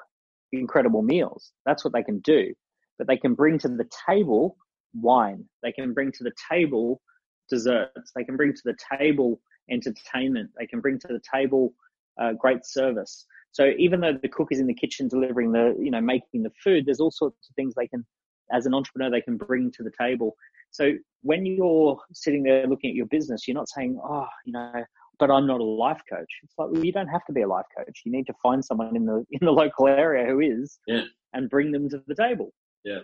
incredible 0.53 1.03
meals. 1.03 1.51
That's 1.67 1.85
what 1.85 1.93
they 1.93 2.05
can 2.05 2.21
do. 2.21 2.55
But 2.99 3.09
they 3.09 3.17
can 3.17 3.35
bring 3.35 3.59
to 3.59 3.69
the 3.69 3.89
table 4.07 4.57
wine. 4.95 5.45
They 5.65 5.73
can 5.73 5.93
bring 5.93 6.13
to 6.13 6.23
the 6.23 6.33
table 6.51 7.01
desserts. 7.49 8.13
They 8.15 8.25
can 8.25 8.37
bring 8.37 8.53
to 8.53 8.63
the 8.65 8.77
table 8.97 9.41
entertainment. 9.71 10.51
They 10.57 10.67
can 10.67 10.81
bring 10.81 11.01
to 11.01 11.09
the 11.09 11.21
table 11.35 11.75
uh, 12.21 12.35
great 12.35 12.65
service. 12.65 13.27
So 13.53 13.73
even 13.79 14.01
though 14.01 14.17
the 14.21 14.29
cook 14.29 14.49
is 14.51 14.61
in 14.61 14.67
the 14.67 14.75
kitchen 14.75 15.09
delivering 15.09 15.53
the, 15.53 15.77
you 15.79 15.91
know, 15.91 16.01
making 16.01 16.43
the 16.43 16.53
food, 16.63 16.87
there's 16.87 17.01
all 17.01 17.11
sorts 17.11 17.49
of 17.49 17.55
things 17.55 17.75
they 17.75 17.89
can, 17.89 18.07
as 18.53 18.67
an 18.67 18.75
entrepreneur, 18.75 19.11
they 19.11 19.21
can 19.21 19.37
bring 19.37 19.71
to 19.73 19.83
the 19.83 19.93
table. 19.99 20.37
So 20.71 20.93
when 21.23 21.47
you're 21.47 21.99
sitting 22.13 22.45
there 22.45 22.67
looking 22.67 22.91
at 22.91 22.97
your 22.97 23.07
business, 23.07 23.49
you're 23.49 23.57
not 23.57 23.69
saying, 23.69 24.01
oh, 24.03 24.27
you 24.45 24.53
know, 24.53 24.85
but 25.19 25.31
I'm 25.31 25.47
not 25.47 25.61
a 25.61 25.65
life 25.65 26.01
coach. 26.09 26.31
It's 26.43 26.55
like, 26.57 26.71
well, 26.71 26.85
you 26.85 26.93
don't 26.93 27.09
have 27.09 27.25
to 27.27 27.33
be 27.33 27.43
a 27.43 27.49
life 27.49 27.67
coach. 27.77 28.01
You 28.05 28.13
need 28.13 28.27
to 28.27 28.35
find 28.43 28.65
someone 28.65 28.97
in 28.97 29.05
the 29.05 29.25
in 29.31 29.45
the 29.45 29.53
local 29.53 29.87
area 29.87 30.27
who 30.27 30.41
is, 30.41 30.79
yeah. 30.87 31.03
and 31.33 31.51
bring 31.51 31.73
them 31.73 31.89
to 31.91 32.03
the 32.07 32.15
table. 32.15 32.53
Yeah, 32.85 33.01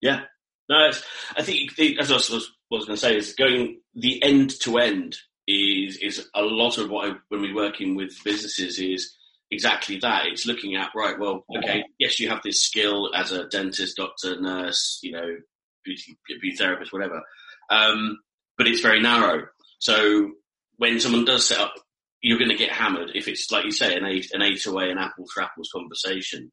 yeah. 0.00 0.20
No, 0.68 0.90
I 1.34 1.42
think 1.42 1.72
as 1.98 2.10
I 2.10 2.14
was, 2.14 2.52
was 2.70 2.84
going 2.84 2.96
to 2.96 2.96
say 2.96 3.16
is 3.16 3.32
going 3.32 3.80
the 3.94 4.22
end 4.22 4.60
to 4.60 4.76
end 4.76 5.16
is 5.46 5.96
is 5.96 6.28
a 6.34 6.42
lot 6.42 6.76
of 6.76 6.90
what 6.90 7.08
I, 7.08 7.14
when 7.30 7.40
we're 7.40 7.54
working 7.54 7.96
with 7.96 8.22
businesses 8.22 8.78
is 8.78 9.16
exactly 9.50 9.98
that. 9.98 10.26
It's 10.26 10.46
looking 10.46 10.76
at 10.76 10.90
right. 10.94 11.18
Well, 11.18 11.44
okay, 11.56 11.84
yes, 11.98 12.20
you 12.20 12.28
have 12.28 12.42
this 12.42 12.62
skill 12.62 13.10
as 13.14 13.32
a 13.32 13.48
dentist, 13.48 13.96
doctor, 13.96 14.40
nurse, 14.40 14.98
you 15.02 15.12
know, 15.12 15.36
beauty, 15.84 16.18
beauty 16.26 16.56
therapist, 16.56 16.92
whatever, 16.92 17.22
um, 17.70 18.18
but 18.56 18.66
it's 18.66 18.80
very 18.80 19.00
narrow. 19.00 19.46
So 19.78 20.32
when 20.76 21.00
someone 21.00 21.24
does 21.24 21.46
set 21.46 21.58
up, 21.58 21.74
you're 22.20 22.38
going 22.38 22.50
to 22.50 22.56
get 22.56 22.72
hammered 22.72 23.10
if 23.14 23.28
it's 23.28 23.50
like 23.52 23.64
you 23.64 23.70
say 23.70 23.94
an 23.96 24.04
eight 24.04 24.30
an 24.32 24.42
eight 24.42 24.66
away 24.66 24.90
an 24.90 24.98
apples 24.98 25.30
for 25.32 25.42
apples 25.42 25.70
conversation. 25.72 26.50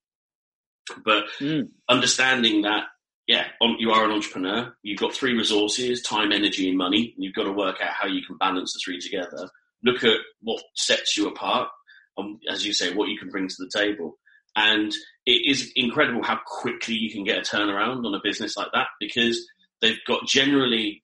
But 1.03 1.25
mm. 1.39 1.69
understanding 1.89 2.61
that 2.61 2.83
yeah, 3.27 3.45
you 3.79 3.89
are 3.89 4.05
an 4.05 4.11
entrepreneur. 4.11 4.75
You've 4.83 4.99
got 4.99 5.13
three 5.13 5.33
resources: 5.33 6.01
time, 6.03 6.31
energy, 6.31 6.69
and 6.69 6.77
money. 6.77 7.15
You've 7.17 7.33
got 7.33 7.45
to 7.45 7.51
work 7.51 7.77
out 7.81 7.89
how 7.89 8.07
you 8.07 8.21
can 8.23 8.37
balance 8.37 8.73
the 8.73 8.79
three 8.83 8.99
together. 8.99 9.49
Look 9.83 10.03
at 10.03 10.17
what 10.41 10.61
sets 10.75 11.17
you 11.17 11.27
apart, 11.27 11.69
and 12.17 12.39
as 12.49 12.65
you 12.65 12.73
say, 12.73 12.93
what 12.93 13.09
you 13.09 13.17
can 13.17 13.29
bring 13.29 13.47
to 13.47 13.55
the 13.59 13.69
table. 13.73 14.17
And 14.55 14.93
it 15.25 15.49
is 15.49 15.71
incredible 15.75 16.23
how 16.23 16.39
quickly 16.45 16.95
you 16.95 17.11
can 17.11 17.25
get 17.25 17.37
a 17.37 17.41
turnaround 17.41 18.05
on 18.05 18.15
a 18.15 18.21
business 18.23 18.55
like 18.55 18.69
that 18.73 18.87
because 19.01 19.45
they've 19.81 19.99
got 20.07 20.25
generally 20.25 21.03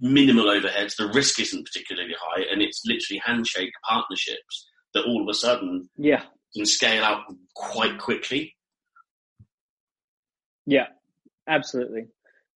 minimal 0.00 0.46
overheads. 0.46 0.96
The 0.96 1.10
risk 1.12 1.38
isn't 1.40 1.66
particularly 1.66 2.14
high, 2.18 2.44
and 2.50 2.62
it's 2.62 2.82
literally 2.86 3.20
handshake 3.24 3.72
partnerships 3.86 4.66
that 4.94 5.04
all 5.04 5.22
of 5.22 5.28
a 5.28 5.34
sudden 5.34 5.90
yeah 5.98 6.22
can 6.54 6.64
scale 6.64 7.04
out 7.04 7.24
quite 7.54 7.98
quickly. 7.98 8.54
Yeah, 10.64 10.86
Absolutely. 11.46 12.06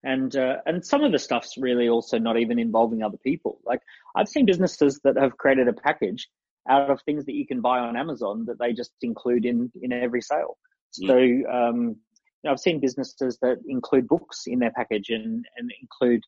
And 0.03 0.35
uh, 0.35 0.57
and 0.65 0.85
some 0.85 1.05
of 1.05 1.13
the 1.13 1.19
stuff's 1.19 1.59
really 1.59 1.89
also 1.89 2.19
not 2.19 2.39
even 2.39 2.59
involving 2.59 3.03
other 3.03 3.19
people. 3.19 3.61
Like 3.65 3.81
I've 4.17 4.29
seen 4.29 4.47
businesses 4.47 5.01
that 5.05 5.17
have 5.17 5.37
created 5.37 5.69
a 5.69 5.75
package 5.75 6.29
out 6.69 6.91
of 6.91 7.01
things 7.03 7.25
that 7.27 7.35
you 7.35 7.47
can 7.47 7.61
buy 7.61 7.79
on 7.79 7.97
Amazon 7.97 8.45
that 8.47 8.59
they 8.59 8.73
just 8.73 8.93
include 9.03 9.45
in 9.45 9.71
in 9.83 9.93
every 9.93 10.23
sale. 10.23 10.59
Mm. 11.03 11.07
So 11.07 11.51
um, 11.51 11.97
you 12.43 12.45
know, 12.45 12.53
I've 12.53 12.61
seen 12.61 12.81
businesses 12.81 13.39
that 13.43 13.59
include 13.69 14.09
books 14.09 14.45
in 14.47 14.59
their 14.59 14.73
package 14.73 15.11
and 15.11 15.45
and 15.57 15.73
include 15.81 16.23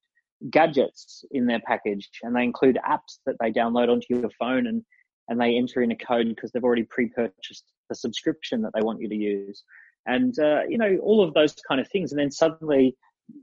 gadgets 0.51 1.25
in 1.31 1.47
their 1.47 1.61
package, 1.61 2.09
and 2.23 2.35
they 2.35 2.45
include 2.45 2.79
apps 2.89 3.19
that 3.27 3.37
they 3.41 3.53
download 3.53 3.89
onto 3.89 4.07
your 4.11 4.31
phone 4.39 4.67
and 4.67 4.83
and 5.29 5.41
they 5.41 5.57
enter 5.57 5.83
in 5.83 5.93
a 5.93 5.97
code 5.97 6.29
because 6.29 6.51
they've 6.51 6.65
already 6.65 6.83
pre-purchased 6.83 7.65
the 7.89 7.95
subscription 7.95 8.63
that 8.63 8.73
they 8.75 8.83
want 8.83 9.01
you 9.01 9.09
to 9.09 9.15
use 9.15 9.63
and 10.07 10.39
uh, 10.39 10.63
you 10.69 10.79
know 10.79 10.99
all 11.03 11.23
of 11.23 11.35
those 11.35 11.55
kind 11.69 11.81
of 11.81 11.89
things 11.89 12.13
and 12.13 12.19
then 12.19 12.31
suddenly 12.31 12.97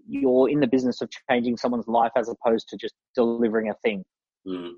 you're 0.08 0.50
in 0.50 0.60
the 0.60 0.68
business 0.68 1.02
of 1.02 1.10
changing 1.30 1.58
someone's 1.58 1.88
life 1.88 2.12
as 2.16 2.30
opposed 2.30 2.68
to 2.68 2.78
just 2.78 2.94
delivering 3.16 3.70
a 3.70 3.74
thing 3.84 4.04
mm. 4.48 4.72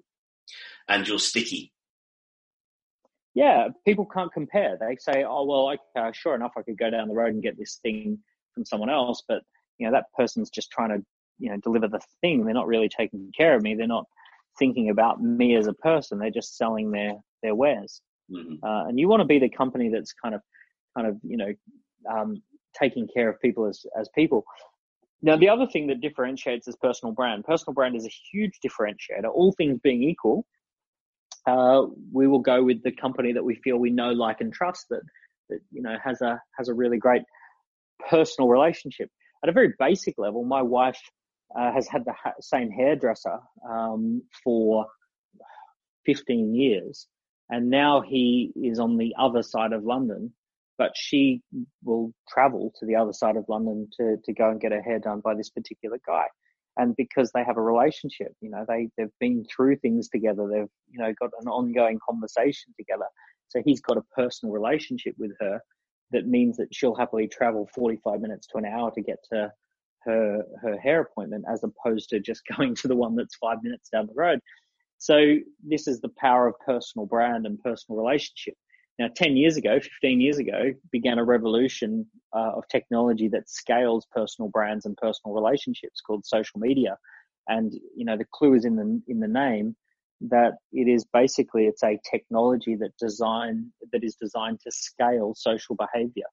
and 0.88 1.08
you're 1.08 1.20
sticky 1.20 1.72
yeah 3.34 3.68
people 3.86 4.06
can't 4.06 4.34
compare 4.34 4.78
they 4.80 4.96
say 5.00 5.24
oh 5.24 5.46
well 5.46 5.72
okay 5.96 6.12
sure 6.14 6.36
enough 6.36 6.52
i 6.58 6.62
could 6.62 6.78
go 6.78 6.90
down 6.90 7.08
the 7.08 7.14
road 7.14 7.34
and 7.34 7.44
get 7.44 7.58
this 7.58 7.80
thing 7.82 8.18
from 8.54 8.66
someone 8.66 8.90
else 8.90 9.24
but 9.28 9.42
you 9.78 9.86
know 9.86 9.92
that 9.92 10.06
person's 10.18 10.50
just 10.50 10.72
trying 10.72 10.90
to 10.90 11.04
you 11.40 11.50
know 11.50 11.58
deliver 11.64 11.88
the 11.88 12.02
thing 12.22 12.44
they're 12.44 12.54
not 12.54 12.68
really 12.68 12.90
taking 12.90 13.32
care 13.36 13.56
of 13.56 13.64
me 13.64 13.76
they're 13.76 13.88
not 13.88 14.06
thinking 14.60 14.90
about 14.90 15.22
me 15.22 15.56
as 15.56 15.68
a 15.68 15.74
person 15.74 16.20
they're 16.20 16.30
just 16.30 16.58
selling 16.58 16.92
their 16.92 17.14
their 17.42 17.56
wares 17.56 18.02
mm-hmm. 18.30 18.64
uh, 18.64 18.86
and 18.88 19.00
you 19.00 19.08
want 19.08 19.22
to 19.22 19.26
be 19.26 19.40
the 19.40 19.50
company 19.50 19.90
that's 19.90 20.14
kind 20.14 20.36
of 20.36 20.42
kind 20.96 21.08
of 21.08 21.18
you 21.24 21.38
know 21.38 21.54
um, 22.10 22.42
taking 22.80 23.08
care 23.14 23.30
of 23.30 23.40
people 23.42 23.66
as 23.66 23.86
as 24.00 24.10
people. 24.16 24.44
Now, 25.22 25.38
the 25.38 25.50
other 25.50 25.68
thing 25.68 25.88
that 25.88 26.02
differentiates 26.02 26.68
is 26.68 26.76
personal 26.78 27.14
brand. 27.14 27.46
Personal 27.46 27.74
brand 27.74 27.96
is 27.96 28.06
a 28.06 28.12
huge 28.32 28.60
differentiator. 28.66 29.30
All 29.32 29.52
things 29.52 29.80
being 29.84 30.02
equal, 30.02 30.46
uh, 31.48 31.84
we 32.12 32.28
will 32.28 32.40
go 32.40 32.64
with 32.64 32.84
the 32.84 32.92
company 32.92 33.34
that 33.34 33.44
we 33.44 33.56
feel 33.56 33.78
we 33.78 33.90
know, 33.90 34.12
like, 34.12 34.42
and 34.42 34.54
trust 34.54 34.88
that 34.90 35.02
that 35.50 35.60
you 35.72 35.82
know 35.82 35.96
has 36.04 36.22
a 36.22 36.42
has 36.58 36.70
a 36.70 36.74
really 36.74 36.98
great 36.98 37.24
personal 38.10 38.50
relationship. 38.50 39.10
At 39.44 39.50
a 39.50 39.54
very 39.54 39.74
basic 39.80 40.16
level, 40.18 40.44
my 40.44 40.62
wife 40.62 41.00
uh, 41.58 41.72
has 41.74 41.88
had 41.88 42.06
the 42.06 42.14
ha- 42.14 42.34
same 42.40 42.70
hairdresser 42.70 43.40
um, 43.68 44.22
for 44.44 44.86
15 46.06 46.54
years, 46.54 47.08
and 47.50 47.70
now 47.70 48.02
he 48.02 48.52
is 48.56 48.80
on 48.80 48.98
the 48.98 49.14
other 49.20 49.42
side 49.42 49.74
of 49.74 49.84
London 49.84 50.34
but 50.82 50.94
she 50.96 51.44
will 51.84 52.12
travel 52.28 52.74
to 52.80 52.88
the 52.88 52.96
other 52.96 53.14
side 53.14 53.38
of 53.38 53.46
London 53.48 53.88
to, 53.96 54.18
to 54.26 54.34
go 54.34 54.50
and 54.50 54.60
get 54.60 54.72
her 54.72 54.82
hair 54.82 54.98
done 54.98 55.20
by 55.20 55.36
this 55.36 55.52
particular 55.52 56.00
guy. 56.08 56.26
And 56.78 56.96
because 56.96 57.32
they 57.32 57.44
have 57.44 57.58
a 57.58 57.62
relationship, 57.62 58.34
you 58.42 58.50
know, 58.50 58.66
they, 58.68 58.90
they've 58.98 59.12
been 59.20 59.46
through 59.46 59.78
things 59.78 60.08
together. 60.10 60.48
They've, 60.48 60.70
you 60.90 61.00
know, 61.00 61.14
got 61.20 61.32
an 61.42 61.48
ongoing 61.48 62.00
conversation 62.08 62.74
together. 62.78 63.06
So 63.50 63.62
he's 63.66 63.82
got 63.82 63.98
a 63.98 64.04
personal 64.16 64.54
relationship 64.54 65.16
with 65.18 65.32
her 65.42 65.60
that 66.12 66.28
means 66.28 66.58
that 66.58 66.74
she'll 66.74 66.96
happily 66.96 67.28
travel 67.28 67.70
45 67.76 68.22
minutes 68.22 68.48
to 68.48 68.58
an 68.58 68.66
hour 68.66 68.92
to 68.92 69.02
get 69.02 69.18
to 69.32 69.52
her, 70.04 70.44
her 70.62 70.78
hair 70.80 71.02
appointment 71.02 71.46
as 71.52 71.64
opposed 71.64 72.10
to 72.10 72.20
just 72.20 72.42
going 72.58 72.76
to 72.76 72.88
the 72.88 72.96
one 72.96 73.16
that's 73.16 73.36
five 73.36 73.58
minutes 73.64 73.90
down 73.90 74.08
the 74.08 74.14
road. 74.16 74.40
So 74.98 75.36
this 75.64 75.88
is 75.88 76.00
the 76.00 76.12
power 76.18 76.48
of 76.48 76.56
personal 76.66 77.06
brand 77.06 77.46
and 77.46 77.60
personal 77.60 78.00
relationship. 78.00 78.54
Now, 79.00 79.08
10 79.16 79.38
years 79.38 79.58
ago, 79.58 79.80
15 79.80 80.22
years 80.22 80.38
ago, 80.38 80.74
began 80.92 81.18
a 81.18 81.24
revolution 81.24 82.06
uh, 82.36 82.52
of 82.56 82.68
technology 82.68 83.28
that 83.30 83.50
scales 83.50 84.06
personal 84.12 84.50
brands 84.50 84.86
and 84.86 84.96
personal 84.98 85.34
relationships 85.34 86.02
called 86.02 86.26
social 86.26 86.60
media. 86.60 86.98
And, 87.48 87.74
you 87.96 88.06
know, 88.06 88.18
the 88.18 88.26
clue 88.32 88.54
is 88.54 88.66
in 88.66 88.76
the, 88.76 89.02
in 89.08 89.20
the 89.20 89.28
name. 89.28 89.76
that 90.30 90.54
it 90.72 90.88
is 90.88 91.04
basically 91.06 91.66
it's 91.66 91.84
a 91.84 92.00
technology 92.10 92.76
that 92.76 92.96
design 92.98 93.72
that 93.92 94.04
is 94.04 94.16
designed 94.16 94.60
to 94.62 94.72
scale 94.72 95.34
social 95.36 95.76
behavior 95.76 96.28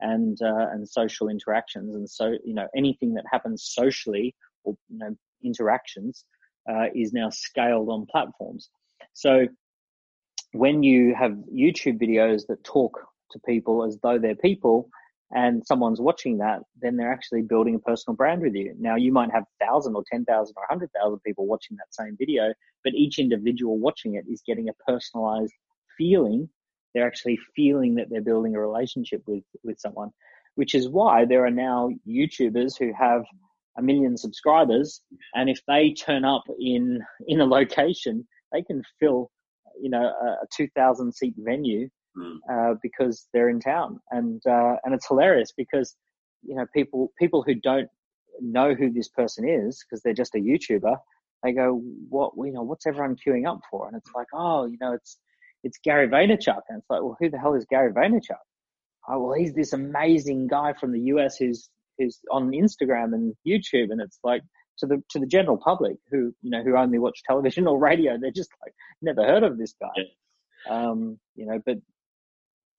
and 0.00 0.38
uh, 0.42 0.68
and 0.72 0.88
social 0.88 1.28
interactions 1.28 1.94
and 1.94 2.08
so 2.08 2.32
you 2.44 2.54
know 2.54 2.66
anything 2.74 3.14
that 3.14 3.24
happens 3.30 3.64
socially 3.64 4.34
or 4.64 4.74
you 4.88 4.98
know 4.98 5.14
interactions 5.44 6.24
uh, 6.70 6.86
is 6.94 7.12
now 7.12 7.28
scaled 7.30 7.88
on 7.90 8.06
platforms 8.06 8.70
so 9.12 9.46
when 10.54 10.82
you 10.82 11.14
have 11.14 11.32
youtube 11.52 12.00
videos 12.00 12.46
that 12.48 12.62
talk 12.64 12.98
to 13.30 13.38
people 13.46 13.84
as 13.84 13.98
though 14.02 14.18
they're 14.18 14.36
people 14.36 14.88
and 15.34 15.66
someone's 15.66 16.00
watching 16.00 16.38
that, 16.38 16.60
then 16.80 16.96
they're 16.96 17.12
actually 17.12 17.42
building 17.42 17.74
a 17.74 17.78
personal 17.80 18.16
brand 18.16 18.40
with 18.40 18.54
you. 18.54 18.72
Now 18.78 18.94
you 18.94 19.10
might 19.10 19.32
have 19.32 19.44
thousand 19.60 19.96
or 19.96 20.04
ten 20.10 20.24
thousand 20.24 20.54
or 20.56 20.64
hundred 20.68 20.90
thousand 20.92 21.18
people 21.20 21.46
watching 21.46 21.76
that 21.76 21.92
same 21.92 22.16
video, 22.16 22.52
but 22.84 22.94
each 22.94 23.18
individual 23.18 23.78
watching 23.78 24.14
it 24.14 24.24
is 24.30 24.42
getting 24.46 24.68
a 24.68 24.90
personalized 24.90 25.52
feeling. 25.98 26.48
They're 26.94 27.06
actually 27.06 27.38
feeling 27.56 27.96
that 27.96 28.06
they're 28.10 28.22
building 28.22 28.54
a 28.54 28.60
relationship 28.60 29.22
with, 29.26 29.42
with 29.64 29.80
someone, 29.80 30.10
which 30.54 30.74
is 30.74 30.88
why 30.88 31.24
there 31.24 31.44
are 31.44 31.50
now 31.50 31.90
YouTubers 32.08 32.78
who 32.78 32.92
have 32.96 33.24
a 33.76 33.82
million 33.82 34.16
subscribers. 34.16 35.00
And 35.34 35.50
if 35.50 35.60
they 35.66 35.94
turn 35.94 36.24
up 36.24 36.44
in, 36.60 37.02
in 37.26 37.40
a 37.40 37.44
location, 37.44 38.28
they 38.52 38.62
can 38.62 38.84
fill, 39.00 39.32
you 39.80 39.90
know, 39.90 40.02
a, 40.02 40.26
a 40.26 40.46
2000 40.56 41.14
seat 41.14 41.34
venue 41.38 41.88
mm. 42.16 42.36
uh, 42.50 42.74
because 42.82 43.26
they're 43.32 43.48
in 43.48 43.60
town, 43.60 44.00
and 44.10 44.42
uh, 44.46 44.76
and 44.84 44.94
it's 44.94 45.08
hilarious 45.08 45.52
because 45.56 45.96
you 46.42 46.54
know 46.54 46.66
people 46.74 47.12
people 47.18 47.42
who 47.42 47.54
don't 47.54 47.88
know 48.40 48.74
who 48.74 48.90
this 48.90 49.08
person 49.08 49.48
is 49.48 49.84
because 49.84 50.02
they're 50.02 50.12
just 50.12 50.34
a 50.34 50.38
YouTuber, 50.38 50.96
they 51.42 51.52
go, 51.52 51.80
what 52.08 52.32
you 52.36 52.52
know, 52.52 52.62
what's 52.62 52.86
everyone 52.86 53.16
queuing 53.16 53.46
up 53.46 53.60
for? 53.70 53.86
And 53.86 53.96
it's 53.96 54.10
like, 54.14 54.26
oh, 54.34 54.66
you 54.66 54.78
know, 54.80 54.92
it's 54.94 55.18
it's 55.62 55.78
Gary 55.82 56.08
Vaynerchuk, 56.08 56.60
and 56.68 56.78
it's 56.78 56.90
like, 56.90 57.02
well, 57.02 57.16
who 57.20 57.30
the 57.30 57.38
hell 57.38 57.54
is 57.54 57.66
Gary 57.68 57.92
Vaynerchuk? 57.92 58.36
Oh, 59.08 59.20
well, 59.22 59.34
he's 59.38 59.54
this 59.54 59.72
amazing 59.72 60.46
guy 60.46 60.72
from 60.72 60.92
the 60.92 61.00
US 61.00 61.36
who's 61.36 61.68
who's 61.98 62.18
on 62.30 62.50
Instagram 62.50 63.14
and 63.14 63.34
YouTube, 63.46 63.90
and 63.90 64.00
it's 64.00 64.18
like 64.24 64.42
to 64.78 64.86
the 64.86 65.02
to 65.10 65.18
the 65.18 65.26
general 65.26 65.56
public 65.56 65.96
who 66.10 66.34
you 66.42 66.50
know 66.50 66.62
who 66.62 66.76
only 66.76 66.98
watch 66.98 67.22
television 67.26 67.66
or 67.68 67.78
radio, 67.78 68.18
they're 68.18 68.30
just 68.30 68.50
like 68.62 68.74
never 69.02 69.24
heard 69.24 69.42
of 69.42 69.58
this 69.58 69.74
guy. 69.80 69.88
Yeah. 69.96 70.04
Um, 70.70 71.18
you 71.34 71.46
know, 71.46 71.60
but 71.64 71.78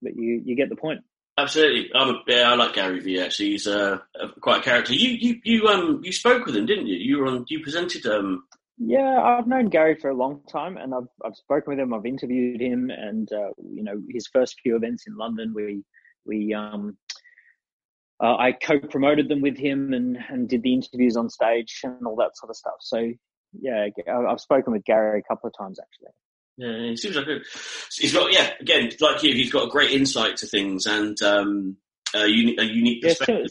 but 0.01 0.15
you 0.15 0.41
you 0.45 0.55
get 0.55 0.69
the 0.69 0.75
point. 0.75 1.01
Absolutely, 1.37 1.89
I'm 1.93 2.15
a, 2.15 2.19
yeah, 2.27 2.51
I 2.51 2.55
like 2.55 2.75
Gary 2.75 3.01
Vee. 3.01 3.19
Actually, 3.19 3.51
he's 3.51 3.67
uh, 3.67 3.97
a, 4.19 4.29
quite 4.39 4.59
a 4.59 4.63
character. 4.63 4.93
You 4.93 5.09
you 5.09 5.41
you 5.43 5.67
um 5.67 5.99
you 6.03 6.13
spoke 6.13 6.45
with 6.45 6.55
him, 6.55 6.65
didn't 6.65 6.87
you? 6.87 6.95
You 6.95 7.19
were 7.19 7.27
on. 7.27 7.45
You 7.49 7.61
presented 7.61 8.05
um. 8.05 8.45
Yeah, 8.77 9.21
I've 9.21 9.47
known 9.47 9.67
Gary 9.67 9.95
for 9.95 10.09
a 10.09 10.15
long 10.15 10.41
time, 10.49 10.77
and 10.77 10.93
I've 10.93 11.07
I've 11.25 11.35
spoken 11.35 11.71
with 11.71 11.79
him. 11.79 11.93
I've 11.93 12.05
interviewed 12.05 12.61
him, 12.61 12.89
and 12.89 13.31
uh, 13.33 13.49
you 13.69 13.83
know 13.83 14.01
his 14.09 14.27
first 14.27 14.61
few 14.61 14.77
events 14.77 15.07
in 15.07 15.17
London, 15.17 15.53
we 15.53 15.83
we 16.25 16.53
um. 16.53 16.97
Uh, 18.23 18.35
I 18.37 18.53
co-promoted 18.53 19.27
them 19.27 19.41
with 19.41 19.57
him 19.57 19.93
and, 19.93 20.17
and 20.29 20.47
did 20.47 20.63
the 20.63 20.73
interviews 20.73 21.17
on 21.17 21.29
stage 21.29 21.81
and 21.83 22.07
all 22.07 22.15
that 22.17 22.37
sort 22.37 22.49
of 22.49 22.55
stuff. 22.55 22.75
So 22.79 23.11
yeah, 23.59 23.87
I've 24.07 24.39
spoken 24.39 24.73
with 24.73 24.85
Gary 24.85 25.19
a 25.19 25.23
couple 25.23 25.47
of 25.47 25.53
times 25.57 25.79
actually. 25.79 26.13
Yeah, 26.57 26.89
he 26.89 26.95
seems 26.95 27.17
like 27.17 27.27
a, 27.27 27.39
he's 27.97 28.13
got 28.13 28.31
yeah 28.31 28.51
again 28.61 28.89
like 29.01 29.23
you 29.23 29.33
he's 29.33 29.51
got 29.51 29.67
a 29.67 29.69
great 29.69 29.91
insight 29.91 30.37
to 30.37 30.47
things 30.47 30.85
and 30.85 31.21
um, 31.21 31.77
a, 32.13 32.27
uni- 32.27 32.55
a 32.57 32.63
unique 32.63 33.03
perspective. 33.03 33.47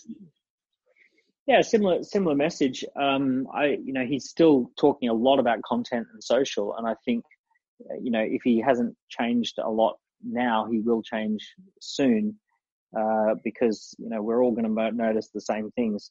Yeah, 1.46 1.60
similar 1.60 2.02
similar 2.02 2.34
message. 2.34 2.84
Um, 2.98 3.46
I 3.52 3.76
you 3.84 3.92
know 3.92 4.06
he's 4.06 4.28
still 4.28 4.70
talking 4.78 5.10
a 5.10 5.14
lot 5.14 5.38
about 5.38 5.62
content 5.62 6.06
and 6.14 6.24
social, 6.24 6.74
and 6.76 6.88
I 6.88 6.94
think 7.04 7.24
you 8.00 8.10
know 8.10 8.24
if 8.26 8.40
he 8.42 8.62
hasn't 8.62 8.96
changed 9.10 9.58
a 9.58 9.70
lot 9.70 9.98
now, 10.22 10.66
he 10.70 10.78
will 10.78 11.02
change 11.02 11.46
soon 11.80 12.38
uh, 12.98 13.34
because 13.42 13.94
you 13.98 14.08
know 14.08 14.22
we're 14.22 14.42
all 14.42 14.52
going 14.52 14.74
to 14.74 14.92
notice 14.92 15.30
the 15.32 15.40
same 15.40 15.70
things 15.72 16.10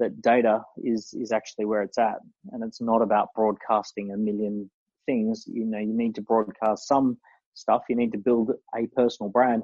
that 0.00 0.20
data 0.22 0.60
is 0.82 1.14
is 1.14 1.32
actually 1.32 1.64
where 1.64 1.82
it's 1.82 1.98
at, 1.98 2.18
and 2.52 2.62
it's 2.64 2.80
not 2.80 3.02
about 3.02 3.28
broadcasting 3.34 4.12
a 4.12 4.16
million 4.16 4.70
things, 5.06 5.44
you 5.46 5.64
know, 5.64 5.78
you 5.78 5.94
need 5.94 6.14
to 6.16 6.22
broadcast 6.22 6.86
some 6.86 7.18
stuff. 7.54 7.82
You 7.88 7.96
need 7.96 8.12
to 8.12 8.18
build 8.18 8.52
a 8.76 8.86
personal 8.96 9.30
brand, 9.30 9.62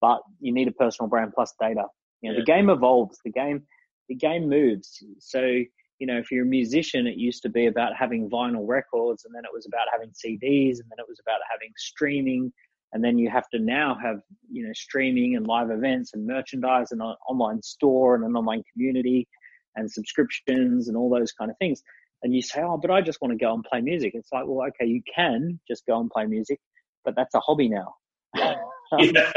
but 0.00 0.20
you 0.40 0.52
need 0.52 0.68
a 0.68 0.72
personal 0.72 1.08
brand 1.08 1.32
plus 1.34 1.54
data. 1.60 1.84
You 2.20 2.30
know, 2.30 2.38
yeah. 2.38 2.40
the 2.40 2.46
game 2.46 2.70
evolves. 2.70 3.18
The 3.24 3.32
game, 3.32 3.62
the 4.08 4.14
game 4.14 4.48
moves. 4.48 5.02
So, 5.18 5.40
you 5.42 6.06
know, 6.06 6.18
if 6.18 6.30
you're 6.30 6.44
a 6.44 6.48
musician, 6.48 7.06
it 7.06 7.16
used 7.16 7.42
to 7.42 7.48
be 7.48 7.66
about 7.66 7.92
having 7.96 8.30
vinyl 8.30 8.66
records, 8.66 9.24
and 9.24 9.34
then 9.34 9.44
it 9.44 9.50
was 9.52 9.66
about 9.66 9.86
having 9.92 10.10
CDs, 10.10 10.80
and 10.80 10.88
then 10.90 10.98
it 10.98 11.08
was 11.08 11.20
about 11.20 11.40
having 11.50 11.72
streaming, 11.76 12.52
and 12.92 13.02
then 13.02 13.18
you 13.18 13.30
have 13.30 13.48
to 13.50 13.58
now 13.58 13.96
have 14.02 14.20
you 14.50 14.66
know 14.66 14.72
streaming 14.74 15.36
and 15.36 15.46
live 15.46 15.70
events 15.70 16.12
and 16.14 16.26
merchandise 16.26 16.92
and 16.92 17.00
an 17.00 17.14
online 17.28 17.62
store 17.62 18.14
and 18.14 18.24
an 18.24 18.36
online 18.36 18.62
community 18.72 19.28
and 19.76 19.90
subscriptions 19.90 20.88
and 20.88 20.96
all 20.96 21.10
those 21.10 21.32
kind 21.32 21.50
of 21.50 21.56
things 21.58 21.82
and 22.22 22.34
you 22.34 22.42
say, 22.42 22.62
oh, 22.62 22.78
but 22.78 22.90
I 22.90 23.00
just 23.00 23.20
want 23.20 23.32
to 23.32 23.44
go 23.44 23.52
and 23.52 23.64
play 23.64 23.80
music. 23.80 24.12
It's 24.14 24.30
like, 24.32 24.44
well, 24.46 24.66
okay, 24.68 24.86
you 24.86 25.02
can 25.14 25.58
just 25.68 25.84
go 25.86 26.00
and 26.00 26.10
play 26.10 26.26
music, 26.26 26.60
but 27.04 27.14
that's 27.16 27.34
a 27.34 27.40
hobby 27.40 27.68
now. 27.68 27.94
yeah. 28.36 28.56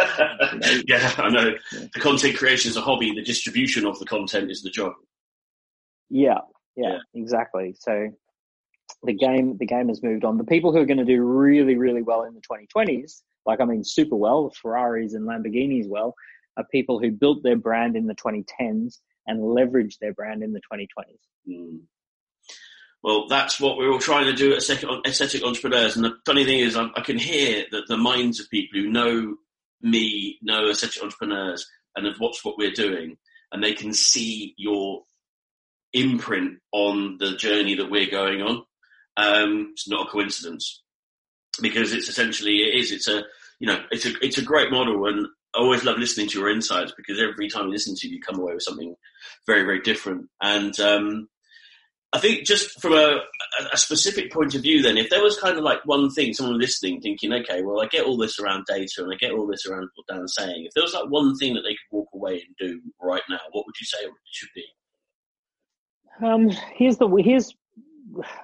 yeah, 0.88 1.14
I 1.18 1.30
know. 1.30 1.54
The 1.72 2.00
content 2.00 2.38
creation 2.38 2.70
is 2.70 2.78
a 2.78 2.82
hobby. 2.82 3.12
The 3.14 3.24
distribution 3.24 3.86
of 3.86 3.98
the 4.00 4.06
content 4.06 4.52
is 4.52 4.62
the 4.62 4.70
job. 4.70 4.94
Yeah, 6.10 6.40
yeah, 6.76 6.90
yeah, 6.90 7.22
exactly. 7.22 7.76
So 7.80 8.10
the 9.04 9.14
game, 9.14 9.58
the 9.58 9.66
game 9.66 9.88
has 9.88 10.04
moved 10.04 10.24
on. 10.24 10.38
The 10.38 10.44
people 10.44 10.72
who 10.72 10.80
are 10.80 10.86
going 10.86 10.98
to 10.98 11.06
do 11.06 11.24
really, 11.24 11.76
really 11.78 12.04
well 12.04 12.24
in 12.24 12.36
the 12.36 12.42
2020s, 12.42 13.22
like 13.46 13.62
I 13.62 13.66
mean, 13.66 13.84
super 13.84 14.16
well, 14.16 14.52
Ferraris 14.62 15.14
and 15.14 15.28
Lamborghinis 15.28 15.88
well, 15.88 16.16
are 16.58 16.66
people 16.72 17.00
who 17.00 17.12
built 17.12 17.44
their 17.44 17.58
brand 17.58 17.96
in 17.96 18.08
the 18.08 18.16
2010s 18.16 19.00
and 19.28 19.40
leveraged 19.40 20.00
their 20.00 20.14
brand 20.14 20.44
in 20.44 20.54
the 20.54 20.62
2020s. 20.72 20.88
Mm. 21.50 21.80
Well, 23.04 23.28
that's 23.28 23.60
what 23.60 23.78
we're 23.78 23.92
all 23.92 24.00
trying 24.00 24.26
to 24.26 24.34
do 24.34 24.54
at 24.54 24.68
Aesthetic 25.08 25.44
Entrepreneurs. 25.44 25.96
And 25.96 26.04
the 26.04 26.18
funny 26.26 26.44
thing 26.44 26.60
is, 26.60 26.76
I, 26.76 26.88
I 26.96 27.02
can 27.02 27.20
hear 27.20 27.66
that 27.72 27.88
the 27.88 27.98
minds 27.98 28.40
of 28.40 28.50
people 28.50 28.80
who 28.80 28.90
know 28.90 29.36
me, 29.82 30.40
know 30.42 30.70
Aesthetic 30.70 31.04
Entrepreneurs, 31.04 31.68
and 31.96 32.08
have 32.08 32.20
watched 32.20 32.44
what 32.44 32.58
we're 32.58 32.72
doing, 32.72 33.18
and 33.52 33.64
they 33.64 33.74
can 33.74 33.94
see 33.94 34.56
your 34.58 35.04
imprint 35.94 36.60
on 36.72 37.18
the 37.20 37.36
journey 37.36 37.76
that 37.76 37.92
we're 37.92 38.10
going 38.10 38.42
on. 38.42 38.64
Um, 39.18 39.70
it's 39.74 39.88
not 39.88 40.08
a 40.08 40.10
coincidence 40.10 40.82
because 41.62 41.94
it's 41.94 42.10
essentially 42.10 42.58
it 42.58 42.76
is. 42.76 42.92
It's 42.92 43.08
a 43.08 43.24
you 43.60 43.68
know 43.68 43.84
it's 43.92 44.06
a 44.06 44.12
it's 44.22 44.38
a 44.38 44.44
great 44.44 44.72
model, 44.72 45.06
and 45.08 45.28
I 45.56 45.60
always 45.60 45.84
love 45.84 45.98
listening 45.98 46.30
to 46.30 46.40
your 46.40 46.50
insights 46.50 46.94
because 46.96 47.20
every 47.20 47.50
time 47.50 47.66
you 47.66 47.72
listen 47.72 47.96
to 47.96 48.08
you, 48.08 48.16
you 48.16 48.22
come 48.22 48.40
away 48.40 48.54
with 48.54 48.64
something 48.64 48.96
very 49.46 49.64
very 49.64 49.82
different. 49.82 50.28
And 50.42 50.78
um, 50.80 51.28
I 52.16 52.20
think 52.20 52.46
just 52.46 52.80
from 52.82 52.94
a, 52.94 53.20
a, 53.74 53.78
specific 53.78 54.32
point 54.32 54.56
of 54.56 54.62
view, 54.62 54.82
then, 54.82 54.98
if 54.98 55.10
there 55.10 55.22
was 55.22 55.38
kind 55.38 55.58
of 55.58 55.66
like 55.66 55.86
one 55.86 56.10
thing, 56.10 56.34
someone 56.34 56.58
listening 56.58 57.02
thinking, 57.02 57.34
okay, 57.34 57.62
well, 57.62 57.82
I 57.82 57.88
get 57.88 58.06
all 58.06 58.16
this 58.16 58.40
around 58.40 58.66
data 58.68 59.04
and 59.04 59.12
I 59.12 59.18
get 59.18 59.34
all 59.34 59.46
this 59.46 59.66
around 59.66 59.90
what 59.96 60.08
Dan's 60.08 60.34
saying. 60.34 60.66
If 60.66 60.74
there 60.74 60.84
was 60.84 60.94
like 60.94 61.10
one 61.10 61.36
thing 61.36 61.56
that 61.56 61.64
they 61.64 61.72
could 61.74 61.92
walk 61.92 62.08
away 62.14 62.36
and 62.36 62.56
do 62.58 62.80
right 63.02 63.22
now, 63.30 63.40
what 63.52 63.66
would 63.66 63.76
you 63.82 63.86
say 63.86 63.98
it 63.98 64.12
should 64.32 64.50
be? 64.56 64.64
Um, 66.24 66.50
here's 66.74 66.98
the 66.98 67.08
here's 67.22 67.54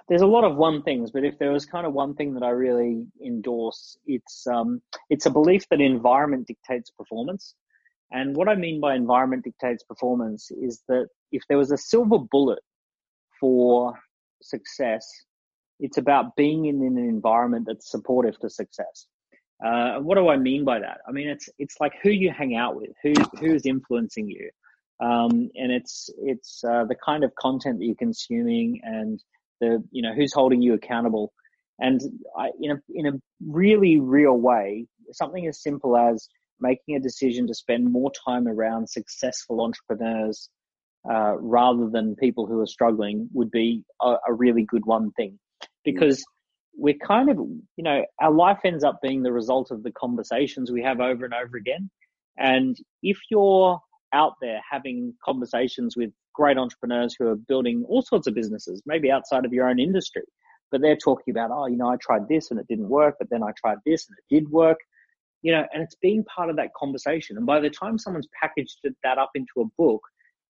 there's 0.07 0.21
a 0.21 0.27
lot 0.27 0.43
of 0.43 0.55
one 0.55 0.81
things, 0.83 1.11
but 1.11 1.23
if 1.23 1.37
there 1.37 1.51
was 1.51 1.65
kind 1.65 1.85
of 1.85 1.93
one 1.93 2.15
thing 2.15 2.33
that 2.33 2.43
I 2.43 2.49
really 2.49 3.05
endorse, 3.23 3.97
it's 4.05 4.47
um, 4.47 4.81
it's 5.09 5.25
a 5.25 5.31
belief 5.31 5.67
that 5.69 5.81
environment 5.81 6.47
dictates 6.47 6.89
performance. 6.89 7.55
And 8.11 8.35
what 8.35 8.49
I 8.49 8.55
mean 8.55 8.81
by 8.81 8.95
environment 8.95 9.43
dictates 9.43 9.83
performance 9.83 10.51
is 10.51 10.81
that 10.87 11.07
if 11.31 11.43
there 11.47 11.57
was 11.57 11.71
a 11.71 11.77
silver 11.77 12.17
bullet 12.19 12.59
for 13.39 13.93
success, 14.41 15.07
it's 15.79 15.97
about 15.97 16.35
being 16.35 16.65
in 16.65 16.81
an 16.81 16.97
environment 16.97 17.65
that's 17.67 17.89
supportive 17.89 18.37
to 18.39 18.49
success. 18.49 19.07
Uh, 19.65 19.99
what 19.99 20.15
do 20.15 20.27
I 20.27 20.37
mean 20.37 20.65
by 20.65 20.79
that? 20.79 20.99
I 21.07 21.11
mean 21.11 21.29
it's 21.29 21.47
it's 21.59 21.75
like 21.79 21.93
who 22.01 22.09
you 22.09 22.31
hang 22.31 22.55
out 22.55 22.75
with, 22.75 22.91
who 23.03 23.13
who's 23.39 23.65
influencing 23.65 24.27
you, 24.27 24.49
um, 24.99 25.49
and 25.55 25.71
it's 25.71 26.09
it's 26.17 26.63
uh, 26.63 26.85
the 26.85 26.95
kind 26.95 27.23
of 27.23 27.33
content 27.35 27.77
that 27.77 27.85
you're 27.85 27.95
consuming, 27.95 28.81
and 28.83 29.21
the 29.61 29.81
you 29.91 30.01
know 30.01 30.13
who's 30.13 30.33
holding 30.33 30.61
you 30.61 30.73
accountable. 30.73 31.31
And 31.79 32.01
I, 32.37 32.49
in 32.59 32.71
a 32.71 32.75
in 32.93 33.07
a 33.07 33.13
really 33.47 33.99
real 33.99 34.37
way, 34.37 34.87
something 35.13 35.47
as 35.47 35.63
simple 35.63 35.95
as 35.95 36.27
making 36.59 36.95
a 36.95 36.99
decision 36.99 37.47
to 37.47 37.53
spend 37.53 37.91
more 37.91 38.11
time 38.27 38.47
around 38.47 38.89
successful 38.89 39.61
entrepreneurs 39.61 40.49
uh, 41.09 41.35
rather 41.39 41.89
than 41.89 42.15
people 42.15 42.45
who 42.45 42.59
are 42.59 42.67
struggling 42.67 43.27
would 43.33 43.49
be 43.49 43.83
a, 44.01 44.15
a 44.27 44.33
really 44.33 44.63
good 44.63 44.85
one 44.85 45.11
thing 45.11 45.39
because 45.83 46.23
we're 46.77 46.93
kind 47.05 47.29
of, 47.29 47.37
you 47.37 47.83
know, 47.83 48.05
our 48.19 48.31
life 48.31 48.59
ends 48.63 48.83
up 48.83 48.99
being 49.01 49.23
the 49.23 49.31
result 49.31 49.71
of 49.71 49.83
the 49.83 49.91
conversations 49.91 50.71
we 50.71 50.83
have 50.83 50.99
over 50.99 51.25
and 51.25 51.33
over 51.33 51.57
again. 51.57 51.89
And 52.37 52.77
if 53.01 53.17
you're 53.29 53.79
out 54.13 54.33
there 54.41 54.61
having 54.69 55.13
conversations 55.23 55.97
with 55.97 56.11
great 56.33 56.57
entrepreneurs 56.57 57.15
who 57.17 57.27
are 57.27 57.35
building 57.35 57.85
all 57.87 58.01
sorts 58.01 58.27
of 58.27 58.33
businesses, 58.33 58.81
maybe 58.85 59.11
outside 59.11 59.45
of 59.45 59.53
your 59.53 59.69
own 59.69 59.79
industry, 59.79 60.23
but 60.71 60.81
they're 60.81 60.95
talking 60.95 61.31
about, 61.31 61.51
oh, 61.51 61.67
you 61.67 61.77
know, 61.77 61.89
I 61.89 61.97
tried 61.97 62.27
this 62.27 62.51
and 62.51 62.59
it 62.59 62.67
didn't 62.67 62.89
work, 62.89 63.15
but 63.19 63.29
then 63.29 63.43
I 63.43 63.51
tried 63.57 63.79
this 63.85 64.07
and 64.07 64.17
it 64.17 64.35
did 64.35 64.49
work. 64.49 64.77
You 65.43 65.53
know, 65.53 65.65
and 65.73 65.81
it's 65.81 65.95
being 65.95 66.23
part 66.23 66.51
of 66.51 66.57
that 66.57 66.71
conversation. 66.75 67.35
And 67.35 67.47
by 67.47 67.59
the 67.59 67.71
time 67.71 67.97
someone's 67.97 68.27
packaged 68.39 68.77
that 69.03 69.17
up 69.17 69.31
into 69.33 69.61
a 69.61 69.65
book 69.75 70.01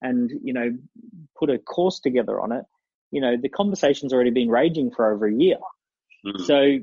and, 0.01 0.29
you 0.43 0.51
know, 0.51 0.77
put 1.39 1.49
a 1.49 1.57
course 1.57 2.01
together 2.01 2.41
on 2.41 2.51
it, 2.51 2.65
you 3.09 3.21
know, 3.21 3.38
the 3.41 3.47
conversation's 3.47 4.11
already 4.11 4.32
been 4.32 4.49
raging 4.49 4.91
for 4.91 5.13
over 5.13 5.27
a 5.27 5.34
year. 5.34 5.57
Mm-hmm. 6.25 6.43
So 6.43 6.77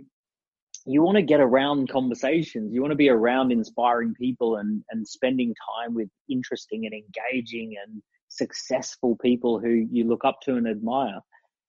you 0.87 1.03
want 1.03 1.17
to 1.17 1.23
get 1.23 1.41
around 1.41 1.91
conversations. 1.91 2.73
You 2.73 2.81
want 2.81 2.93
to 2.93 2.97
be 2.97 3.11
around 3.11 3.53
inspiring 3.53 4.15
people 4.15 4.57
and, 4.57 4.83
and 4.91 5.07
spending 5.07 5.55
time 5.77 5.95
with 5.95 6.09
interesting 6.31 6.87
and 6.87 6.95
engaging 6.95 7.75
and 7.85 8.03
successful 8.29 9.17
people 9.21 9.59
who 9.59 9.87
you 9.91 10.05
look 10.05 10.25
up 10.25 10.39
to 10.43 10.57
and 10.57 10.69
admire. 10.69 11.21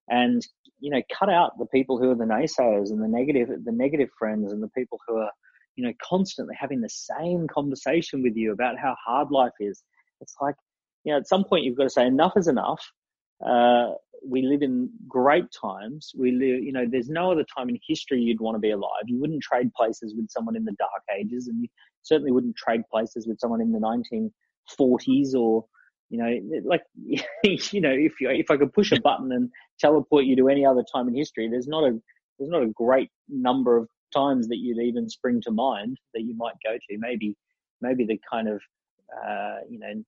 And 0.09 0.45
you 0.79 0.89
know 0.89 1.01
cut 1.17 1.29
out 1.29 1.57
the 1.59 1.65
people 1.67 1.99
who 1.99 2.09
are 2.09 2.15
the 2.15 2.23
naysayers 2.23 2.89
and 2.89 3.01
the 3.01 3.07
negative 3.07 3.49
the 3.63 3.71
negative 3.71 4.09
friends 4.17 4.51
and 4.51 4.63
the 4.63 4.69
people 4.69 4.99
who 5.07 5.17
are 5.17 5.31
you 5.75 5.85
know 5.85 5.93
constantly 6.01 6.55
having 6.59 6.81
the 6.81 6.89
same 6.89 7.47
conversation 7.47 8.23
with 8.23 8.35
you 8.35 8.51
about 8.51 8.77
how 8.77 8.95
hard 9.05 9.29
life 9.31 9.53
is. 9.59 9.83
It's 10.21 10.35
like 10.41 10.55
you 11.03 11.13
know 11.13 11.19
at 11.19 11.27
some 11.27 11.43
point 11.43 11.63
you've 11.63 11.77
got 11.77 11.83
to 11.83 11.89
say 11.89 12.05
enough 12.05 12.33
is 12.35 12.47
enough. 12.47 12.83
Uh, 13.45 13.91
we 14.27 14.41
live 14.41 14.61
in 14.61 14.89
great 15.07 15.45
times. 15.51 16.11
We 16.17 16.31
live 16.31 16.63
you 16.63 16.71
know 16.71 16.85
there's 16.89 17.09
no 17.09 17.31
other 17.31 17.45
time 17.55 17.69
in 17.69 17.77
history 17.87 18.19
you'd 18.21 18.41
want 18.41 18.55
to 18.55 18.59
be 18.59 18.71
alive. 18.71 19.03
You 19.05 19.19
wouldn't 19.19 19.43
trade 19.43 19.73
places 19.73 20.15
with 20.15 20.29
someone 20.29 20.55
in 20.55 20.65
the 20.65 20.75
dark 20.79 21.03
ages 21.17 21.47
and 21.47 21.61
you 21.61 21.67
certainly 22.03 22.31
wouldn't 22.31 22.55
trade 22.55 22.81
places 22.91 23.27
with 23.27 23.39
someone 23.39 23.61
in 23.61 23.71
the 23.71 23.79
1940s 23.79 25.33
or 25.33 25.65
you 26.09 26.17
know, 26.17 26.61
like 26.65 26.81
you 27.43 27.81
know, 27.81 27.91
if 27.91 28.19
you 28.19 28.29
if 28.29 28.49
I 28.49 28.57
could 28.57 28.73
push 28.73 28.91
a 28.91 28.99
button 28.99 29.31
and 29.31 29.49
teleport 29.79 30.25
you 30.25 30.35
to 30.37 30.49
any 30.49 30.65
other 30.65 30.83
time 30.93 31.07
in 31.07 31.15
history, 31.15 31.47
there's 31.49 31.67
not 31.67 31.83
a 31.83 31.99
there's 32.37 32.49
not 32.49 32.63
a 32.63 32.67
great 32.67 33.09
number 33.27 33.77
of 33.77 33.87
times 34.13 34.47
that 34.47 34.57
you'd 34.57 34.81
even 34.81 35.09
spring 35.09 35.41
to 35.41 35.51
mind 35.51 35.97
that 36.13 36.21
you 36.21 36.35
might 36.35 36.55
go 36.65 36.73
to. 36.73 36.97
Maybe 36.97 37.35
maybe 37.81 38.05
the 38.05 38.19
kind 38.29 38.47
of 38.47 38.61
uh, 39.15 39.59
you 39.69 39.79
know 39.79 40.03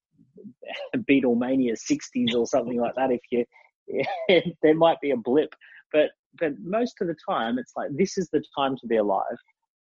Beatlemania 1.10 1.74
'60s 1.74 2.36
or 2.36 2.48
something 2.48 2.80
like 2.80 2.96
that. 2.96 3.12
If 3.12 3.22
you 3.32 3.46
there 4.62 4.76
might 4.76 5.00
be 5.02 5.12
a 5.12 5.18
blip, 5.18 5.54
but 5.92 6.12
but 6.40 6.54
most 6.64 6.96
of 7.02 7.08
the 7.08 7.16
time 7.30 7.60
it's 7.60 7.74
like 7.76 7.90
this 7.96 8.18
is 8.18 8.30
the 8.30 8.44
time 8.58 8.76
to 8.78 8.88
be 8.88 8.98
alive. 8.98 9.38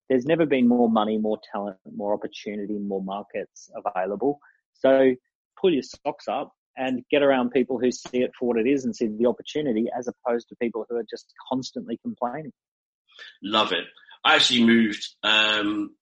There's 0.09 0.27
never 0.27 0.45
been 0.45 0.67
more 0.67 0.91
money, 0.91 1.19
more 1.19 1.39
talent, 1.53 1.77
more 1.95 2.13
opportunity, 2.13 2.79
more 2.79 3.03
markets 3.03 3.71
available. 3.87 4.41
So 4.73 5.15
pull 5.61 5.73
your 5.73 5.83
socks 5.83 6.29
up 6.29 6.53
and 6.77 7.05
get 7.11 7.23
around 7.23 7.51
people 7.51 7.79
who 7.79 7.91
see 7.91 8.23
it 8.23 8.31
for 8.39 8.49
what 8.49 8.59
it 8.59 8.67
is 8.67 8.85
and 8.85 8.95
see 8.95 9.07
the 9.07 9.27
opportunity 9.27 9.87
as 9.97 10.09
opposed 10.09 10.49
to 10.49 10.57
people 10.57 10.87
who 10.89 10.97
are 10.97 11.05
just 11.09 11.27
constantly 11.51 11.99
complaining. 12.03 12.53
Love 13.43 13.73
it. 13.73 13.85
I 14.25 14.37
actually 14.37 14.65
moved 14.65 15.07
um, 15.23 15.95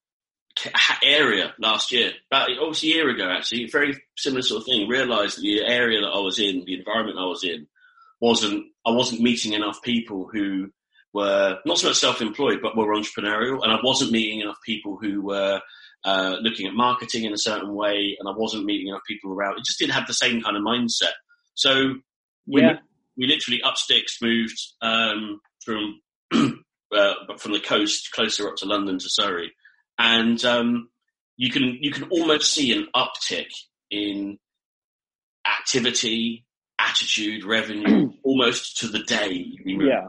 area 1.03 1.55
last 1.59 1.93
year, 1.93 2.13
about 2.31 2.51
almost 2.59 2.83
a 2.83 2.87
year 2.87 3.09
ago 3.09 3.31
actually, 3.31 3.69
very 3.71 3.97
similar 4.17 4.43
sort 4.43 4.61
of 4.61 4.67
thing. 4.67 4.89
Realised 4.89 5.39
that 5.39 5.43
the 5.43 5.65
area 5.65 6.01
that 6.01 6.09
I 6.09 6.21
was 6.21 6.39
in, 6.39 6.65
the 6.65 6.75
environment 6.75 7.19
I 7.19 7.27
was 7.27 7.45
in, 7.45 7.67
wasn't 8.21 8.67
I 8.87 8.91
wasn't 8.91 9.21
meeting 9.21 9.53
enough 9.53 9.83
people 9.83 10.29
who 10.33 10.71
were 11.13 11.59
not 11.65 11.79
so 11.79 11.89
much 11.89 11.97
self-employed 11.97 12.59
but 12.63 12.77
were 12.77 12.95
entrepreneurial, 12.95 13.63
and 13.63 13.73
I 13.73 13.79
wasn't 13.83 14.13
meeting 14.13 14.41
enough 14.41 14.59
people 14.65 14.99
who 15.01 15.23
were 15.23 15.61
uh, 16.05 16.37
looking 16.41 16.67
at 16.67 16.75
marketing 16.75 17.25
in 17.25 17.33
a 17.33 17.39
certain 17.39 17.75
way, 17.75 18.17
and 18.19 18.29
I 18.29 18.33
wasn't 18.37 18.65
meeting 18.65 18.89
enough 18.89 19.03
people 19.07 19.33
around. 19.33 19.59
It 19.59 19.65
just 19.65 19.79
didn't 19.79 19.95
have 19.95 20.07
the 20.07 20.15
same 20.15 20.43
kind 20.43 20.57
of 20.57 20.63
mindset. 20.63 21.15
So 21.55 21.95
we, 22.47 22.63
yeah. 22.63 22.79
we 23.17 23.27
literally 23.27 23.61
up 23.63 23.77
sticks 23.77 24.19
moved 24.23 24.59
um, 24.81 25.41
from 25.65 26.01
uh, 26.33 27.15
from 27.39 27.53
the 27.53 27.61
coast 27.61 28.11
closer 28.13 28.49
up 28.49 28.57
to 28.57 28.67
London 28.67 28.99
to 28.99 29.09
Surrey, 29.09 29.53
and 29.99 30.43
um, 30.45 30.89
you 31.37 31.51
can 31.51 31.79
you 31.81 31.91
can 31.91 32.05
almost 32.05 32.53
see 32.53 32.73
an 32.73 32.87
uptick 32.95 33.51
in 33.91 34.39
activity, 35.61 36.47
attitude, 36.79 37.45
revenue, 37.45 38.13
almost 38.23 38.79
to 38.79 38.89
the 38.89 39.01
day. 39.01 39.47
Yeah, 39.65 40.09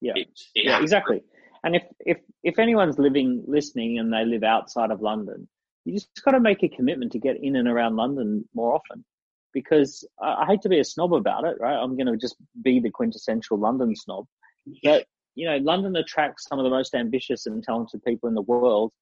yeah, 0.00 0.12
it, 0.16 0.28
it 0.54 0.64
yeah, 0.66 0.80
exactly. 0.80 1.22
And 1.66 1.74
if, 1.74 1.82
if, 1.98 2.18
if 2.44 2.60
anyone's 2.60 2.96
living, 2.96 3.42
listening 3.48 3.98
and 3.98 4.12
they 4.12 4.24
live 4.24 4.44
outside 4.44 4.92
of 4.92 5.02
London, 5.02 5.48
you 5.84 5.94
just 5.94 6.08
got 6.24 6.30
to 6.30 6.40
make 6.40 6.62
a 6.62 6.68
commitment 6.68 7.10
to 7.10 7.18
get 7.18 7.42
in 7.42 7.56
and 7.56 7.66
around 7.66 7.96
London 7.96 8.48
more 8.54 8.72
often 8.72 9.04
because 9.52 10.06
I, 10.22 10.42
I 10.42 10.46
hate 10.46 10.62
to 10.62 10.68
be 10.68 10.78
a 10.78 10.84
snob 10.84 11.12
about 11.12 11.44
it, 11.44 11.56
right? 11.58 11.74
I'm 11.74 11.96
going 11.96 12.06
to 12.06 12.16
just 12.16 12.36
be 12.62 12.78
the 12.78 12.90
quintessential 12.90 13.58
London 13.58 13.96
snob. 13.96 14.26
But, 14.84 15.06
you 15.34 15.48
know, 15.48 15.56
London 15.56 15.96
attracts 15.96 16.46
some 16.48 16.60
of 16.60 16.62
the 16.62 16.70
most 16.70 16.94
ambitious 16.94 17.46
and 17.46 17.64
talented 17.64 18.00
people 18.04 18.28
in 18.28 18.36
the 18.36 18.42
world. 18.42 18.92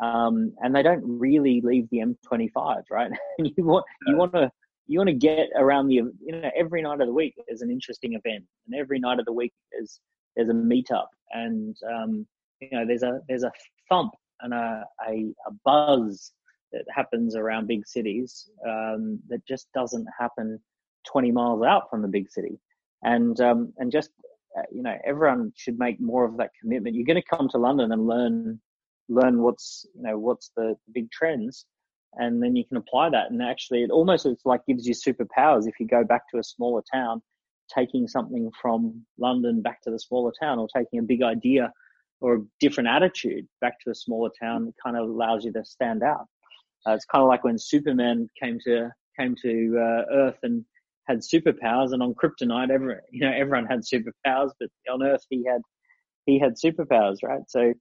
Um, 0.00 0.52
and 0.62 0.72
they 0.72 0.84
don't 0.84 1.02
really 1.04 1.62
leave 1.64 1.90
the 1.90 1.98
M25, 1.98 2.84
right? 2.92 3.10
And 3.38 3.52
you 3.56 3.64
want, 3.64 3.86
you 4.06 4.16
want 4.16 4.32
to, 4.34 4.52
you 4.86 5.00
want 5.00 5.08
to 5.08 5.14
get 5.14 5.48
around 5.56 5.88
the, 5.88 5.96
you 5.96 6.12
know, 6.30 6.48
every 6.56 6.80
night 6.80 7.00
of 7.00 7.08
the 7.08 7.12
week 7.12 7.34
is 7.48 7.62
an 7.62 7.72
interesting 7.72 8.12
event 8.12 8.44
and 8.66 8.76
every 8.76 9.00
night 9.00 9.18
of 9.18 9.24
the 9.24 9.32
week 9.32 9.52
is, 9.80 9.98
there's 10.36 10.48
a 10.48 10.52
meetup 10.52 11.06
and 11.34 11.76
um, 11.94 12.26
you 12.60 12.70
know 12.72 12.86
there's 12.86 13.02
a 13.02 13.20
there's 13.28 13.44
a 13.44 13.52
thump 13.88 14.12
and 14.40 14.54
a, 14.54 14.84
a, 15.08 15.32
a 15.46 15.52
buzz 15.64 16.32
that 16.72 16.84
happens 16.94 17.36
around 17.36 17.68
big 17.68 17.86
cities 17.86 18.50
um, 18.68 19.20
that 19.28 19.46
just 19.46 19.68
doesn't 19.74 20.06
happen 20.18 20.58
20 21.06 21.30
miles 21.30 21.62
out 21.62 21.88
from 21.88 22.02
the 22.02 22.08
big 22.08 22.28
city. 22.30 22.58
And 23.02 23.38
um, 23.40 23.72
and 23.78 23.92
just 23.92 24.10
uh, 24.58 24.62
you 24.72 24.82
know 24.82 24.96
everyone 25.04 25.52
should 25.56 25.78
make 25.78 26.00
more 26.00 26.24
of 26.24 26.36
that 26.38 26.50
commitment. 26.60 26.96
You're 26.96 27.06
going 27.06 27.22
to 27.22 27.36
come 27.36 27.48
to 27.50 27.58
london 27.58 27.92
and 27.92 28.06
learn 28.06 28.60
learn 29.08 29.42
what's 29.42 29.86
you 29.94 30.02
know 30.02 30.18
what's 30.18 30.50
the 30.56 30.76
big 30.92 31.10
trends 31.10 31.66
and 32.16 32.42
then 32.42 32.56
you 32.56 32.64
can 32.64 32.76
apply 32.76 33.10
that. 33.10 33.30
And 33.30 33.42
actually 33.42 33.82
it 33.82 33.90
almost 33.90 34.24
it's 34.26 34.46
like 34.46 34.64
gives 34.66 34.86
you 34.86 34.94
superpowers 34.94 35.68
if 35.68 35.74
you 35.78 35.86
go 35.86 36.04
back 36.04 36.22
to 36.30 36.38
a 36.38 36.44
smaller 36.44 36.82
town 36.92 37.22
taking 37.76 38.06
something 38.08 38.50
from 38.60 39.04
London 39.18 39.62
back 39.62 39.82
to 39.82 39.90
the 39.90 39.98
smaller 39.98 40.32
town 40.40 40.58
or 40.58 40.68
taking 40.74 40.98
a 40.98 41.02
big 41.02 41.22
idea 41.22 41.72
or 42.20 42.36
a 42.36 42.42
different 42.60 42.88
attitude 42.88 43.46
back 43.60 43.78
to 43.80 43.90
a 43.90 43.94
smaller 43.94 44.30
town 44.40 44.72
kind 44.82 44.96
of 44.96 45.08
allows 45.08 45.44
you 45.44 45.52
to 45.52 45.64
stand 45.64 46.02
out. 46.02 46.26
Uh, 46.86 46.92
it's 46.92 47.04
kind 47.04 47.22
of 47.22 47.28
like 47.28 47.44
when 47.44 47.58
Superman 47.58 48.28
came 48.40 48.58
to 48.64 48.90
came 49.18 49.34
to 49.42 49.76
uh, 49.78 50.14
Earth 50.14 50.38
and 50.42 50.64
had 51.06 51.20
superpowers, 51.20 51.92
and 51.92 52.02
on 52.02 52.14
Kryptonite, 52.14 52.70
every 52.70 52.96
you 53.10 53.20
know 53.20 53.32
everyone 53.32 53.66
had 53.66 53.80
superpowers, 53.80 54.50
but 54.58 54.68
on 54.92 55.02
Earth 55.02 55.24
he 55.28 55.44
had 55.46 55.62
he 56.26 56.38
had 56.38 56.54
superpowers, 56.54 57.18
right? 57.22 57.42
So 57.48 57.72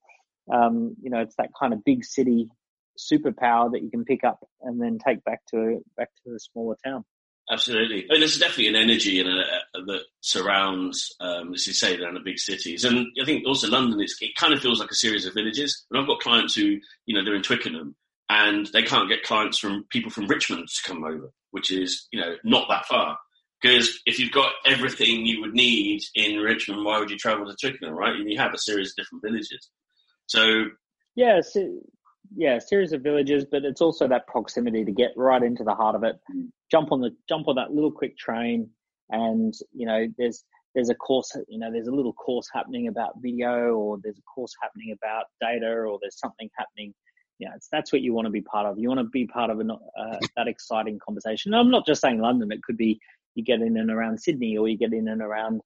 um, 0.53 0.95
you 1.01 1.09
know 1.09 1.19
it's 1.19 1.35
that 1.37 1.49
kind 1.59 1.73
of 1.73 1.83
big 1.83 2.03
city 2.03 2.49
superpower 2.97 3.71
that 3.71 3.81
you 3.81 3.89
can 3.89 4.05
pick 4.05 4.23
up 4.23 4.39
and 4.61 4.81
then 4.81 4.99
take 4.99 5.23
back 5.23 5.41
to 5.49 5.83
back 5.97 6.09
to 6.25 6.33
a 6.35 6.39
smaller 6.39 6.75
town. 6.85 7.03
Absolutely. 7.51 8.05
I 8.09 8.13
mean, 8.13 8.21
there's 8.21 8.39
definitely 8.39 8.69
an 8.69 8.75
energy 8.75 9.19
in 9.19 9.27
a, 9.27 9.43
that 9.85 10.03
surrounds, 10.21 11.13
um, 11.19 11.53
as 11.53 11.67
you 11.67 11.73
say, 11.73 11.97
around 11.97 12.13
the 12.13 12.21
big 12.21 12.39
cities. 12.39 12.85
And 12.85 13.07
I 13.21 13.25
think 13.25 13.45
also 13.45 13.67
London, 13.67 13.99
it 13.99 14.35
kind 14.37 14.53
of 14.53 14.61
feels 14.61 14.79
like 14.79 14.91
a 14.91 14.95
series 14.95 15.25
of 15.25 15.33
villages. 15.33 15.85
And 15.91 15.99
I've 15.99 16.07
got 16.07 16.21
clients 16.21 16.55
who, 16.55 16.77
you 17.05 17.13
know, 17.13 17.23
they're 17.23 17.35
in 17.35 17.41
Twickenham 17.41 17.95
and 18.29 18.67
they 18.67 18.81
can't 18.81 19.09
get 19.09 19.23
clients 19.23 19.57
from 19.57 19.85
people 19.89 20.09
from 20.09 20.27
Richmond 20.27 20.69
to 20.69 20.89
come 20.89 21.03
over, 21.03 21.31
which 21.51 21.69
is, 21.69 22.07
you 22.11 22.19
know, 22.19 22.35
not 22.45 22.67
that 22.69 22.85
far. 22.85 23.17
Because 23.61 24.01
if 24.05 24.19
you've 24.19 24.31
got 24.31 24.53
everything 24.65 25.25
you 25.25 25.41
would 25.41 25.53
need 25.53 26.01
in 26.15 26.37
Richmond, 26.37 26.83
why 26.83 26.99
would 26.99 27.09
you 27.09 27.17
travel 27.17 27.45
to 27.45 27.55
Twickenham, 27.59 27.93
right? 27.93 28.15
And 28.15 28.29
you 28.29 28.37
have 28.37 28.53
a 28.53 28.57
series 28.57 28.91
of 28.91 28.95
different 28.95 29.23
villages. 29.23 29.69
So, 30.27 30.65
yeah, 31.15 31.41
so 31.41 31.79
yeah, 32.36 32.59
series 32.59 32.93
of 32.93 33.01
villages, 33.01 33.45
but 33.49 33.63
it's 33.63 33.82
also 33.82 34.07
that 34.07 34.28
proximity 34.28 34.86
to 34.86 34.91
get 34.91 35.11
right 35.15 35.43
into 35.43 35.63
the 35.63 35.76
heart 35.76 35.95
of 35.95 36.03
it. 36.03 36.15
Mm. 36.36 36.49
Jump 36.71 36.91
on 36.91 37.01
the 37.01 37.11
jump 37.30 37.47
on 37.47 37.55
that 37.55 37.71
little 37.71 37.91
quick 37.91 38.17
train, 38.17 38.69
and 39.09 39.53
you 39.71 39.86
know 39.86 40.07
there's 40.17 40.43
there's 40.74 40.89
a 40.89 40.95
course 40.95 41.32
you 41.47 41.59
know 41.59 41.71
there's 41.71 41.88
a 41.88 41.91
little 41.91 42.13
course 42.13 42.47
happening 42.53 42.88
about 42.88 43.13
video, 43.21 43.74
or 43.74 43.99
there's 44.03 44.17
a 44.17 44.24
course 44.34 44.53
happening 44.61 44.93
about 44.93 45.26
data, 45.41 45.67
or 45.67 45.99
there's 46.01 46.19
something 46.19 46.49
happening. 46.57 46.93
Yeah, 47.39 47.49
it's 47.55 47.67
that's 47.71 47.91
what 47.91 48.01
you 48.01 48.13
want 48.13 48.26
to 48.26 48.32
be 48.32 48.41
part 48.41 48.65
of. 48.65 48.80
You 48.80 48.88
want 48.88 48.99
to 48.99 49.09
be 49.09 49.28
part 49.28 49.49
of 49.49 49.59
an, 49.59 49.71
uh, 49.71 50.17
that 50.38 50.47
exciting 50.47 50.99
conversation. 51.05 51.53
And 51.53 51.59
I'm 51.59 51.71
not 51.71 51.86
just 51.86 52.01
saying 52.01 52.19
London. 52.19 52.51
It 52.51 52.63
could 52.63 52.78
be 52.78 52.99
you 53.36 53.43
get 53.43 53.61
in 53.61 53.78
and 53.78 53.91
around 53.91 54.19
Sydney, 54.19 54.57
or 54.57 54.67
you 54.67 54.78
get 54.78 54.93
in 54.93 55.07
and 55.07 55.21
around 55.21 55.61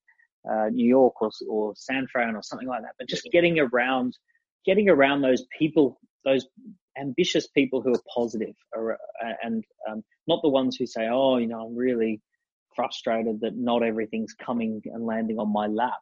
uh, 0.50 0.70
New 0.70 0.88
York, 0.88 1.22
or 1.22 1.30
or 1.50 1.74
San 1.78 2.08
Fran, 2.12 2.36
or 2.36 2.44
something 2.44 2.68
like 2.68 2.82
that. 2.82 2.96
But 2.98 3.08
just 3.08 3.28
getting 3.32 3.60
around 3.60 4.18
getting 4.66 4.90
around 4.90 5.22
those 5.22 5.46
people 5.58 5.98
those 6.28 6.46
ambitious 7.00 7.48
people 7.48 7.82
who 7.82 7.94
are 7.94 8.02
positive 8.14 8.56
are, 8.76 8.98
and 9.42 9.64
um, 9.90 10.04
not 10.28 10.42
the 10.42 10.50
ones 10.50 10.76
who 10.76 10.86
say, 10.86 11.08
"Oh, 11.10 11.38
you 11.38 11.48
know, 11.48 11.62
I'm 11.62 11.76
really 11.76 12.22
frustrated 12.76 13.40
that 13.42 13.56
not 13.56 13.82
everything's 13.82 14.34
coming 14.34 14.82
and 14.86 15.06
landing 15.06 15.40
on 15.40 15.52
my 15.52 15.68
lap." 15.68 16.02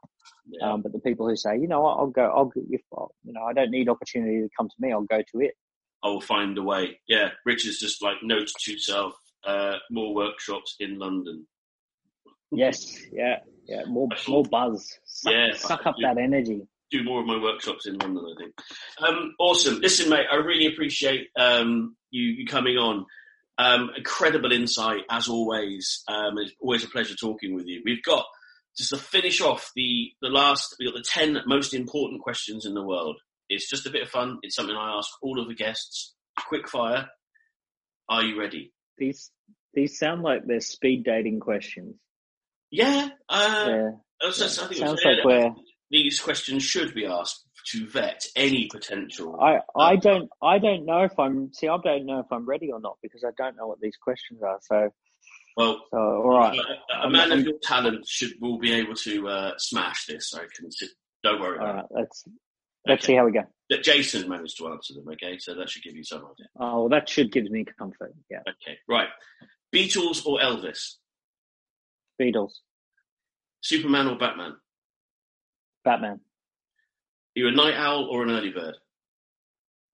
Yeah. 0.50 0.74
Um, 0.74 0.82
but 0.82 0.92
the 0.92 1.00
people 1.00 1.30
who 1.30 1.36
say, 1.36 1.58
"You 1.58 1.68
know, 1.68 1.86
I'll 1.86 2.08
go. 2.08 2.24
I'll 2.24 2.52
if 2.70 2.82
you 3.24 3.34
know, 3.34 3.44
I 3.44 3.54
don't 3.54 3.72
need 3.72 3.88
opportunity 3.88 4.42
to 4.42 4.50
come 4.58 4.68
to 4.68 4.76
me. 4.80 4.92
I'll 4.92 5.04
go 5.04 5.22
to 5.22 5.42
it." 5.42 5.54
I 6.04 6.10
will 6.10 6.22
find 6.22 6.58
a 6.58 6.64
way. 6.64 7.00
Yeah, 7.08 7.30
Rich 7.46 7.68
is 7.68 7.80
just 7.80 8.02
like 8.02 8.18
note 8.24 8.50
to 8.60 8.80
self: 8.80 9.14
uh, 9.46 9.78
more 9.92 10.14
workshops 10.14 10.76
in 10.80 10.98
London. 10.98 11.48
Yes, 12.52 13.02
yeah, 13.12 13.38
yeah, 13.68 13.84
more 13.88 14.08
more 14.28 14.44
buzz. 14.44 15.00
suck, 15.06 15.34
Yeah, 15.34 15.54
suck 15.54 15.86
up 15.86 15.96
that 16.02 16.18
energy. 16.18 16.68
Do 16.98 17.04
more 17.04 17.22
of 17.22 17.28
my 17.28 17.42
workshops 17.42 17.88
in 17.88 17.98
London, 17.98 18.24
I 18.26 18.42
think. 18.42 18.54
Um, 19.00 19.36
awesome. 19.40 19.80
Listen, 19.80 20.10
mate, 20.10 20.26
I 20.32 20.36
really 20.36 20.68
appreciate 20.68 21.28
um, 21.38 21.96
you, 22.12 22.24
you 22.24 22.46
coming 22.46 22.78
on. 22.78 23.06
Um, 23.58 23.92
incredible 23.96 24.52
insight, 24.52 25.04
as 25.10 25.28
always. 25.30 26.04
Um, 26.10 26.38
it's 26.40 26.52
always 26.60 26.84
a 26.84 26.90
pleasure 26.90 27.16
talking 27.16 27.56
with 27.56 27.66
you. 27.68 27.82
We've 27.86 28.04
got, 28.04 28.26
just 28.78 28.90
to 28.90 28.98
finish 28.98 29.40
off, 29.40 29.72
the, 29.76 30.12
the 30.22 30.28
last, 30.28 30.76
we've 30.80 30.90
got 30.92 30.98
the 30.98 31.06
10 31.08 31.40
most 31.48 31.74
important 31.74 32.22
questions 32.22 32.66
in 32.66 32.74
the 32.74 32.84
world. 32.84 33.16
It's 33.48 33.70
just 33.70 33.86
a 33.86 33.92
bit 33.92 34.02
of 34.04 34.10
fun. 34.10 34.40
It's 34.42 34.56
something 34.56 34.76
I 34.76 34.98
ask 34.98 35.10
all 35.22 35.40
of 35.40 35.48
the 35.48 35.56
guests. 35.56 36.14
Quick 36.50 36.68
fire. 36.68 37.08
Are 38.10 38.24
you 38.24 38.40
ready? 38.40 38.74
These 38.98 39.32
these 39.74 39.98
sound 39.98 40.22
like 40.22 40.46
they're 40.46 40.60
speed 40.62 41.04
dating 41.04 41.40
questions. 41.40 41.96
Yeah. 42.72 43.10
Uh, 43.30 43.66
yeah, 43.68 43.90
I 44.22 44.26
was 44.26 44.38
just- 44.38 44.60
I 44.62 44.68
think 44.68 44.82
it 44.82 44.84
was- 44.84 44.90
sounds 45.02 45.02
like 45.06 45.26
we're. 45.26 45.52
These 45.92 46.20
questions 46.20 46.64
should 46.64 46.94
be 46.94 47.06
asked 47.06 47.46
to 47.72 47.88
vet 47.88 48.24
any 48.36 48.68
potential 48.72 49.40
I 49.42 49.60
I 49.76 49.96
don't 49.96 50.30
I 50.42 50.60
don't 50.60 50.86
know 50.86 51.04
if 51.04 51.18
I'm 51.18 51.52
see 51.54 51.68
I 51.68 51.78
don't 51.84 52.06
know 52.06 52.20
if 52.20 52.28
I'm 52.32 52.46
ready 52.46 52.72
or 52.72 52.80
not 52.80 52.98
because 53.02 53.24
I 53.24 53.32
don't 53.38 53.56
know 53.58 53.68
what 53.68 53.80
these 53.82 53.98
questions 53.98 54.42
are. 54.44 54.60
So 54.62 54.90
well 55.58 55.82
so 55.92 55.98
all 55.98 56.38
right. 56.38 56.60
A, 56.94 57.08
a 57.08 57.10
man 57.10 57.32
of 57.32 57.40
your 57.42 57.58
talent 57.64 58.08
should 58.08 58.34
will 58.40 58.60
be 58.60 58.72
able 58.74 58.96
to 58.96 59.28
uh, 59.28 59.52
smash 59.58 60.06
this. 60.06 60.34
I 60.36 60.40
can. 60.56 60.70
Don't 61.24 61.42
worry 61.42 61.58
All 61.58 61.66
about 61.66 61.76
right, 61.76 61.86
let's 61.92 62.24
let's 62.88 63.04
Okay. 63.04 63.14
see 63.14 63.18
how 63.18 63.26
we 63.26 63.32
go. 63.32 63.44
That 63.72 63.82
Jason 63.84 64.30
managed 64.30 64.58
to 64.60 64.68
answer 64.68 64.94
them. 64.94 65.06
Okay, 65.14 65.40
so 65.40 65.56
that 65.56 65.70
should 65.70 65.82
give 65.82 65.96
you 65.96 66.04
some 66.04 66.20
idea. 66.20 66.46
Oh, 66.60 66.88
that 66.90 67.10
should 67.10 67.32
give 67.32 67.50
me 67.50 67.66
comfort. 67.80 68.14
Yeah, 68.30 68.42
Okay, 68.42 68.78
right. 68.88 69.10
Beatles 69.74 70.24
or 70.26 70.40
Elvis? 70.40 70.98
Beatles, 72.22 72.52
Superman 73.62 74.08
or 74.08 74.18
Batman? 74.20 74.54
Are 75.86 75.92
Batman, 75.92 76.20
you 77.36 77.48
a 77.48 77.52
night 77.52 77.76
owl 77.76 78.06
or 78.06 78.24
an 78.24 78.32
early 78.32 78.52
bird? 78.52 78.76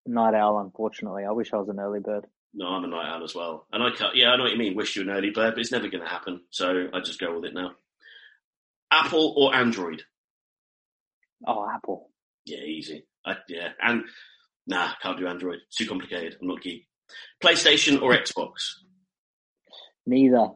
Night 0.06 0.34
Owl. 0.34 0.60
Unfortunately, 0.60 1.26
I 1.26 1.32
wish 1.32 1.54
I 1.54 1.58
was 1.58 1.70
an 1.70 1.80
early 1.80 2.00
bird. 2.00 2.26
No, 2.54 2.68
I'm 2.68 2.84
a 2.84 2.88
night 2.88 3.08
owl 3.08 3.24
as 3.24 3.36
well. 3.36 3.68
And 3.72 3.84
I 3.84 3.92
can't. 3.92 4.16
Yeah, 4.16 4.30
I 4.32 4.38
know 4.38 4.44
what 4.44 4.52
you 4.52 4.58
mean. 4.58 4.76
Wish 4.76 4.96
you 4.96 5.04
an 5.04 5.10
early 5.10 5.30
bird, 5.30 5.54
but 5.54 5.62
it's 5.62 5.72
never 5.72 5.88
going 5.88 6.04
to 6.04 6.10
happen. 6.10 6.42
So 6.50 6.88
I 6.94 7.00
just 7.02 7.20
go 7.20 7.36
with 7.36 7.46
it 7.46 7.54
now. 7.54 7.72
Apple 8.92 9.34
or 9.38 9.56
Android? 9.56 10.04
Oh, 11.48 11.68
Apple. 11.70 12.10
Yeah, 12.46 12.60
easy. 12.60 13.06
I, 13.26 13.38
yeah, 13.48 13.70
and 13.82 14.04
nah, 14.68 14.92
can't 15.02 15.18
do 15.18 15.28
Android. 15.28 15.60
It's 15.68 15.78
too 15.78 15.88
complicated. 15.88 16.38
I'm 16.42 16.48
not 16.48 16.62
geek. 16.62 16.88
PlayStation 17.44 18.02
or 18.02 18.16
Xbox? 18.16 18.54
Neither. 20.06 20.50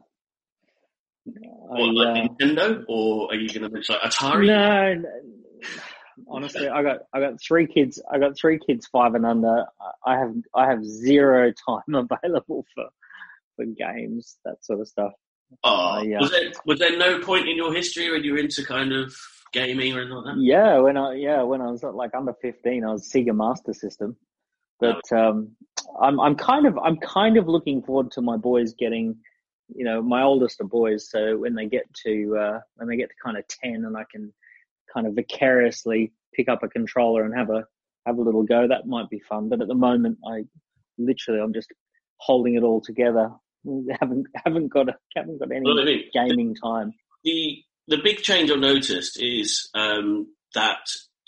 What, 1.26 1.80
I, 1.80 1.92
like 1.92 2.24
uh, 2.24 2.28
Nintendo, 2.34 2.84
or 2.88 3.30
are 3.30 3.34
you 3.34 3.48
going 3.48 3.62
to 3.62 3.68
mention 3.68 3.96
like 4.00 4.12
Atari? 4.12 4.46
No, 4.46 4.94
no, 4.94 5.10
honestly, 6.28 6.68
I 6.68 6.82
got 6.82 7.00
I 7.12 7.20
got 7.20 7.40
three 7.40 7.66
kids. 7.66 8.00
I 8.10 8.18
got 8.18 8.38
three 8.38 8.58
kids, 8.64 8.86
five 8.86 9.14
and 9.14 9.26
under. 9.26 9.66
I 10.04 10.16
have 10.18 10.34
I 10.54 10.66
have 10.66 10.84
zero 10.84 11.52
time 11.68 11.82
available 12.22 12.64
for 12.74 12.86
for 13.56 13.64
games, 13.64 14.36
that 14.44 14.64
sort 14.64 14.80
of 14.80 14.88
stuff. 14.88 15.12
Oh, 15.64 15.98
Uh, 15.98 16.02
yeah. 16.02 16.20
was 16.20 16.30
there 16.30 16.52
was 16.64 16.78
there 16.78 16.96
no 16.96 17.20
point 17.20 17.48
in 17.48 17.56
your 17.56 17.72
history 17.74 18.10
when 18.10 18.22
you 18.24 18.32
were 18.32 18.38
into 18.38 18.64
kind 18.64 18.92
of 18.92 19.14
gaming 19.52 19.94
or 19.94 20.00
anything 20.00 20.16
like 20.16 20.34
that? 20.36 20.40
Yeah, 20.40 20.78
when 20.78 20.96
I 20.96 21.14
yeah 21.14 21.42
when 21.42 21.60
I 21.60 21.70
was 21.70 21.82
like 21.82 22.14
under 22.14 22.34
fifteen, 22.40 22.84
I 22.84 22.92
was 22.92 23.10
Sega 23.10 23.34
Master 23.34 23.72
System. 23.72 24.16
But 24.78 25.00
um, 25.10 25.56
I'm 26.00 26.20
I'm 26.20 26.36
kind 26.36 26.66
of 26.66 26.76
I'm 26.78 26.98
kind 26.98 27.36
of 27.36 27.48
looking 27.48 27.82
forward 27.82 28.10
to 28.12 28.20
my 28.20 28.36
boys 28.36 28.74
getting, 28.74 29.16
you 29.74 29.84
know, 29.84 30.02
my 30.02 30.22
oldest 30.22 30.60
are 30.60 30.64
boys, 30.64 31.10
so 31.10 31.36
when 31.36 31.54
they 31.54 31.66
get 31.66 31.92
to 32.04 32.36
uh, 32.36 32.60
when 32.76 32.88
they 32.88 32.96
get 32.96 33.08
to 33.08 33.14
kind 33.22 33.36
of 33.36 33.46
ten, 33.48 33.84
and 33.84 33.96
I 33.96 34.04
can 34.10 34.32
kind 34.92 35.06
of 35.06 35.14
vicariously 35.14 36.12
pick 36.34 36.48
up 36.48 36.62
a 36.62 36.68
controller 36.68 37.24
and 37.24 37.34
have 37.34 37.50
a 37.50 37.64
have 38.06 38.18
a 38.18 38.22
little 38.22 38.44
go, 38.44 38.68
that 38.68 38.86
might 38.86 39.10
be 39.10 39.20
fun. 39.28 39.48
But 39.48 39.60
at 39.60 39.68
the 39.68 39.74
moment, 39.74 40.18
I 40.26 40.44
literally 40.98 41.40
I'm 41.40 41.52
just 41.52 41.72
holding 42.18 42.54
it 42.54 42.62
all 42.62 42.80
together. 42.80 43.30
haven't 44.00 44.26
haven't 44.44 44.68
got 44.68 44.88
a, 44.88 44.96
haven't 45.14 45.40
got 45.40 45.50
any 45.50 45.62
Well, 45.64 45.80
I 45.80 45.84
mean, 45.84 46.04
gaming 46.12 46.54
time. 46.54 46.92
the 47.24 47.58
the 47.88 47.98
big 48.02 48.18
change 48.18 48.50
I've 48.50 48.58
noticed 48.58 49.20
is 49.20 49.68
um, 49.74 50.28
that. 50.54 50.78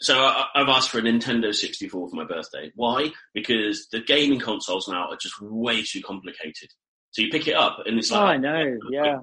So 0.01 0.17
I, 0.17 0.45
I've 0.55 0.69
asked 0.69 0.91
for 0.91 0.99
a 0.99 1.03
Nintendo 1.03 1.53
64 1.53 2.09
for 2.09 2.15
my 2.15 2.25
birthday. 2.25 2.71
Why? 2.77 3.11
Because 3.35 3.89
the 3.91 4.01
gaming 4.01 4.39
consoles 4.39 4.87
now 4.87 5.09
are 5.11 5.17
just 5.17 5.35
way 5.41 5.83
too 5.83 6.01
complicated. 6.03 6.71
So 7.11 7.23
you 7.23 7.31
pick 7.31 7.49
it 7.49 7.55
up 7.55 7.79
and 7.87 7.99
it's 7.99 8.11
like, 8.11 8.21
Oh, 8.21 8.25
I 8.25 8.37
know, 8.37 8.79
yeah. 8.91 9.19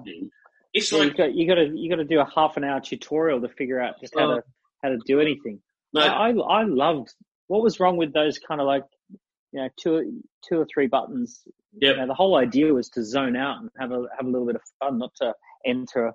It's 0.74 0.92
Yeah, 0.92 0.98
like 0.98 1.08
you 1.12 1.14
got 1.16 1.34
you 1.34 1.46
got 1.46 1.54
to 1.54 1.72
you 1.74 1.88
got 1.88 1.96
to 1.96 2.04
do 2.04 2.20
a 2.20 2.30
half 2.34 2.56
an 2.56 2.64
hour 2.64 2.80
tutorial 2.80 3.40
to 3.40 3.48
figure 3.48 3.80
out 3.80 4.00
just 4.00 4.14
how 4.18 4.30
Oh. 4.32 4.34
to 4.36 4.42
how 4.82 4.88
to 4.90 4.98
do 5.06 5.20
anything. 5.20 5.60
no, 5.92 6.00
I, 6.02 6.30
I 6.30 6.60
I 6.60 6.62
loved 6.64 7.14
what 7.46 7.62
was 7.62 7.78
wrong 7.80 7.96
with 7.96 8.12
those 8.12 8.38
kind 8.38 8.60
of 8.60 8.66
like 8.66 8.84
you 9.52 9.60
know 9.62 9.68
two 9.80 10.22
two 10.46 10.58
or 10.60 10.66
three 10.72 10.86
buttons. 10.88 11.42
Yep. 11.80 11.94
You 11.94 12.00
know, 12.02 12.06
the 12.08 12.14
whole 12.14 12.36
idea 12.36 12.72
was 12.74 12.88
to 12.90 13.04
zone 13.04 13.36
out 13.36 13.60
and 13.60 13.70
have 13.78 13.92
a 13.92 14.04
have 14.16 14.26
a 14.26 14.30
little 14.30 14.46
bit 14.46 14.56
of 14.56 14.62
fun, 14.80 14.98
not 14.98 15.12
to 15.22 15.32
enter 15.64 16.12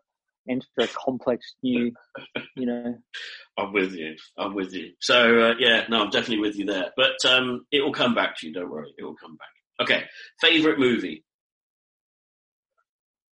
enter 0.49 0.67
a 0.80 0.88
complex 0.88 1.53
new 1.63 1.91
you 2.55 2.65
know. 2.65 2.95
I'm 3.57 3.72
with 3.74 3.93
you. 3.93 4.15
I'm 4.38 4.53
with 4.55 4.74
you. 4.74 4.91
So 4.99 5.39
uh, 5.51 5.53
yeah, 5.59 5.86
no, 5.89 6.03
I'm 6.03 6.09
definitely 6.09 6.39
with 6.39 6.55
you 6.57 6.65
there. 6.65 6.91
But 6.97 7.24
um, 7.26 7.65
it 7.72 7.82
will 7.82 7.93
come 7.93 8.13
back 8.13 8.38
to 8.39 8.47
you. 8.47 8.53
Don't 8.53 8.69
worry, 8.69 8.91
it 8.97 9.03
will 9.03 9.15
come 9.15 9.38
back. 9.38 9.47
Okay, 9.88 10.03
favorite 10.39 10.78
movie. 10.78 11.24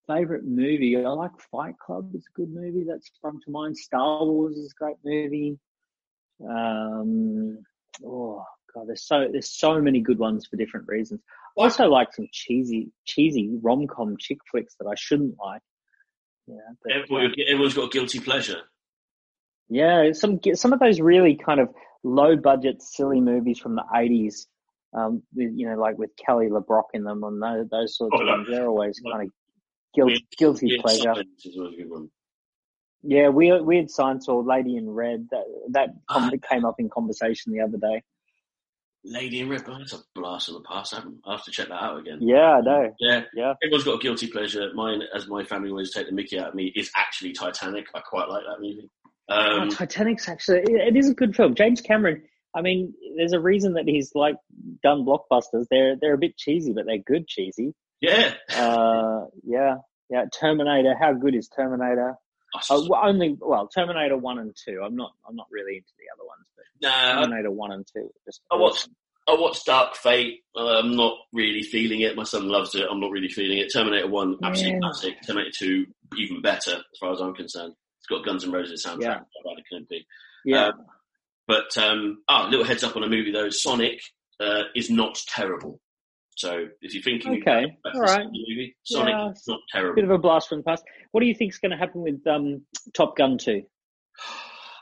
Favorite 0.09 0.43
movie? 0.45 0.97
I 0.97 1.09
like 1.09 1.31
Fight 1.51 1.75
Club. 1.77 2.11
It's 2.15 2.25
a 2.27 2.35
good 2.35 2.49
movie 2.51 2.85
that 2.85 3.03
sprung 3.03 3.39
to 3.45 3.51
mind. 3.51 3.77
Star 3.77 4.25
Wars 4.25 4.55
is 4.57 4.73
a 4.73 4.83
great 4.83 4.97
movie. 5.05 5.59
Um, 6.47 7.59
oh 8.05 8.43
god, 8.73 8.87
there's 8.87 9.05
so 9.05 9.27
there's 9.31 9.51
so 9.51 9.81
many 9.81 9.99
good 10.01 10.19
ones 10.19 10.47
for 10.47 10.55
different 10.57 10.87
reasons. 10.87 11.21
I 11.57 11.63
also 11.63 11.85
like 11.87 12.13
some 12.13 12.27
cheesy 12.31 12.91
cheesy 13.05 13.49
rom 13.61 13.87
com 13.87 14.15
chick 14.17 14.39
flicks 14.49 14.75
that 14.79 14.87
I 14.87 14.95
shouldn't 14.95 15.35
like. 15.43 15.61
Yeah, 16.47 16.55
but, 16.83 16.93
Everyone, 16.93 17.33
everyone's 17.47 17.73
got 17.75 17.91
guilty 17.91 18.19
pleasure. 18.19 18.61
yeah, 19.69 20.11
some 20.13 20.39
some 20.53 20.73
of 20.73 20.79
those 20.79 20.99
really 20.99 21.35
kind 21.35 21.59
of 21.59 21.69
low 22.03 22.35
budget 22.35 22.81
silly 22.81 23.21
movies 23.21 23.59
from 23.59 23.75
the 23.75 23.83
eighties. 23.95 24.47
Um, 24.91 25.21
with 25.35 25.51
you 25.55 25.69
know, 25.69 25.75
like 25.79 25.99
with 25.99 26.09
Kelly 26.15 26.47
LeBrock 26.47 26.85
in 26.95 27.03
them, 27.03 27.23
and 27.23 27.39
those, 27.39 27.69
those 27.69 27.97
sorts 27.97 28.15
Oh, 28.17 28.21
of 28.23 28.27
ones. 28.27 28.47
They're 28.49 28.67
always 28.67 28.99
kind 28.99 29.27
of 29.27 29.29
guilt, 29.95 30.07
Weird- 30.07 30.21
guilty 30.37 30.67
Weird 30.67 30.81
pleasure. 30.81 31.01
Science 31.15 31.45
is 31.45 31.57
always 31.57 31.73
a 31.73 31.77
good 31.83 31.89
one. 31.89 32.09
Yeah, 33.01 33.29
weird, 33.29 33.65
weird 33.65 33.89
science 33.89 34.27
or 34.27 34.43
Lady 34.43 34.75
in 34.75 34.89
Red. 34.89 35.27
That 35.31 35.45
that 35.71 35.89
Ah. 36.09 36.29
came 36.49 36.65
up 36.65 36.75
in 36.79 36.89
conversation 36.89 37.53
the 37.53 37.61
other 37.61 37.77
day. 37.77 38.03
Lady 39.05 39.39
in 39.39 39.47
Red, 39.47 39.63
oh, 39.67 39.77
that's 39.77 39.93
a 39.93 39.99
blast 40.13 40.47
from 40.47 40.55
the 40.55 40.61
past. 40.67 40.93
I 40.93 40.97
have 40.97 41.07
I 41.25 41.31
have 41.33 41.43
to 41.45 41.51
check 41.51 41.69
that 41.69 41.81
out 41.81 41.97
again. 41.99 42.19
Yeah, 42.21 42.55
I 42.57 42.61
know. 42.61 42.93
Yeah, 42.99 43.23
Yeah. 43.33 43.53
everyone's 43.63 43.85
got 43.85 43.95
a 43.95 43.99
guilty 43.99 44.27
pleasure. 44.27 44.73
Mine, 44.73 45.01
as 45.15 45.27
my 45.29 45.45
family 45.45 45.69
always 45.69 45.93
take 45.93 46.07
the 46.07 46.11
mickey 46.11 46.37
out 46.37 46.49
of 46.49 46.55
me, 46.55 46.73
is 46.75 46.91
actually 46.95 47.31
Titanic. 47.31 47.87
I 47.95 48.01
quite 48.01 48.27
like 48.27 48.43
that 48.43 48.59
movie. 48.59 48.89
Oh, 49.29 49.61
Um, 49.61 49.69
Titanic's 49.69 50.27
actually 50.27 50.59
it, 50.63 50.69
it 50.71 50.97
is 50.97 51.09
a 51.09 51.13
good 51.13 51.33
film. 51.35 51.55
James 51.55 51.79
Cameron. 51.79 52.23
I 52.55 52.61
mean, 52.61 52.93
there's 53.15 53.31
a 53.33 53.39
reason 53.39 53.73
that 53.73 53.87
he's 53.87 54.13
like 54.15 54.35
done 54.83 55.05
blockbusters. 55.05 55.67
They're 55.71 55.95
they're 55.95 56.15
a 56.15 56.17
bit 56.17 56.35
cheesy, 56.37 56.73
but 56.73 56.85
they're 56.85 56.97
good 56.97 57.27
cheesy. 57.27 57.73
Yeah, 58.01 58.33
Uh, 58.55 59.25
yeah, 59.43 59.75
yeah. 60.09 60.25
Terminator. 60.39 60.95
How 60.99 61.13
good 61.13 61.35
is 61.35 61.47
Terminator? 61.49 62.15
I 62.55 62.59
Uh, 62.73 62.81
well, 62.89 63.01
only 63.03 63.37
well, 63.39 63.67
Terminator 63.67 64.17
one 64.17 64.39
and 64.39 64.55
two. 64.55 64.81
I'm 64.83 64.95
not 64.95 65.11
I'm 65.27 65.35
not 65.35 65.47
really 65.51 65.77
into 65.77 65.91
the 65.97 66.05
other 66.13 66.25
ones, 66.27 66.45
but 66.55 66.65
nah, 66.81 67.21
Terminator 67.21 67.51
one 67.51 67.71
and 67.71 67.85
two. 67.91 68.09
Just 68.25 68.41
I 68.51 68.55
watched- 68.55 68.83
awesome. 68.83 68.95
I 69.27 69.33
watched 69.39 69.65
Dark 69.67 69.95
Fate. 69.95 70.43
Uh, 70.55 70.79
I'm 70.79 70.95
not 70.95 71.13
really 71.33 71.61
feeling 71.61 72.01
it. 72.01 72.15
My 72.15 72.23
son 72.23 72.47
loves 72.47 72.73
it. 72.73 72.83
I'm 72.89 72.99
not 72.99 73.11
really 73.11 73.29
feeling 73.29 73.59
it. 73.59 73.71
Terminator 73.71 74.07
1, 74.07 74.37
absolute 74.43 74.71
Yeah. 74.73 74.79
classic. 74.79 75.17
Terminator 75.21 75.51
2, 75.59 75.85
even 76.17 76.41
better, 76.41 76.71
as 76.77 76.97
far 76.99 77.11
as 77.11 77.21
I'm 77.21 77.35
concerned. 77.35 77.75
It's 77.99 78.07
got 78.07 78.25
Guns 78.25 78.43
N' 78.43 78.51
Roses 78.51 78.83
soundtrack. 78.83 79.01
Yeah. 79.01 79.13
How 79.19 79.43
bad 79.45 79.59
it 79.59 79.65
can 79.71 79.85
be. 79.87 80.07
Yeah. 80.45 80.69
Um, 80.69 80.85
But, 81.45 81.77
um, 81.77 82.23
ah, 82.27 82.47
little 82.49 82.65
heads 82.65 82.83
up 82.83 82.95
on 82.95 83.03
a 83.03 83.07
movie 83.07 83.31
though. 83.31 83.49
Sonic 83.51 84.01
uh, 84.39 84.63
is 84.75 84.89
not 84.89 85.15
terrible. 85.27 85.79
So 86.39 86.67
if 86.81 86.93
you're 86.93 87.03
thinking 87.03 87.41
Okay, 87.41 87.65
all 87.93 87.99
right. 88.01 88.25
movie, 88.25 88.73
Sonic 88.83 89.11
Yeah. 89.13 89.31
is 89.31 89.43
not 89.45 89.59
bit 89.95 90.05
of 90.05 90.09
a 90.09 90.17
blast 90.17 90.47
from 90.47 90.59
the 90.59 90.63
past. 90.63 90.85
What 91.11 91.19
do 91.19 91.25
you 91.25 91.35
think 91.35 91.51
is 91.51 91.59
going 91.59 91.71
to 91.71 91.77
happen 91.77 92.01
with 92.01 92.25
um, 92.25 92.61
Top 92.93 93.17
Gun 93.17 93.37
two? 93.37 93.63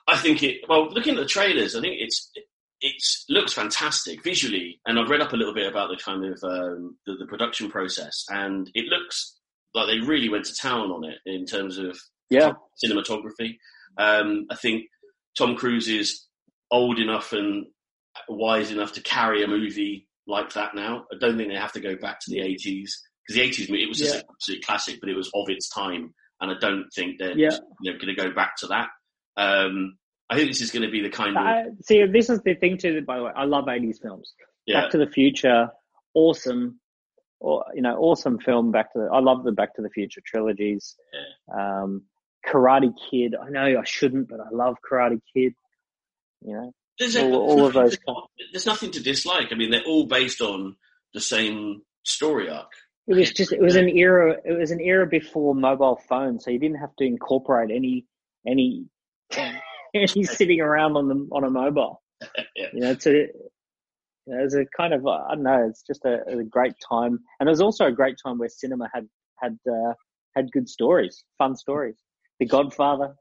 I 0.07 0.17
think 0.17 0.43
it. 0.43 0.61
Well, 0.69 0.87
looking 0.93 1.15
at 1.15 1.19
the 1.19 1.25
trailers, 1.25 1.75
I 1.75 1.81
think 1.81 1.95
it's 1.97 2.31
it's 2.79 3.25
looks 3.27 3.53
fantastic 3.53 4.23
visually, 4.23 4.79
and 4.85 4.99
I've 4.99 5.09
read 5.09 5.21
up 5.21 5.33
a 5.33 5.35
little 5.35 5.53
bit 5.55 5.67
about 5.67 5.89
the 5.89 5.97
kind 5.97 6.23
of 6.25 6.39
um, 6.43 6.95
the, 7.07 7.15
the 7.15 7.25
production 7.25 7.71
process, 7.71 8.23
and 8.29 8.69
it 8.75 8.85
looks 8.85 9.37
like 9.73 9.87
they 9.87 9.99
really 9.99 10.29
went 10.29 10.45
to 10.45 10.55
town 10.61 10.91
on 10.91 11.03
it 11.05 11.17
in 11.25 11.47
terms 11.47 11.79
of 11.79 11.97
Yeah, 12.29 12.51
cinematography. 12.85 13.57
Um, 13.97 14.45
I 14.51 14.55
think 14.55 14.85
Tom 15.35 15.55
Cruise 15.55 15.87
is 15.87 16.27
old 16.69 16.99
enough 16.99 17.33
and 17.33 17.65
wise 18.29 18.69
enough 18.71 18.93
to 18.93 19.01
carry 19.01 19.43
a 19.43 19.47
movie 19.47 20.06
like 20.27 20.51
that 20.53 20.75
now. 20.75 21.05
I 21.11 21.17
don't 21.19 21.37
think 21.37 21.49
they 21.49 21.55
have 21.55 21.71
to 21.73 21.79
go 21.79 21.95
back 21.95 22.19
to 22.21 22.31
the 22.31 22.39
80s 22.39 22.89
because 23.27 23.35
the 23.35 23.41
80s 23.41 23.69
it 23.69 23.87
was 23.89 23.97
just 23.97 24.13
Yeah. 24.15 24.19
an 24.21 24.25
absolute 24.31 24.65
classic, 24.65 24.99
but 24.99 25.09
it 25.09 25.15
was 25.15 25.29
of 25.33 25.49
its 25.49 25.69
time, 25.69 26.13
and 26.41 26.51
I 26.51 26.55
don't 26.59 26.85
think 26.95 27.17
they're 27.19 27.37
Yeah. 27.37 27.57
you 27.81 27.91
know, 27.93 27.97
going 27.99 28.15
to 28.15 28.21
go 28.21 28.31
back 28.33 28.55
to 28.57 28.67
that. 28.67 28.89
Um, 29.37 29.97
I 30.29 30.35
think 30.35 30.49
this 30.49 30.61
is 30.61 30.71
going 30.71 30.83
to 30.83 30.91
be 30.91 31.01
the 31.01 31.09
kind 31.09 31.37
of 31.37 31.43
I, 31.45 31.65
see. 31.83 32.05
This 32.05 32.29
is 32.29 32.41
the 32.41 32.55
thing 32.55 32.77
too. 32.77 33.01
By 33.03 33.17
the 33.17 33.23
way, 33.23 33.31
I 33.35 33.45
love 33.45 33.65
'80s 33.65 34.01
films. 34.01 34.33
yeah, 34.65 34.81
Back 34.81 34.91
to 34.91 34.97
the 34.97 35.07
Future, 35.07 35.69
awesome. 36.13 36.79
Or 37.39 37.63
you 37.75 37.81
know, 37.83 37.95
awesome 37.97 38.39
film. 38.39 38.71
Back 38.71 38.91
to 38.93 38.99
the, 38.99 39.05
I 39.05 39.19
love 39.19 39.43
the 39.43 39.51
Back 39.51 39.75
to 39.75 39.81
the 39.81 39.89
Future 39.89 40.21
trilogies. 40.25 40.95
Um, 41.57 42.03
Karate 42.45 42.91
Kid. 43.09 43.35
I 43.35 43.49
know 43.49 43.79
I 43.79 43.83
shouldn't, 43.85 44.27
but 44.27 44.39
I 44.39 44.49
love 44.51 44.75
Karate 44.89 45.21
Kid. 45.33 45.53
You 46.41 46.53
know, 46.53 46.71
there's, 46.99 47.15
all- 47.15 47.29
there's 47.29 47.33
all 47.33 47.65
of 47.67 47.73
nothing 47.75 47.81
those 47.83 47.97
to- 47.97 48.27
there's 48.53 48.65
nothing 48.65 48.91
to 48.91 49.03
dislike. 49.03 49.47
I 49.51 49.55
mean, 49.55 49.71
they're 49.71 49.83
all 49.85 50.05
based 50.05 50.41
on 50.41 50.75
the 51.13 51.21
same 51.21 51.81
story 52.03 52.49
arc. 52.49 52.71
it 53.07 53.15
was 53.15 53.31
just 53.31 53.51
it 53.53 53.61
was 53.61 53.75
an 53.75 53.89
era. 53.89 54.37
It 54.45 54.57
was 54.57 54.71
an 54.71 54.79
era 54.81 55.05
before 55.07 55.55
mobile 55.55 55.99
phones, 56.09 56.43
so 56.45 56.51
you 56.51 56.59
didn't 56.59 56.79
have 56.79 56.95
to 56.97 57.05
incorporate 57.05 57.71
any 57.71 58.05
any 58.47 58.85
any 59.93 60.23
sitting 60.23 60.61
around 60.61 60.95
on 60.97 61.07
the 61.07 61.27
on 61.31 61.43
a 61.43 61.49
mobile. 61.49 62.01
Yeah. 62.55 62.67
You 62.73 62.79
know, 62.81 62.91
it's 62.91 63.05
a 63.05 63.11
you 63.11 63.29
know, 64.27 64.43
a 64.61 64.65
kind 64.75 64.93
of 64.93 65.05
I 65.05 65.35
don't 65.35 65.43
know. 65.43 65.67
It's 65.69 65.83
just 65.83 66.03
a, 66.05 66.23
a 66.27 66.43
great 66.43 66.73
time, 66.89 67.19
and 67.39 67.47
it 67.47 67.51
was 67.51 67.61
also 67.61 67.85
a 67.85 67.91
great 67.91 68.17
time 68.23 68.37
where 68.39 68.49
cinema 68.49 68.89
had 68.93 69.07
had 69.39 69.57
uh, 69.71 69.93
had 70.35 70.51
good 70.51 70.67
stories, 70.67 71.23
fun 71.37 71.55
stories. 71.55 71.95
The 72.39 72.45
Godfather. 72.47 73.15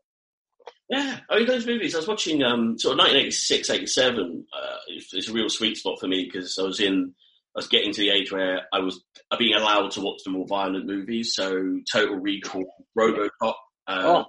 Yeah, 0.89 1.19
I 1.29 1.39
mean 1.39 1.47
those 1.47 1.67
movies. 1.67 1.95
I 1.95 1.99
was 1.99 2.09
watching 2.09 2.43
um, 2.45 2.79
sort 2.79 2.93
of 2.93 2.99
1986, 2.99 3.71
87. 3.71 4.47
Uh, 4.53 4.77
it's, 4.89 5.13
it's 5.13 5.29
a 5.29 5.33
real 5.33 5.49
sweet 5.49 5.77
spot 5.77 5.99
for 6.01 6.07
me 6.07 6.29
because 6.31 6.57
I 6.59 6.63
was 6.63 6.79
in, 6.81 7.13
I 7.57 7.59
was 7.59 7.67
getting 7.69 7.93
to 7.93 8.01
the 8.01 8.11
age 8.11 8.31
where 8.31 8.61
I 8.73 8.79
was 8.79 9.03
being 9.39 9.55
allowed 9.55 9.91
to 9.93 10.01
watch 10.01 10.21
the 10.25 10.31
more 10.31 10.47
violent 10.47 10.87
movies. 10.87 11.35
So 11.35 11.79
Total 11.91 12.17
Recall, 12.17 12.65
RoboCop, 12.97 13.55
uh, 13.89 14.03
Oh, 14.05 14.25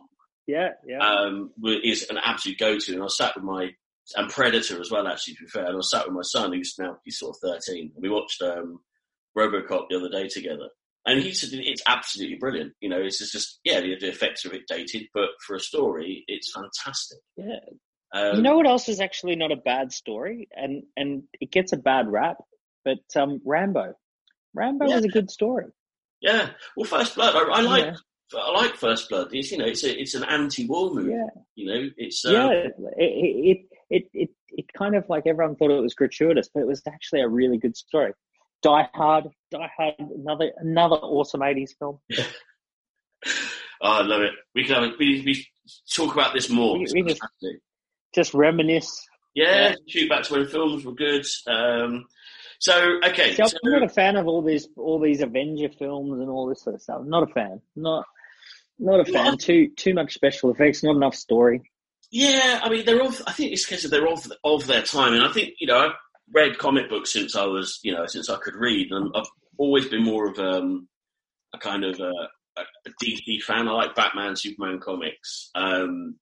yeah, 0.47 0.69
yeah. 0.87 0.97
um, 0.99 1.51
is 1.83 2.09
an 2.09 2.17
absolute 2.23 2.57
go-to. 2.57 2.93
And 2.93 3.03
I 3.03 3.07
sat 3.07 3.35
with 3.35 3.43
my 3.43 3.69
and 4.15 4.29
Predator 4.29 4.79
as 4.79 4.89
well. 4.89 5.07
Actually, 5.07 5.35
to 5.35 5.43
be 5.43 5.49
fair, 5.49 5.65
and 5.67 5.77
I 5.77 5.81
sat 5.81 6.05
with 6.07 6.15
my 6.15 6.21
son, 6.23 6.53
who's 6.53 6.73
now 6.79 6.97
he's 7.03 7.19
sort 7.19 7.35
of 7.43 7.55
13. 7.59 7.91
And 7.93 8.01
we 8.01 8.09
watched 8.09 8.41
um, 8.41 8.79
RoboCop 9.37 9.87
the 9.89 9.97
other 9.97 10.09
day 10.09 10.27
together. 10.27 10.69
And 11.07 11.21
he 11.23 11.33
said 11.33 11.49
it's 11.53 11.81
absolutely 11.87 12.35
brilliant. 12.37 12.73
You 12.81 12.89
know, 12.89 12.99
it's 13.01 13.17
just, 13.31 13.59
yeah, 13.63 13.79
the, 13.79 13.95
the 13.99 14.09
effects 14.09 14.45
are 14.45 14.49
a 14.49 14.51
bit 14.51 14.67
dated, 14.67 15.07
but 15.13 15.29
for 15.45 15.55
a 15.55 15.59
story, 15.59 16.23
it's 16.27 16.51
fantastic. 16.53 17.19
yeah. 17.37 17.55
Um, 18.13 18.35
you 18.37 18.41
know 18.41 18.55
what 18.57 18.67
else 18.67 18.87
is 18.87 18.99
actually 19.01 19.35
not 19.35 19.51
a 19.51 19.57
bad 19.57 19.91
story, 19.91 20.47
and 20.55 20.83
and 20.95 21.23
it 21.41 21.51
gets 21.51 21.73
a 21.73 21.77
bad 21.77 22.09
rap, 22.09 22.37
but 22.85 22.99
um, 23.17 23.41
Rambo. 23.45 23.95
Rambo 24.53 24.87
Yeah. 24.87 24.95
was 24.95 25.03
a 25.05 25.09
good 25.09 25.29
story. 25.29 25.65
Yeah. 26.21 26.49
Well, 26.77 26.85
First 26.85 27.15
Blood, 27.15 27.35
I, 27.35 27.59
I 27.59 27.61
like. 27.61 27.83
Yeah. 27.85 27.95
I 28.39 28.51
like 28.51 28.75
First 28.75 29.09
Blood. 29.09 29.29
It's 29.33 29.51
you 29.51 29.57
know, 29.57 29.65
it's 29.65 29.83
a, 29.83 29.97
it's 29.99 30.13
an 30.15 30.23
anti-war 30.23 30.93
movie. 30.93 31.11
Yeah, 31.11 31.27
You 31.55 31.65
know, 31.67 31.89
it's 31.97 32.25
uh, 32.25 32.31
yeah. 32.31 32.49
It, 32.51 32.73
it 32.97 33.57
it 33.89 34.03
it 34.13 34.29
it 34.49 34.65
kind 34.73 34.95
of 34.95 35.03
like 35.09 35.23
everyone 35.27 35.55
thought 35.57 35.71
it 35.71 35.81
was 35.81 35.93
gratuitous, 35.93 36.49
but 36.53 36.61
it 36.61 36.67
was 36.67 36.81
actually 36.87 37.21
a 37.21 37.27
really 37.27 37.57
good 37.57 37.75
story. 37.77 38.13
Die 38.63 38.87
Hard, 38.93 39.25
Die 39.51 39.71
Hard, 39.77 39.95
another 39.99 40.51
another 40.57 40.95
awesome 40.97 41.41
'80s 41.41 41.71
film. 41.79 41.99
Oh, 43.79 43.91
I 43.91 44.01
love 44.01 44.21
it. 44.21 44.31
We 44.55 44.63
can 44.65 44.73
have 44.73 44.83
a, 44.85 44.93
we, 44.97 45.21
we 45.23 45.45
talk 45.93 46.13
about 46.13 46.33
this 46.33 46.49
more. 46.49 46.79
We- 46.79 46.87
we 46.93 47.03
just- 47.03 47.21
Just 48.15 48.33
reminisce. 48.33 49.05
yeah, 49.35 49.69
yeah. 49.69 49.75
shoot 49.87 50.09
back 50.09 50.23
to 50.23 50.33
when 50.33 50.47
films 50.47 50.83
were 50.83 50.93
good. 50.95 51.23
Um, 51.45 52.05
so 52.59 52.99
okay, 53.05 53.35
See, 53.35 53.43
I'm 53.43 53.49
not 53.71 53.83
a 53.83 53.89
fan 53.89 54.15
of 54.15 54.25
all 54.27 54.41
these 54.41 54.67
all 54.77 54.99
these 54.99 55.21
Avenger 55.21 55.69
films 55.69 56.19
and 56.19 56.27
all 56.29 56.47
this 56.47 56.63
sort 56.63 56.73
of 56.73 56.81
stuff. 56.81 57.01
Not 57.05 57.29
a 57.29 57.33
fan. 57.33 57.61
Not 57.75 58.05
not 58.79 58.99
a 59.01 59.05
fan. 59.05 59.37
Too 59.37 59.69
too 59.75 59.93
much 59.93 60.15
special 60.15 60.49
effects. 60.49 60.81
Not 60.83 60.95
enough 60.95 61.13
story. 61.13 61.69
Yeah, 62.09 62.59
I 62.63 62.69
mean 62.69 62.83
they're 62.85 63.03
of. 63.03 63.21
I 63.27 63.33
think 63.33 63.51
it's 63.51 63.63
because 63.65 63.85
of 63.85 63.91
they're 63.91 64.07
of 64.07 64.25
of 64.43 64.65
their 64.65 64.81
time, 64.81 65.13
and 65.13 65.23
I 65.23 65.31
think 65.31 65.53
you 65.59 65.67
know 65.67 65.91
read 66.33 66.57
comic 66.57 66.89
books 66.89 67.13
since 67.13 67.35
I 67.35 67.45
was 67.45 67.79
you 67.83 67.93
know 67.93 68.05
since 68.07 68.29
I 68.29 68.37
could 68.37 68.55
read, 68.55 68.91
and 68.91 69.11
I've 69.15 69.29
always 69.57 69.87
been 69.87 70.03
more 70.03 70.29
of 70.29 70.39
um, 70.39 70.87
a 71.53 71.57
kind 71.57 71.83
of 71.83 71.99
a, 71.99 72.11
a 72.57 72.63
DC 73.03 73.41
fan. 73.43 73.67
I 73.67 73.71
like 73.71 73.95
Batman, 73.95 74.35
Superman 74.35 74.79
comics 74.79 75.49
um, 75.55 76.15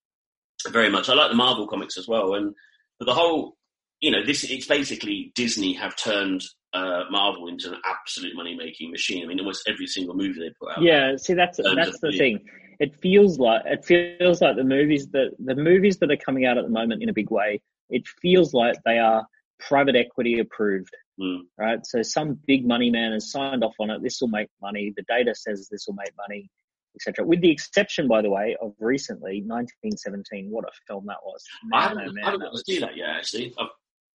very 0.69 0.89
much. 0.89 1.09
I 1.09 1.13
like 1.13 1.31
the 1.31 1.37
Marvel 1.37 1.67
comics 1.67 1.97
as 1.97 2.07
well, 2.07 2.35
and 2.35 2.53
but 2.99 3.05
the 3.05 3.13
whole 3.13 3.57
you 4.01 4.11
know 4.11 4.23
this 4.25 4.43
it's 4.43 4.67
basically 4.67 5.31
Disney 5.35 5.73
have 5.73 5.95
turned 5.95 6.43
uh, 6.73 7.03
Marvel 7.09 7.47
into 7.47 7.71
an 7.71 7.79
absolute 7.85 8.35
money 8.35 8.55
making 8.55 8.91
machine. 8.91 9.23
I 9.23 9.27
mean 9.27 9.39
almost 9.39 9.67
every 9.67 9.87
single 9.87 10.15
movie 10.15 10.39
they 10.39 10.53
put 10.59 10.77
out. 10.77 10.83
Yeah, 10.83 11.15
see 11.17 11.33
that's 11.33 11.59
that's 11.75 11.99
the 11.99 12.09
the- 12.11 12.17
thing. 12.17 12.45
It 12.77 12.93
feels 12.99 13.39
like 13.39 13.61
it 13.65 13.85
feels 13.85 14.41
like 14.41 14.57
the 14.57 14.63
movies 14.65 15.07
that 15.13 15.31
the 15.39 15.55
movies 15.55 15.97
that 15.99 16.11
are 16.11 16.17
coming 16.17 16.45
out 16.45 16.57
at 16.57 16.65
the 16.65 16.69
moment 16.69 17.01
in 17.01 17.09
a 17.09 17.13
big 17.13 17.31
way. 17.31 17.61
It 17.89 18.05
feels 18.21 18.53
like 18.53 18.75
they 18.83 18.97
are 18.97 19.25
private 19.59 19.95
equity 19.95 20.39
approved, 20.39 20.93
Mm. 21.19 21.41
right? 21.57 21.79
So 21.85 22.01
some 22.01 22.39
big 22.45 22.65
money 22.67 22.89
man 22.89 23.13
has 23.13 23.31
signed 23.31 23.63
off 23.63 23.75
on 23.79 23.89
it. 23.89 24.01
This 24.03 24.19
will 24.19 24.27
make 24.27 24.49
money. 24.61 24.93
The 24.95 25.03
data 25.03 25.33
says 25.33 25.67
this 25.71 25.85
will 25.87 25.93
make 25.95 26.11
money, 26.17 26.49
etc. 26.95 27.25
With 27.25 27.41
the 27.41 27.49
exception, 27.51 28.07
by 28.07 28.21
the 28.21 28.29
way, 28.29 28.55
of 28.61 28.73
recently 28.79 29.41
1917. 29.45 30.49
What 30.51 30.65
a 30.65 30.71
film 30.87 31.05
that 31.07 31.17
was! 31.23 31.43
I 31.73 31.79
Man, 31.79 31.81
haven't, 31.89 32.09
oh 32.09 32.13
man, 32.13 32.23
I 32.23 32.25
haven't 32.27 32.39
that 32.41 32.51
was- 32.51 32.63
see 32.65 32.79
that 32.79 32.97
yet. 32.97 33.09
Actually, 33.09 33.53
I've, 33.57 33.67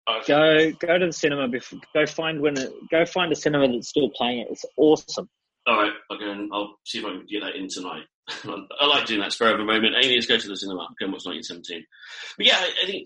I've, 0.08 0.26
Go 0.26 0.72
go 0.80 0.98
to 0.98 1.06
the 1.08 1.14
cinema. 1.14 1.48
Before, 1.48 1.80
go 1.94 2.06
find 2.06 2.42
when 2.42 2.58
it, 2.58 2.72
go 2.90 3.06
find 3.06 3.32
a 3.32 3.36
cinema 3.36 3.68
that's 3.72 3.90
still 3.90 4.10
playing 4.16 4.40
it. 4.40 4.48
It's 4.52 4.66
awesome. 4.78 5.30
All 5.68 5.76
right, 5.82 5.92
I'll 6.10 6.18
go 6.18 6.32
and 6.32 6.50
I'll 6.54 6.78
see 6.86 7.00
if 7.00 7.06
I 7.06 7.10
can 7.10 7.26
get 7.30 7.42
that 7.44 7.56
in 7.56 7.68
tonight. 7.68 8.04
I 8.80 8.86
like 8.88 9.06
doing 9.06 9.20
that 9.20 9.34
spur 9.34 9.54
of 9.54 9.60
a 9.60 9.64
moment. 9.66 9.96
Amy, 10.02 10.16
let's 10.16 10.26
go 10.26 10.38
to 10.38 10.48
the 10.48 10.56
cinema. 10.58 10.88
Go 11.00 11.06
and 11.06 11.14
watch 11.14 11.26
1917. 11.26 11.86
But 12.38 12.46
yeah, 12.46 12.56
I 12.58 12.72
I 12.84 12.86
think 12.88 13.06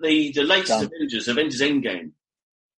the 0.00 0.32
the 0.32 0.42
latest 0.42 0.68
Done. 0.68 0.84
Avengers, 0.84 1.28
Avengers 1.28 1.60
Endgame. 1.60 2.12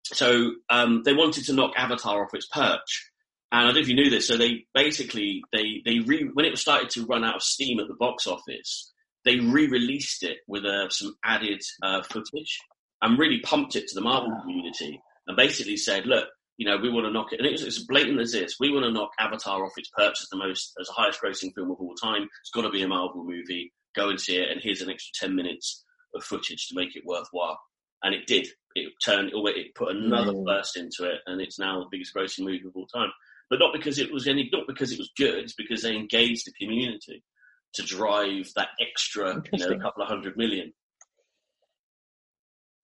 So 0.05 0.53
um, 0.71 1.03
they 1.05 1.13
wanted 1.15 1.45
to 1.47 1.53
knock 1.53 1.73
Avatar 1.77 2.25
off 2.25 2.35
its 2.35 2.47
perch, 2.47 3.11
and 3.51 3.61
I 3.61 3.65
don't 3.65 3.75
know 3.75 3.81
if 3.81 3.89
you 3.89 3.97
knew 3.97 4.11
this. 4.11 4.29
So 4.29 4.37
they 4.37 4.67
basically 4.75 5.43
they 5.53 5.83
they 5.85 5.99
re, 6.01 6.31
when 6.33 6.45
it 6.47 6.51
was 6.51 6.61
started 6.61 6.91
to 6.91 7.07
run 7.07 7.25
out 7.25 7.37
of 7.37 7.43
steam 7.43 7.81
at 7.81 7.89
the 7.89 7.95
box 7.95 8.27
office, 8.27 8.93
they 9.25 9.41
re-released 9.41 10.23
it 10.23 10.39
with 10.47 10.65
uh, 10.65 10.89
some 10.91 11.17
added 11.25 11.61
uh, 11.83 12.03
footage 12.03 12.59
and 13.03 13.19
really 13.19 13.41
pumped 13.41 13.75
it 13.77 13.89
to 13.89 13.95
the 13.95 14.01
Marvel 14.01 14.31
Wow. 14.31 14.41
community 14.43 15.01
and 15.27 15.37
basically 15.37 15.77
said, 15.77 16.07
look, 16.07 16.29
you 16.57 16.67
know, 16.67 16.77
we 16.79 16.89
want 16.89 17.05
to 17.07 17.13
knock 17.13 17.33
it. 17.33 17.41
And 17.41 17.47
it 17.47 17.53
was 17.53 17.65
as 17.65 17.81
blatant 17.81 18.21
as 18.21 18.33
this. 18.33 18.57
We 18.61 18.73
want 18.73 18.85
to 18.85 18.93
knock 18.93 19.11
Avatar 19.19 19.65
off 19.65 19.73
its 19.77 19.91
perch 19.91 20.23
as 20.23 20.29
the 20.31 20.39
most, 20.39 20.73
as 20.81 20.87
the 20.87 20.93
highest 20.95 21.21
grossing 21.21 21.53
film 21.55 21.71
of 21.73 21.79
all 21.81 21.95
time. 21.97 22.29
It's 22.41 22.51
got 22.55 22.63
to 22.63 22.71
be 22.71 22.83
a 22.83 22.89
Marvel 22.89 23.25
movie. 23.25 23.73
Go 23.95 24.09
and 24.09 24.21
see 24.21 24.37
it. 24.37 24.51
And 24.51 24.61
here's 24.63 24.81
an 24.81 24.91
extra 24.91 25.27
10 25.29 25.35
minutes 25.37 25.85
of 26.15 26.25
footage 26.25 26.69
to 26.69 26.75
make 26.75 26.97
it 26.97 27.05
worthwhile. 27.05 27.59
And 28.03 28.15
it 28.15 28.27
did. 28.27 28.47
It 28.75 28.93
turned, 29.05 29.31
it 29.33 29.75
put 29.75 29.95
another 29.97 30.33
Mm. 30.33 30.45
burst 30.45 30.77
into 30.77 31.05
it. 31.05 31.21
And 31.27 31.41
it's 31.41 31.59
now 31.59 31.81
the 31.81 31.89
biggest 31.91 32.15
grossing 32.15 32.45
movie 32.45 32.63
of 32.67 32.77
all 32.77 32.87
time. 32.87 33.11
But 33.49 33.59
not 33.59 33.73
because 33.73 33.99
it 33.99 34.13
was 34.13 34.27
any, 34.27 34.49
not 34.53 34.67
because 34.67 34.93
it 34.93 34.99
was 34.99 35.11
good. 35.17 35.39
It's 35.39 35.55
because 35.55 35.83
they 35.83 35.95
engaged 35.97 36.47
the 36.47 36.53
community 36.53 37.23
to 37.75 37.83
drive 37.83 38.51
that 38.57 38.69
extra, 38.81 39.43
you 39.53 39.59
know, 39.59 39.75
a 39.75 39.81
couple 39.81 40.03
of 40.03 40.09
hundred 40.09 40.37
million. 40.37 40.73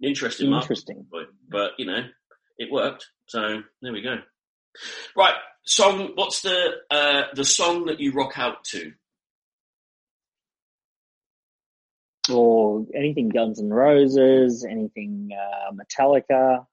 Interesting, 0.02 0.52
Interesting. 0.52 1.06
but, 1.10 1.26
but 1.48 1.70
you 1.78 1.86
know, 1.86 2.00
it 2.58 2.70
worked. 2.72 3.06
So 3.26 3.62
there 3.82 3.92
we 3.92 4.02
go. 4.02 4.16
Right, 5.16 5.34
song. 5.64 6.12
What's 6.16 6.42
the 6.42 6.70
uh, 6.90 7.22
the 7.34 7.44
song 7.44 7.86
that 7.86 8.00
you 8.00 8.12
rock 8.12 8.38
out 8.38 8.64
to? 8.70 8.92
Or 12.30 12.86
anything 12.94 13.28
Guns 13.30 13.60
N' 13.60 13.70
Roses, 13.70 14.64
anything 14.64 15.30
uh, 15.32 15.72
Metallica. 15.72 16.64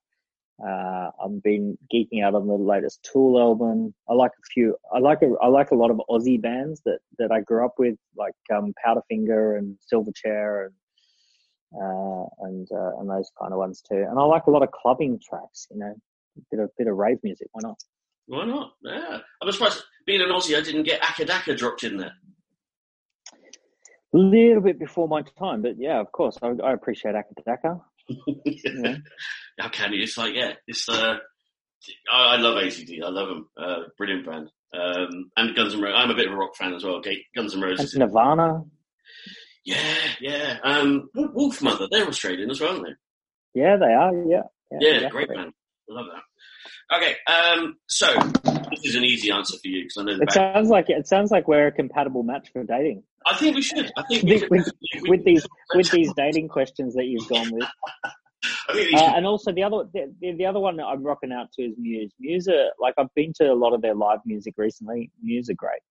Uh, 0.63 1.09
I've 1.23 1.41
been 1.41 1.77
geeking 1.93 2.23
out 2.23 2.35
on 2.35 2.45
the 2.45 2.53
latest 2.53 3.07
Tool 3.11 3.39
album. 3.39 3.93
I 4.09 4.13
like 4.13 4.31
a 4.31 4.45
few. 4.53 4.75
I 4.93 4.99
like 4.99 5.21
a. 5.21 5.33
I 5.41 5.47
like 5.47 5.71
a 5.71 5.75
lot 5.75 5.89
of 5.89 6.01
Aussie 6.09 6.41
bands 6.41 6.81
that 6.85 6.99
that 7.17 7.31
I 7.31 7.39
grew 7.39 7.65
up 7.65 7.75
with, 7.79 7.95
like 8.17 8.35
um, 8.53 8.73
Powderfinger 8.85 9.57
and 9.57 9.77
Silverchair 9.91 10.65
and 10.67 10.73
uh, 11.81 12.25
and 12.41 12.67
uh, 12.71 12.99
and 12.99 13.09
those 13.09 13.31
kind 13.39 13.53
of 13.53 13.57
ones 13.57 13.81
too. 13.81 14.05
And 14.07 14.19
I 14.19 14.23
like 14.23 14.47
a 14.47 14.51
lot 14.51 14.63
of 14.63 14.71
clubbing 14.71 15.19
tracks. 15.27 15.67
You 15.71 15.79
know, 15.79 15.95
a 16.37 16.41
bit 16.51 16.59
of 16.59 16.69
bit 16.77 16.87
of 16.87 16.95
rave 16.95 17.19
music. 17.23 17.47
Why 17.53 17.61
not? 17.63 17.79
Why 18.27 18.45
not? 18.45 18.73
Yeah, 18.83 19.19
I'm 19.41 19.51
surprised. 19.51 19.81
Being 20.05 20.21
an 20.21 20.29
Aussie, 20.29 20.57
I 20.57 20.61
didn't 20.61 20.83
get 20.83 21.01
Acca 21.01 21.25
Dacca 21.25 21.57
dropped 21.57 21.83
in 21.83 21.97
there. 21.97 22.13
A 24.13 24.17
little 24.17 24.61
bit 24.61 24.79
before 24.79 25.07
my 25.07 25.21
time, 25.37 25.61
but 25.61 25.75
yeah, 25.77 25.99
of 25.99 26.11
course, 26.11 26.37
I, 26.41 26.47
I 26.63 26.73
appreciate 26.73 27.15
Acca 27.15 27.43
Dacca. 27.47 27.81
Yeah. 28.45 28.95
How 29.59 29.69
can 29.69 29.93
you? 29.93 30.01
It's 30.01 30.17
like 30.17 30.33
yeah, 30.33 30.53
it's 30.67 30.87
uh, 30.89 31.17
I, 32.11 32.35
I 32.35 32.37
love 32.37 32.55
ACD. 32.55 33.03
I 33.03 33.09
love 33.09 33.27
them. 33.27 33.49
Uh, 33.57 33.75
brilliant 33.97 34.25
band. 34.25 34.49
Um, 34.73 35.31
and 35.37 35.55
Guns 35.55 35.73
N' 35.75 35.81
Roses. 35.81 35.95
I'm 35.97 36.09
a 36.09 36.15
bit 36.15 36.27
of 36.27 36.33
a 36.33 36.35
rock 36.37 36.55
fan 36.55 36.73
as 36.73 36.83
well. 36.83 37.01
Ga- 37.01 37.25
Guns 37.35 37.53
N' 37.55 37.61
Roses. 37.61 37.93
And 37.93 37.99
Nirvana. 37.99 38.63
Yeah, 39.65 39.95
yeah. 40.21 40.57
Um, 40.63 41.09
Wolfmother. 41.15 41.87
They're 41.91 42.07
Australian 42.07 42.49
as 42.49 42.61
well, 42.61 42.71
aren't 42.71 42.85
they? 42.85 43.61
Yeah, 43.61 43.77
they 43.77 43.93
are. 43.93 44.13
Yeah. 44.27 44.43
Yeah, 44.79 44.89
exactly. 44.95 45.25
great 45.25 45.35
band. 45.35 45.53
I 45.89 45.93
love 45.93 46.05
that. 46.13 46.97
Okay, 46.97 47.15
um, 47.27 47.75
so 47.87 48.07
this 48.71 48.85
is 48.85 48.95
an 48.95 49.03
easy 49.03 49.29
answer 49.31 49.57
for 49.61 49.67
you 49.67 49.83
because 49.83 49.97
I 49.97 50.03
know. 50.03 50.17
It 50.21 50.31
sounds 50.31 50.69
like 50.69 50.89
it 50.89 51.07
sounds 51.07 51.29
like 51.29 51.47
we're 51.47 51.67
a 51.67 51.71
compatible 51.71 52.23
match 52.23 52.49
for 52.51 52.63
dating. 52.63 53.03
I 53.29 53.35
think 53.37 53.55
we 53.55 53.61
should. 53.61 53.91
I 53.97 54.03
think 54.03 54.23
we 54.23 54.43
with, 54.49 54.71
with 55.07 55.23
these 55.23 55.45
with 55.75 55.91
these 55.91 56.11
dating 56.15 56.47
questions 56.47 56.95
that 56.95 57.05
you've 57.05 57.27
gone 57.27 57.51
with. 57.51 57.67
Uh, 58.69 59.13
and 59.15 59.25
also 59.25 59.51
the 59.51 59.63
other 59.63 59.83
the, 59.93 60.35
the 60.37 60.45
other 60.45 60.59
one 60.59 60.77
that 60.77 60.85
I'm 60.85 61.03
rocking 61.03 61.31
out 61.31 61.51
to 61.53 61.63
is 61.63 61.73
Muse. 61.77 62.13
Muse 62.19 62.47
are 62.47 62.67
like 62.79 62.93
I've 62.97 63.13
been 63.15 63.33
to 63.37 63.51
a 63.51 63.55
lot 63.55 63.73
of 63.73 63.81
their 63.81 63.95
live 63.95 64.19
music 64.25 64.53
recently. 64.57 65.11
Muse 65.21 65.49
are 65.49 65.55
great. 65.55 65.81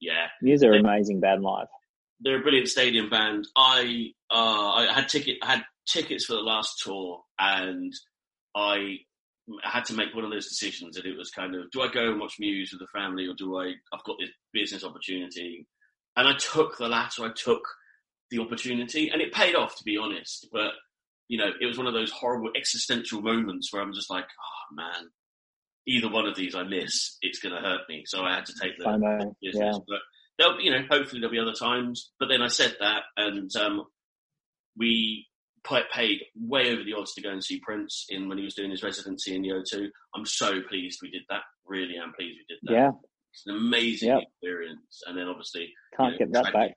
Yeah, 0.00 0.26
Muse 0.42 0.62
are 0.62 0.72
amazing 0.72 1.20
band 1.20 1.42
live. 1.42 1.68
They're 2.20 2.40
a 2.40 2.42
brilliant 2.42 2.68
stadium 2.68 3.08
band. 3.08 3.46
I 3.56 4.08
uh, 4.30 4.34
I 4.34 4.92
had 4.92 5.08
ticket 5.08 5.38
I 5.42 5.52
had 5.52 5.64
tickets 5.88 6.26
for 6.26 6.34
the 6.34 6.40
last 6.40 6.82
tour, 6.84 7.22
and 7.38 7.92
I 8.54 8.98
I 9.64 9.70
had 9.70 9.84
to 9.86 9.94
make 9.94 10.14
one 10.14 10.24
of 10.24 10.30
those 10.30 10.48
decisions, 10.48 10.96
and 10.96 11.06
it 11.06 11.16
was 11.16 11.30
kind 11.30 11.54
of, 11.54 11.70
do 11.70 11.80
I 11.80 11.88
go 11.88 12.10
and 12.10 12.20
watch 12.20 12.34
Muse 12.38 12.72
with 12.72 12.80
the 12.80 12.98
family, 12.98 13.26
or 13.26 13.34
do 13.34 13.58
I? 13.58 13.72
I've 13.92 14.04
got 14.04 14.16
this 14.18 14.30
business 14.52 14.84
opportunity, 14.84 15.66
and 16.16 16.28
I 16.28 16.34
took 16.38 16.78
the 16.78 16.88
latter. 16.88 17.24
I 17.24 17.30
took 17.34 17.66
the 18.30 18.38
opportunity, 18.40 19.10
and 19.10 19.20
it 19.20 19.32
paid 19.32 19.54
off, 19.54 19.76
to 19.76 19.84
be 19.84 19.96
honest. 19.96 20.48
But 20.52 20.72
you 21.28 21.38
know, 21.38 21.50
it 21.60 21.66
was 21.66 21.78
one 21.78 21.86
of 21.86 21.94
those 21.94 22.10
horrible 22.10 22.50
existential 22.56 23.20
moments 23.20 23.72
where 23.72 23.82
I'm 23.82 23.92
just 23.92 24.10
like, 24.10 24.24
oh 24.24 24.74
man, 24.74 25.10
either 25.86 26.08
one 26.08 26.26
of 26.26 26.36
these 26.36 26.54
I 26.54 26.62
miss, 26.62 27.16
it's 27.22 27.40
going 27.40 27.54
to 27.54 27.60
hurt 27.60 27.82
me. 27.88 28.04
So 28.06 28.22
I 28.22 28.34
had 28.34 28.46
to 28.46 28.54
take 28.60 28.78
the 28.78 29.34
business. 29.42 29.74
Yeah. 29.74 29.78
But 29.88 29.98
there'll, 30.38 30.60
you 30.60 30.70
know, 30.70 30.84
hopefully 30.90 31.20
there'll 31.20 31.32
be 31.32 31.40
other 31.40 31.52
times. 31.52 32.10
But 32.18 32.28
then 32.28 32.42
I 32.42 32.48
said 32.48 32.76
that, 32.80 33.02
and 33.16 33.50
um, 33.56 33.84
we 34.76 35.26
paid 35.92 36.20
way 36.36 36.70
over 36.70 36.84
the 36.84 36.94
odds 36.94 37.14
to 37.14 37.22
go 37.22 37.30
and 37.30 37.42
see 37.42 37.60
Prince 37.60 38.06
in 38.08 38.28
when 38.28 38.38
he 38.38 38.44
was 38.44 38.54
doing 38.54 38.70
his 38.70 38.82
residency 38.82 39.34
in 39.34 39.42
the 39.42 39.48
O2. 39.50 39.88
I'm 40.14 40.26
so 40.26 40.60
pleased 40.68 41.00
we 41.02 41.10
did 41.10 41.22
that. 41.28 41.42
Really 41.64 41.96
am 41.96 42.12
pleased 42.16 42.38
we 42.38 42.54
did 42.54 42.58
that. 42.64 42.72
Yeah. 42.72 42.90
It's 43.36 43.46
an 43.46 43.56
amazing 43.56 44.08
yep. 44.08 44.22
experience. 44.22 45.02
And 45.06 45.18
then 45.18 45.28
obviously 45.28 45.72
can't 45.96 46.18
you 46.18 46.26
know, 46.26 46.32
get 46.32 46.44
that 46.44 46.52
back. 46.52 46.76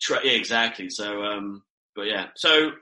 Tra- 0.00 0.24
yeah, 0.24 0.32
exactly. 0.32 0.90
So, 0.90 1.22
um, 1.22 1.62
but 1.96 2.02
yeah. 2.02 2.26
So 2.36 2.72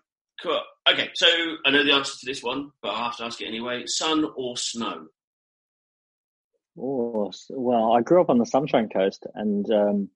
cool. 0.43 0.61
Okay. 0.91 1.11
So 1.15 1.27
I 1.65 1.71
know 1.71 1.85
the 1.85 1.93
answer 1.93 2.13
to 2.19 2.27
this 2.27 2.43
one, 2.43 2.71
but 2.83 2.91
I 2.91 3.05
have 3.05 3.17
to 3.19 3.25
ask 3.25 3.41
it 3.41 3.47
anyway. 3.47 3.85
Sun 3.87 4.27
or 4.37 4.57
snow? 4.57 5.07
Oh, 6.81 7.31
well, 7.51 7.93
I 7.93 8.03
grew 8.03 8.21
up 8.21 8.31
on 8.31 8.39
the 8.39 8.47
Sunshine 8.47 8.89
Coast 8.89 9.27
and, 9.35 9.69
um, 9.73 10.11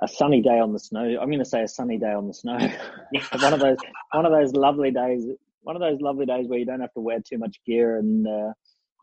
a 0.00 0.06
sunny 0.06 0.40
day 0.40 0.60
on 0.60 0.72
the 0.72 0.78
snow. 0.78 1.00
I'm 1.00 1.28
going 1.28 1.40
to 1.40 1.44
say 1.44 1.62
a 1.62 1.68
sunny 1.68 1.98
day 1.98 2.12
on 2.12 2.28
the 2.28 2.34
snow. 2.34 2.56
one 3.40 3.52
of 3.52 3.58
those, 3.58 3.78
one 4.12 4.24
of 4.24 4.30
those 4.30 4.52
lovely 4.52 4.92
days. 4.92 5.24
One 5.62 5.74
of 5.74 5.80
those 5.80 6.00
lovely 6.00 6.26
days 6.26 6.46
where 6.46 6.58
you 6.58 6.66
don't 6.66 6.80
have 6.80 6.92
to 6.92 7.00
wear 7.00 7.18
too 7.20 7.38
much 7.38 7.58
gear 7.66 7.96
and 7.96 8.24
uh, 8.28 8.52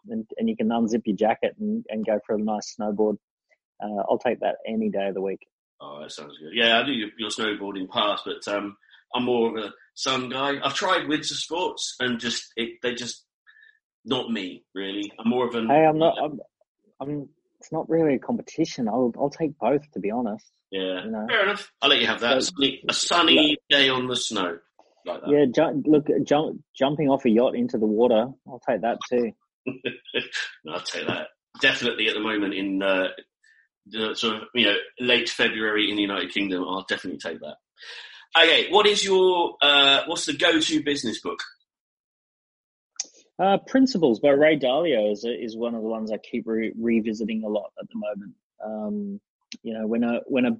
and, 0.09 0.25
and 0.37 0.49
you 0.49 0.55
can 0.55 0.69
unzip 0.69 1.01
your 1.05 1.15
jacket 1.15 1.55
and, 1.59 1.85
and 1.89 2.05
go 2.05 2.19
for 2.25 2.35
a 2.35 2.39
nice 2.39 2.75
snowboard. 2.79 3.17
Uh, 3.83 4.03
I'll 4.09 4.19
take 4.19 4.39
that 4.41 4.57
any 4.67 4.89
day 4.89 5.07
of 5.07 5.15
the 5.15 5.21
week. 5.21 5.47
Oh, 5.79 6.01
that 6.01 6.11
sounds 6.11 6.37
good. 6.37 6.51
Yeah, 6.53 6.79
I 6.79 6.83
do 6.83 6.91
your, 6.91 7.09
your 7.17 7.29
snowboarding 7.29 7.89
pass, 7.89 8.21
but 8.23 8.47
um, 8.53 8.77
I'm 9.15 9.25
more 9.25 9.49
of 9.49 9.63
a 9.63 9.73
sun 9.95 10.29
guy. 10.29 10.55
I've 10.63 10.75
tried 10.75 11.07
winter 11.07 11.33
sports 11.33 11.95
and 11.99 12.19
just 12.19 12.45
it, 12.55 12.79
they 12.83 12.93
just 12.93 13.25
not 14.05 14.29
me 14.29 14.63
really. 14.75 15.11
I'm 15.19 15.29
more 15.29 15.47
of 15.47 15.55
an. 15.55 15.67
Hey, 15.67 15.85
I'm 15.85 15.97
not. 15.97 16.15
I'm, 16.21 16.39
I'm 16.99 17.29
it's 17.59 17.71
not 17.71 17.89
really 17.89 18.15
a 18.15 18.19
competition. 18.19 18.87
I'll 18.87 19.13
I'll 19.17 19.29
take 19.29 19.57
both 19.57 19.81
to 19.93 19.99
be 19.99 20.11
honest. 20.11 20.51
Yeah, 20.71 21.03
you 21.03 21.11
know? 21.11 21.25
fair 21.27 21.43
enough. 21.43 21.71
I'll 21.81 21.89
let 21.89 21.99
you 21.99 22.07
have 22.07 22.21
that. 22.21 22.43
So, 22.43 22.51
a 22.87 22.93
sunny 22.93 23.57
yeah. 23.69 23.77
day 23.77 23.89
on 23.89 24.07
the 24.07 24.15
snow. 24.15 24.59
Like 25.05 25.21
yeah, 25.27 25.45
ju- 25.53 25.83
look, 25.85 26.07
jump, 26.23 26.61
jumping 26.75 27.09
off 27.09 27.25
a 27.25 27.29
yacht 27.29 27.55
into 27.55 27.77
the 27.77 27.87
water. 27.87 28.27
I'll 28.47 28.61
take 28.67 28.81
that 28.81 28.99
too. 29.09 29.31
I'll 30.69 30.81
take 30.81 31.07
that. 31.07 31.27
Definitely 31.61 32.07
at 32.07 32.13
the 32.13 32.21
moment 32.21 32.53
in 32.53 32.81
uh, 32.81 33.07
the 33.87 34.15
sort 34.15 34.37
of 34.37 34.43
you 34.55 34.65
know 34.65 34.75
late 34.99 35.29
February 35.29 35.89
in 35.89 35.95
the 35.95 36.01
United 36.01 36.31
Kingdom, 36.31 36.63
I'll 36.63 36.85
definitely 36.87 37.19
take 37.19 37.39
that. 37.39 37.55
Okay, 38.37 38.69
what 38.69 38.87
is 38.87 39.03
your 39.03 39.55
uh, 39.61 40.03
what's 40.05 40.25
the 40.25 40.33
go-to 40.33 40.81
business 40.83 41.19
book? 41.19 41.39
Uh, 43.37 43.57
Principles 43.67 44.19
by 44.19 44.29
Ray 44.29 44.57
Dalio 44.57 45.11
is 45.11 45.25
is 45.25 45.57
one 45.57 45.75
of 45.75 45.81
the 45.81 45.87
ones 45.89 46.11
I 46.11 46.17
keep 46.17 46.47
re- 46.47 46.73
revisiting 46.77 47.43
a 47.43 47.49
lot 47.49 47.71
at 47.79 47.87
the 47.89 47.95
moment. 47.95 48.35
Um, 48.63 49.21
you 49.63 49.73
know, 49.73 49.87
when 49.87 50.03
a 50.03 50.21
when 50.27 50.45
a 50.45 50.51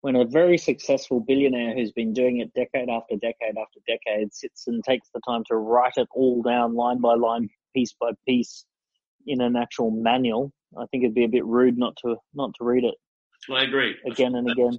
when 0.00 0.16
a 0.16 0.24
very 0.24 0.56
successful 0.56 1.20
billionaire 1.20 1.74
who's 1.74 1.92
been 1.92 2.12
doing 2.14 2.38
it 2.38 2.54
decade 2.54 2.88
after 2.88 3.16
decade 3.16 3.56
after 3.60 3.80
decade 3.86 4.32
sits 4.32 4.66
and 4.66 4.82
takes 4.82 5.08
the 5.12 5.20
time 5.28 5.44
to 5.48 5.56
write 5.56 5.92
it 5.96 6.08
all 6.12 6.42
down 6.42 6.74
line 6.74 7.00
by 7.00 7.14
line, 7.14 7.50
piece 7.74 7.94
by 7.98 8.10
piece, 8.26 8.64
in 9.26 9.40
an 9.40 9.56
actual 9.56 9.90
manual, 9.90 10.52
I 10.76 10.86
think 10.86 11.04
it'd 11.04 11.14
be 11.14 11.24
a 11.24 11.28
bit 11.28 11.44
rude 11.44 11.78
not 11.78 11.96
to 12.02 12.16
not 12.34 12.52
to 12.58 12.64
read 12.64 12.84
it. 12.84 12.94
I 13.52 13.64
agree. 13.64 13.96
Again 14.06 14.34
and 14.34 14.50
again. 14.50 14.78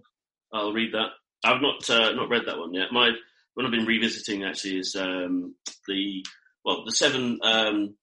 I'll 0.53 0.73
read 0.73 0.93
that. 0.93 1.09
I've 1.43 1.61
not 1.61 1.89
uh, 1.89 2.13
not 2.13 2.29
read 2.29 2.43
that 2.47 2.57
one 2.57 2.73
yet. 2.73 2.91
My 2.91 3.11
one 3.53 3.65
I've 3.65 3.71
been 3.71 3.85
revisiting 3.85 4.43
actually 4.43 4.79
is 4.79 4.95
um, 4.95 5.55
the 5.87 6.25
well 6.63 6.83
the 6.85 6.91
seven 6.91 7.39
um, 7.43 7.95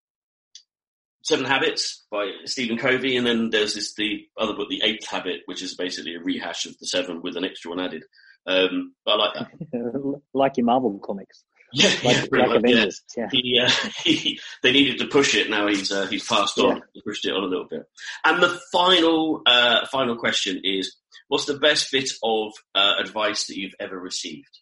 Seven 1.28 1.44
Habits 1.44 2.06
by 2.10 2.30
Stephen 2.46 2.78
Covey, 2.78 3.16
and 3.16 3.26
then 3.26 3.50
there's 3.50 3.74
this 3.74 3.92
the 3.94 4.26
other 4.38 4.54
book, 4.54 4.68
The 4.70 4.80
Eighth 4.82 5.06
Habit, 5.06 5.40
which 5.44 5.62
is 5.62 5.74
basically 5.76 6.14
a 6.14 6.20
rehash 6.20 6.64
of 6.64 6.78
the 6.78 6.86
seven 6.86 7.20
with 7.20 7.36
an 7.36 7.44
extra 7.44 7.70
one 7.70 7.80
added. 7.80 8.04
Um, 8.46 8.94
but 9.04 9.12
I 9.12 9.16
like 9.16 9.34
that. 9.34 10.20
like 10.32 10.56
your 10.56 10.64
Marvel 10.64 10.98
comics. 11.04 11.44
Yeah, 11.72 11.90
like, 12.04 12.28
yeah, 12.32 12.46
like. 12.46 12.92
Yeah. 13.16 13.28
He, 13.30 13.60
uh, 13.62 13.70
he, 14.04 14.40
they 14.62 14.72
needed 14.72 14.98
to 14.98 15.06
push 15.06 15.34
it. 15.34 15.50
Now 15.50 15.68
he's 15.68 15.92
uh, 15.92 16.06
he's 16.06 16.26
passed 16.26 16.58
on. 16.58 16.82
He 16.92 17.02
pushed 17.02 17.26
it 17.26 17.32
on 17.32 17.44
a 17.44 17.46
little 17.46 17.66
bit. 17.68 17.86
And 18.24 18.42
the 18.42 18.58
final 18.72 19.42
uh, 19.46 19.86
final 19.86 20.16
question 20.16 20.60
is: 20.64 20.96
What's 21.28 21.44
the 21.44 21.58
best 21.58 21.90
bit 21.92 22.10
of 22.22 22.52
uh, 22.74 22.94
advice 23.00 23.46
that 23.46 23.58
you've 23.58 23.74
ever 23.78 23.98
received? 23.98 24.60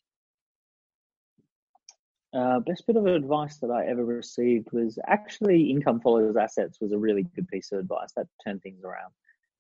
Uh, 2.36 2.60
best 2.60 2.86
bit 2.86 2.96
of 2.96 3.06
advice 3.06 3.56
that 3.58 3.70
I 3.70 3.86
ever 3.86 4.04
received 4.04 4.68
was 4.72 4.98
actually 5.06 5.70
income 5.70 6.00
follows 6.00 6.36
assets 6.36 6.78
was 6.80 6.92
a 6.92 6.98
really 6.98 7.22
good 7.22 7.48
piece 7.48 7.72
of 7.72 7.78
advice 7.78 8.12
that 8.16 8.26
turned 8.44 8.62
things 8.62 8.82
around. 8.84 9.12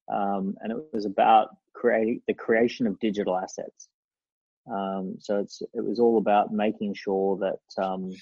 Um, 0.08 0.56
and 0.60 0.72
it 0.72 0.78
was 0.92 1.06
about 1.06 1.56
creating 1.72 2.20
the 2.26 2.34
creation 2.34 2.86
of 2.86 3.00
digital 3.00 3.36
assets. 3.36 3.88
Um, 4.70 5.16
so 5.20 5.38
it's 5.38 5.62
it 5.74 5.84
was 5.84 6.00
all 6.00 6.18
about 6.18 6.52
making 6.52 6.94
sure 6.94 7.38
that 7.38 7.82
um, 7.82 8.12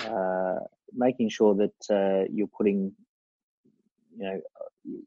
uh, 0.00 0.60
making 0.94 1.28
sure 1.28 1.54
that 1.54 1.90
uh, 1.90 2.28
you're 2.32 2.48
putting 2.56 2.92
you 4.16 4.24
know 4.24 4.40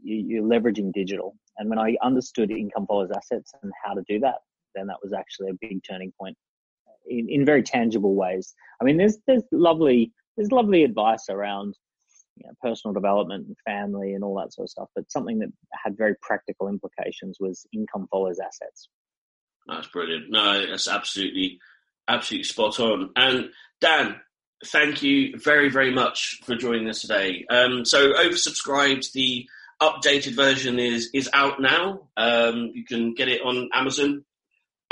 you, 0.03 0.43
are 0.43 0.47
leveraging 0.47 0.93
digital. 0.93 1.35
And 1.57 1.69
when 1.69 1.79
I 1.79 1.95
understood 2.01 2.51
income 2.51 2.85
follows 2.87 3.11
assets 3.15 3.53
and 3.61 3.71
how 3.83 3.93
to 3.93 4.03
do 4.07 4.19
that, 4.19 4.39
then 4.75 4.87
that 4.87 4.97
was 5.03 5.13
actually 5.13 5.49
a 5.49 5.57
big 5.59 5.81
turning 5.87 6.13
point 6.19 6.37
in, 7.07 7.27
in 7.29 7.45
very 7.45 7.63
tangible 7.63 8.15
ways. 8.15 8.53
I 8.79 8.83
mean, 8.83 8.97
there's 8.97 9.17
there's 9.27 9.43
lovely 9.51 10.11
there's 10.37 10.51
lovely 10.51 10.83
advice 10.83 11.25
around 11.29 11.75
you 12.37 12.47
know, 12.47 12.53
personal 12.61 12.93
development 12.93 13.47
and 13.47 13.55
family 13.65 14.13
and 14.13 14.23
all 14.23 14.35
that 14.35 14.53
sort 14.53 14.65
of 14.65 14.69
stuff, 14.69 14.89
but 14.95 15.11
something 15.11 15.39
that 15.39 15.49
had 15.83 15.97
very 15.97 16.15
practical 16.21 16.67
implications 16.67 17.37
was 17.39 17.65
income 17.73 18.07
follows 18.09 18.39
assets. 18.39 18.87
That's 19.67 19.87
brilliant. 19.87 20.29
No, 20.29 20.65
that's 20.67 20.87
absolutely 20.87 21.59
absolutely 22.07 22.43
spot 22.43 22.79
on. 22.79 23.11
And 23.15 23.49
Dan, 23.79 24.15
thank 24.65 25.01
you 25.01 25.37
very 25.37 25.69
very 25.69 25.93
much 25.93 26.39
for 26.45 26.55
joining 26.55 26.89
us 26.89 27.01
today. 27.01 27.45
Um, 27.49 27.85
so 27.85 28.13
oversubscribed 28.13 29.11
the 29.13 29.47
updated 29.81 30.35
version 30.35 30.79
is 30.79 31.09
is 31.13 31.29
out 31.33 31.61
now. 31.61 32.09
Um, 32.17 32.71
you 32.73 32.85
can 32.85 33.13
get 33.13 33.27
it 33.27 33.41
on 33.41 33.69
Amazon 33.73 34.25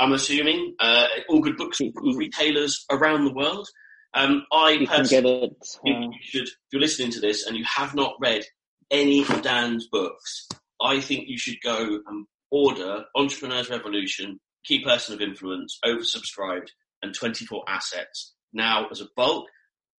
I'm 0.00 0.12
assuming, 0.12 0.74
uh, 0.80 1.06
all 1.28 1.40
good 1.40 1.58
books 1.58 1.78
retailers 1.78 2.86
around 2.90 3.26
the 3.26 3.34
world. 3.34 3.68
Um, 4.14 4.46
I 4.50 4.70
you 4.70 4.86
personally, 4.86 5.54
it, 5.84 5.94
uh... 5.94 6.08
you 6.08 6.12
should, 6.22 6.48
if 6.48 6.54
you're 6.72 6.80
listening 6.80 7.10
to 7.12 7.20
this 7.20 7.46
and 7.46 7.56
you 7.56 7.64
have 7.64 7.94
not 7.94 8.14
read 8.18 8.42
any 8.90 9.20
of 9.20 9.42
Dan's 9.42 9.86
books, 9.88 10.48
I 10.80 11.00
think 11.00 11.28
you 11.28 11.38
should 11.38 11.60
go 11.62 12.00
and 12.06 12.26
order 12.50 13.04
Entrepreneur's 13.14 13.68
Revolution, 13.68 14.40
Key 14.64 14.84
Person 14.84 15.14
of 15.14 15.20
Influence, 15.20 15.78
Oversubscribed, 15.84 16.68
and 17.02 17.14
24 17.14 17.64
Assets 17.68 18.34
now 18.52 18.86
as 18.90 19.00
a 19.00 19.08
bulk. 19.16 19.46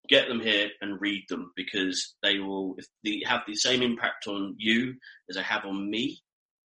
Get 0.09 0.27
them 0.27 0.41
here 0.41 0.69
and 0.81 0.99
read 0.99 1.23
them 1.29 1.51
because 1.55 2.15
they 2.23 2.39
will 2.39 2.75
if 2.77 2.85
they 3.03 3.21
have 3.25 3.41
the 3.47 3.55
same 3.55 3.81
impact 3.81 4.27
on 4.27 4.55
you 4.57 4.95
as 5.29 5.35
they 5.35 5.43
have 5.43 5.63
on 5.63 5.89
me 5.89 6.21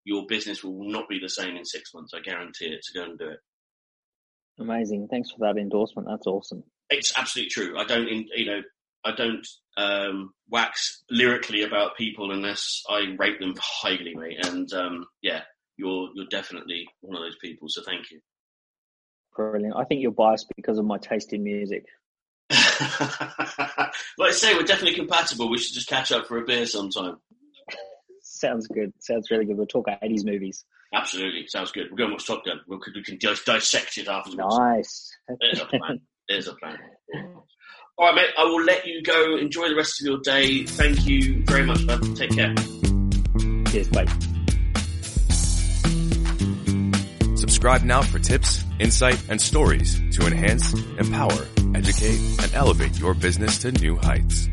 your 0.05 0.27
business 0.27 0.65
will 0.65 0.89
not 0.91 1.09
be 1.09 1.19
the 1.21 1.29
same 1.29 1.57
in 1.57 1.65
six 1.65 1.95
months. 1.95 2.13
I 2.15 2.21
guarantee 2.21 2.67
it. 2.67 2.83
To 2.83 2.99
go 2.99 3.05
and 3.05 3.19
do 3.19 3.29
it. 3.29 3.39
Amazing. 4.59 5.09
Thanks 5.09 5.31
for 5.31 5.39
that 5.41 5.59
endorsement. 5.59 6.09
That's 6.09 6.27
awesome. 6.27 6.65
It's 6.91 7.17
absolutely 7.17 7.51
true. 7.51 7.79
I 7.79 7.85
don't, 7.85 8.09
you 8.09 8.47
know, 8.47 8.63
I 9.05 9.13
don't 9.13 9.47
um, 9.77 10.33
wax 10.51 11.03
lyrically 11.11 11.63
about 11.63 11.97
people 11.97 12.33
unless 12.33 12.83
I 12.89 13.15
rate 13.19 13.41
them 13.41 13.55
highly, 13.59 14.15
mate. 14.15 14.45
And 14.47 14.73
um, 14.73 15.07
yeah, 15.23 15.43
you're 15.77 16.11
you're 16.15 16.27
definitely 16.31 16.87
one 17.01 17.17
of 17.17 17.23
those 17.23 17.37
people. 17.37 17.69
So 17.69 17.83
thank 17.83 18.11
you. 18.11 18.21
Brilliant. 19.37 19.75
I 19.77 19.85
think 19.85 20.03
you're 20.03 20.11
biased 20.11 20.47
because 20.57 20.79
of 20.79 20.85
my 20.85 20.99
taste 20.99 21.33
in 21.33 21.43
music. 21.43 21.87
like 22.51 22.61
I 22.91 24.31
say, 24.33 24.55
we're 24.55 24.63
definitely 24.63 24.95
compatible. 24.95 25.51
We 25.51 25.59
should 25.59 25.75
just 25.75 25.89
catch 25.89 26.13
up 26.13 26.27
for 26.27 26.39
a 26.39 26.45
beer 26.45 26.67
sometime. 26.67 27.17
Sounds 28.23 28.67
good. 28.67 28.93
Sounds 28.99 29.31
really 29.31 29.47
good. 29.47 29.57
We'll 29.57 29.67
talk 29.67 29.87
about 29.87 30.03
80s 30.03 30.25
movies. 30.25 30.65
Absolutely. 30.95 31.47
Sounds 31.47 31.73
good. 31.73 31.87
We're 31.91 31.97
going 31.97 32.11
to 32.11 32.15
watch 32.15 32.27
Top 32.27 32.45
Gun. 32.45 32.61
We'll, 32.67 32.81
we 32.95 33.03
can 33.03 33.19
just 33.19 33.47
dissect 33.47 33.97
it 33.97 34.09
afterwards. 34.09 34.57
Nice. 34.59 35.17
There's 35.41 35.61
a 35.61 35.67
plan. 35.67 36.01
There's 36.29 36.49
a 36.49 36.55
plan. 36.55 36.79
All 37.99 38.07
right, 38.07 38.15
mate. 38.15 38.31
I 38.39 38.45
will 38.45 38.63
let 38.63 38.87
you 38.87 39.03
go. 39.03 39.37
Enjoy 39.37 39.69
the 39.69 39.77
rest 39.77 40.01
of 40.01 40.07
your 40.07 40.19
day. 40.19 40.65
Thank 40.65 41.07
you 41.07 41.43
very 41.47 41.65
much, 41.65 41.87
bud. 41.87 42.17
Take 42.17 42.31
care. 42.31 42.55
Cheers. 43.67 43.89
Bye. 43.89 44.07
Subscribe 47.63 47.85
now 47.85 48.03
for 48.03 48.19
tips, 48.19 48.65
insight, 48.81 49.23
and 49.29 49.41
stories 49.41 49.95
to 50.17 50.27
enhance, 50.27 50.75
empower, 50.99 51.47
educate, 51.77 52.19
and 52.43 52.53
elevate 52.55 52.99
your 52.99 53.15
business 53.15 53.57
to 53.59 53.71
new 53.71 53.95
heights. 53.95 54.49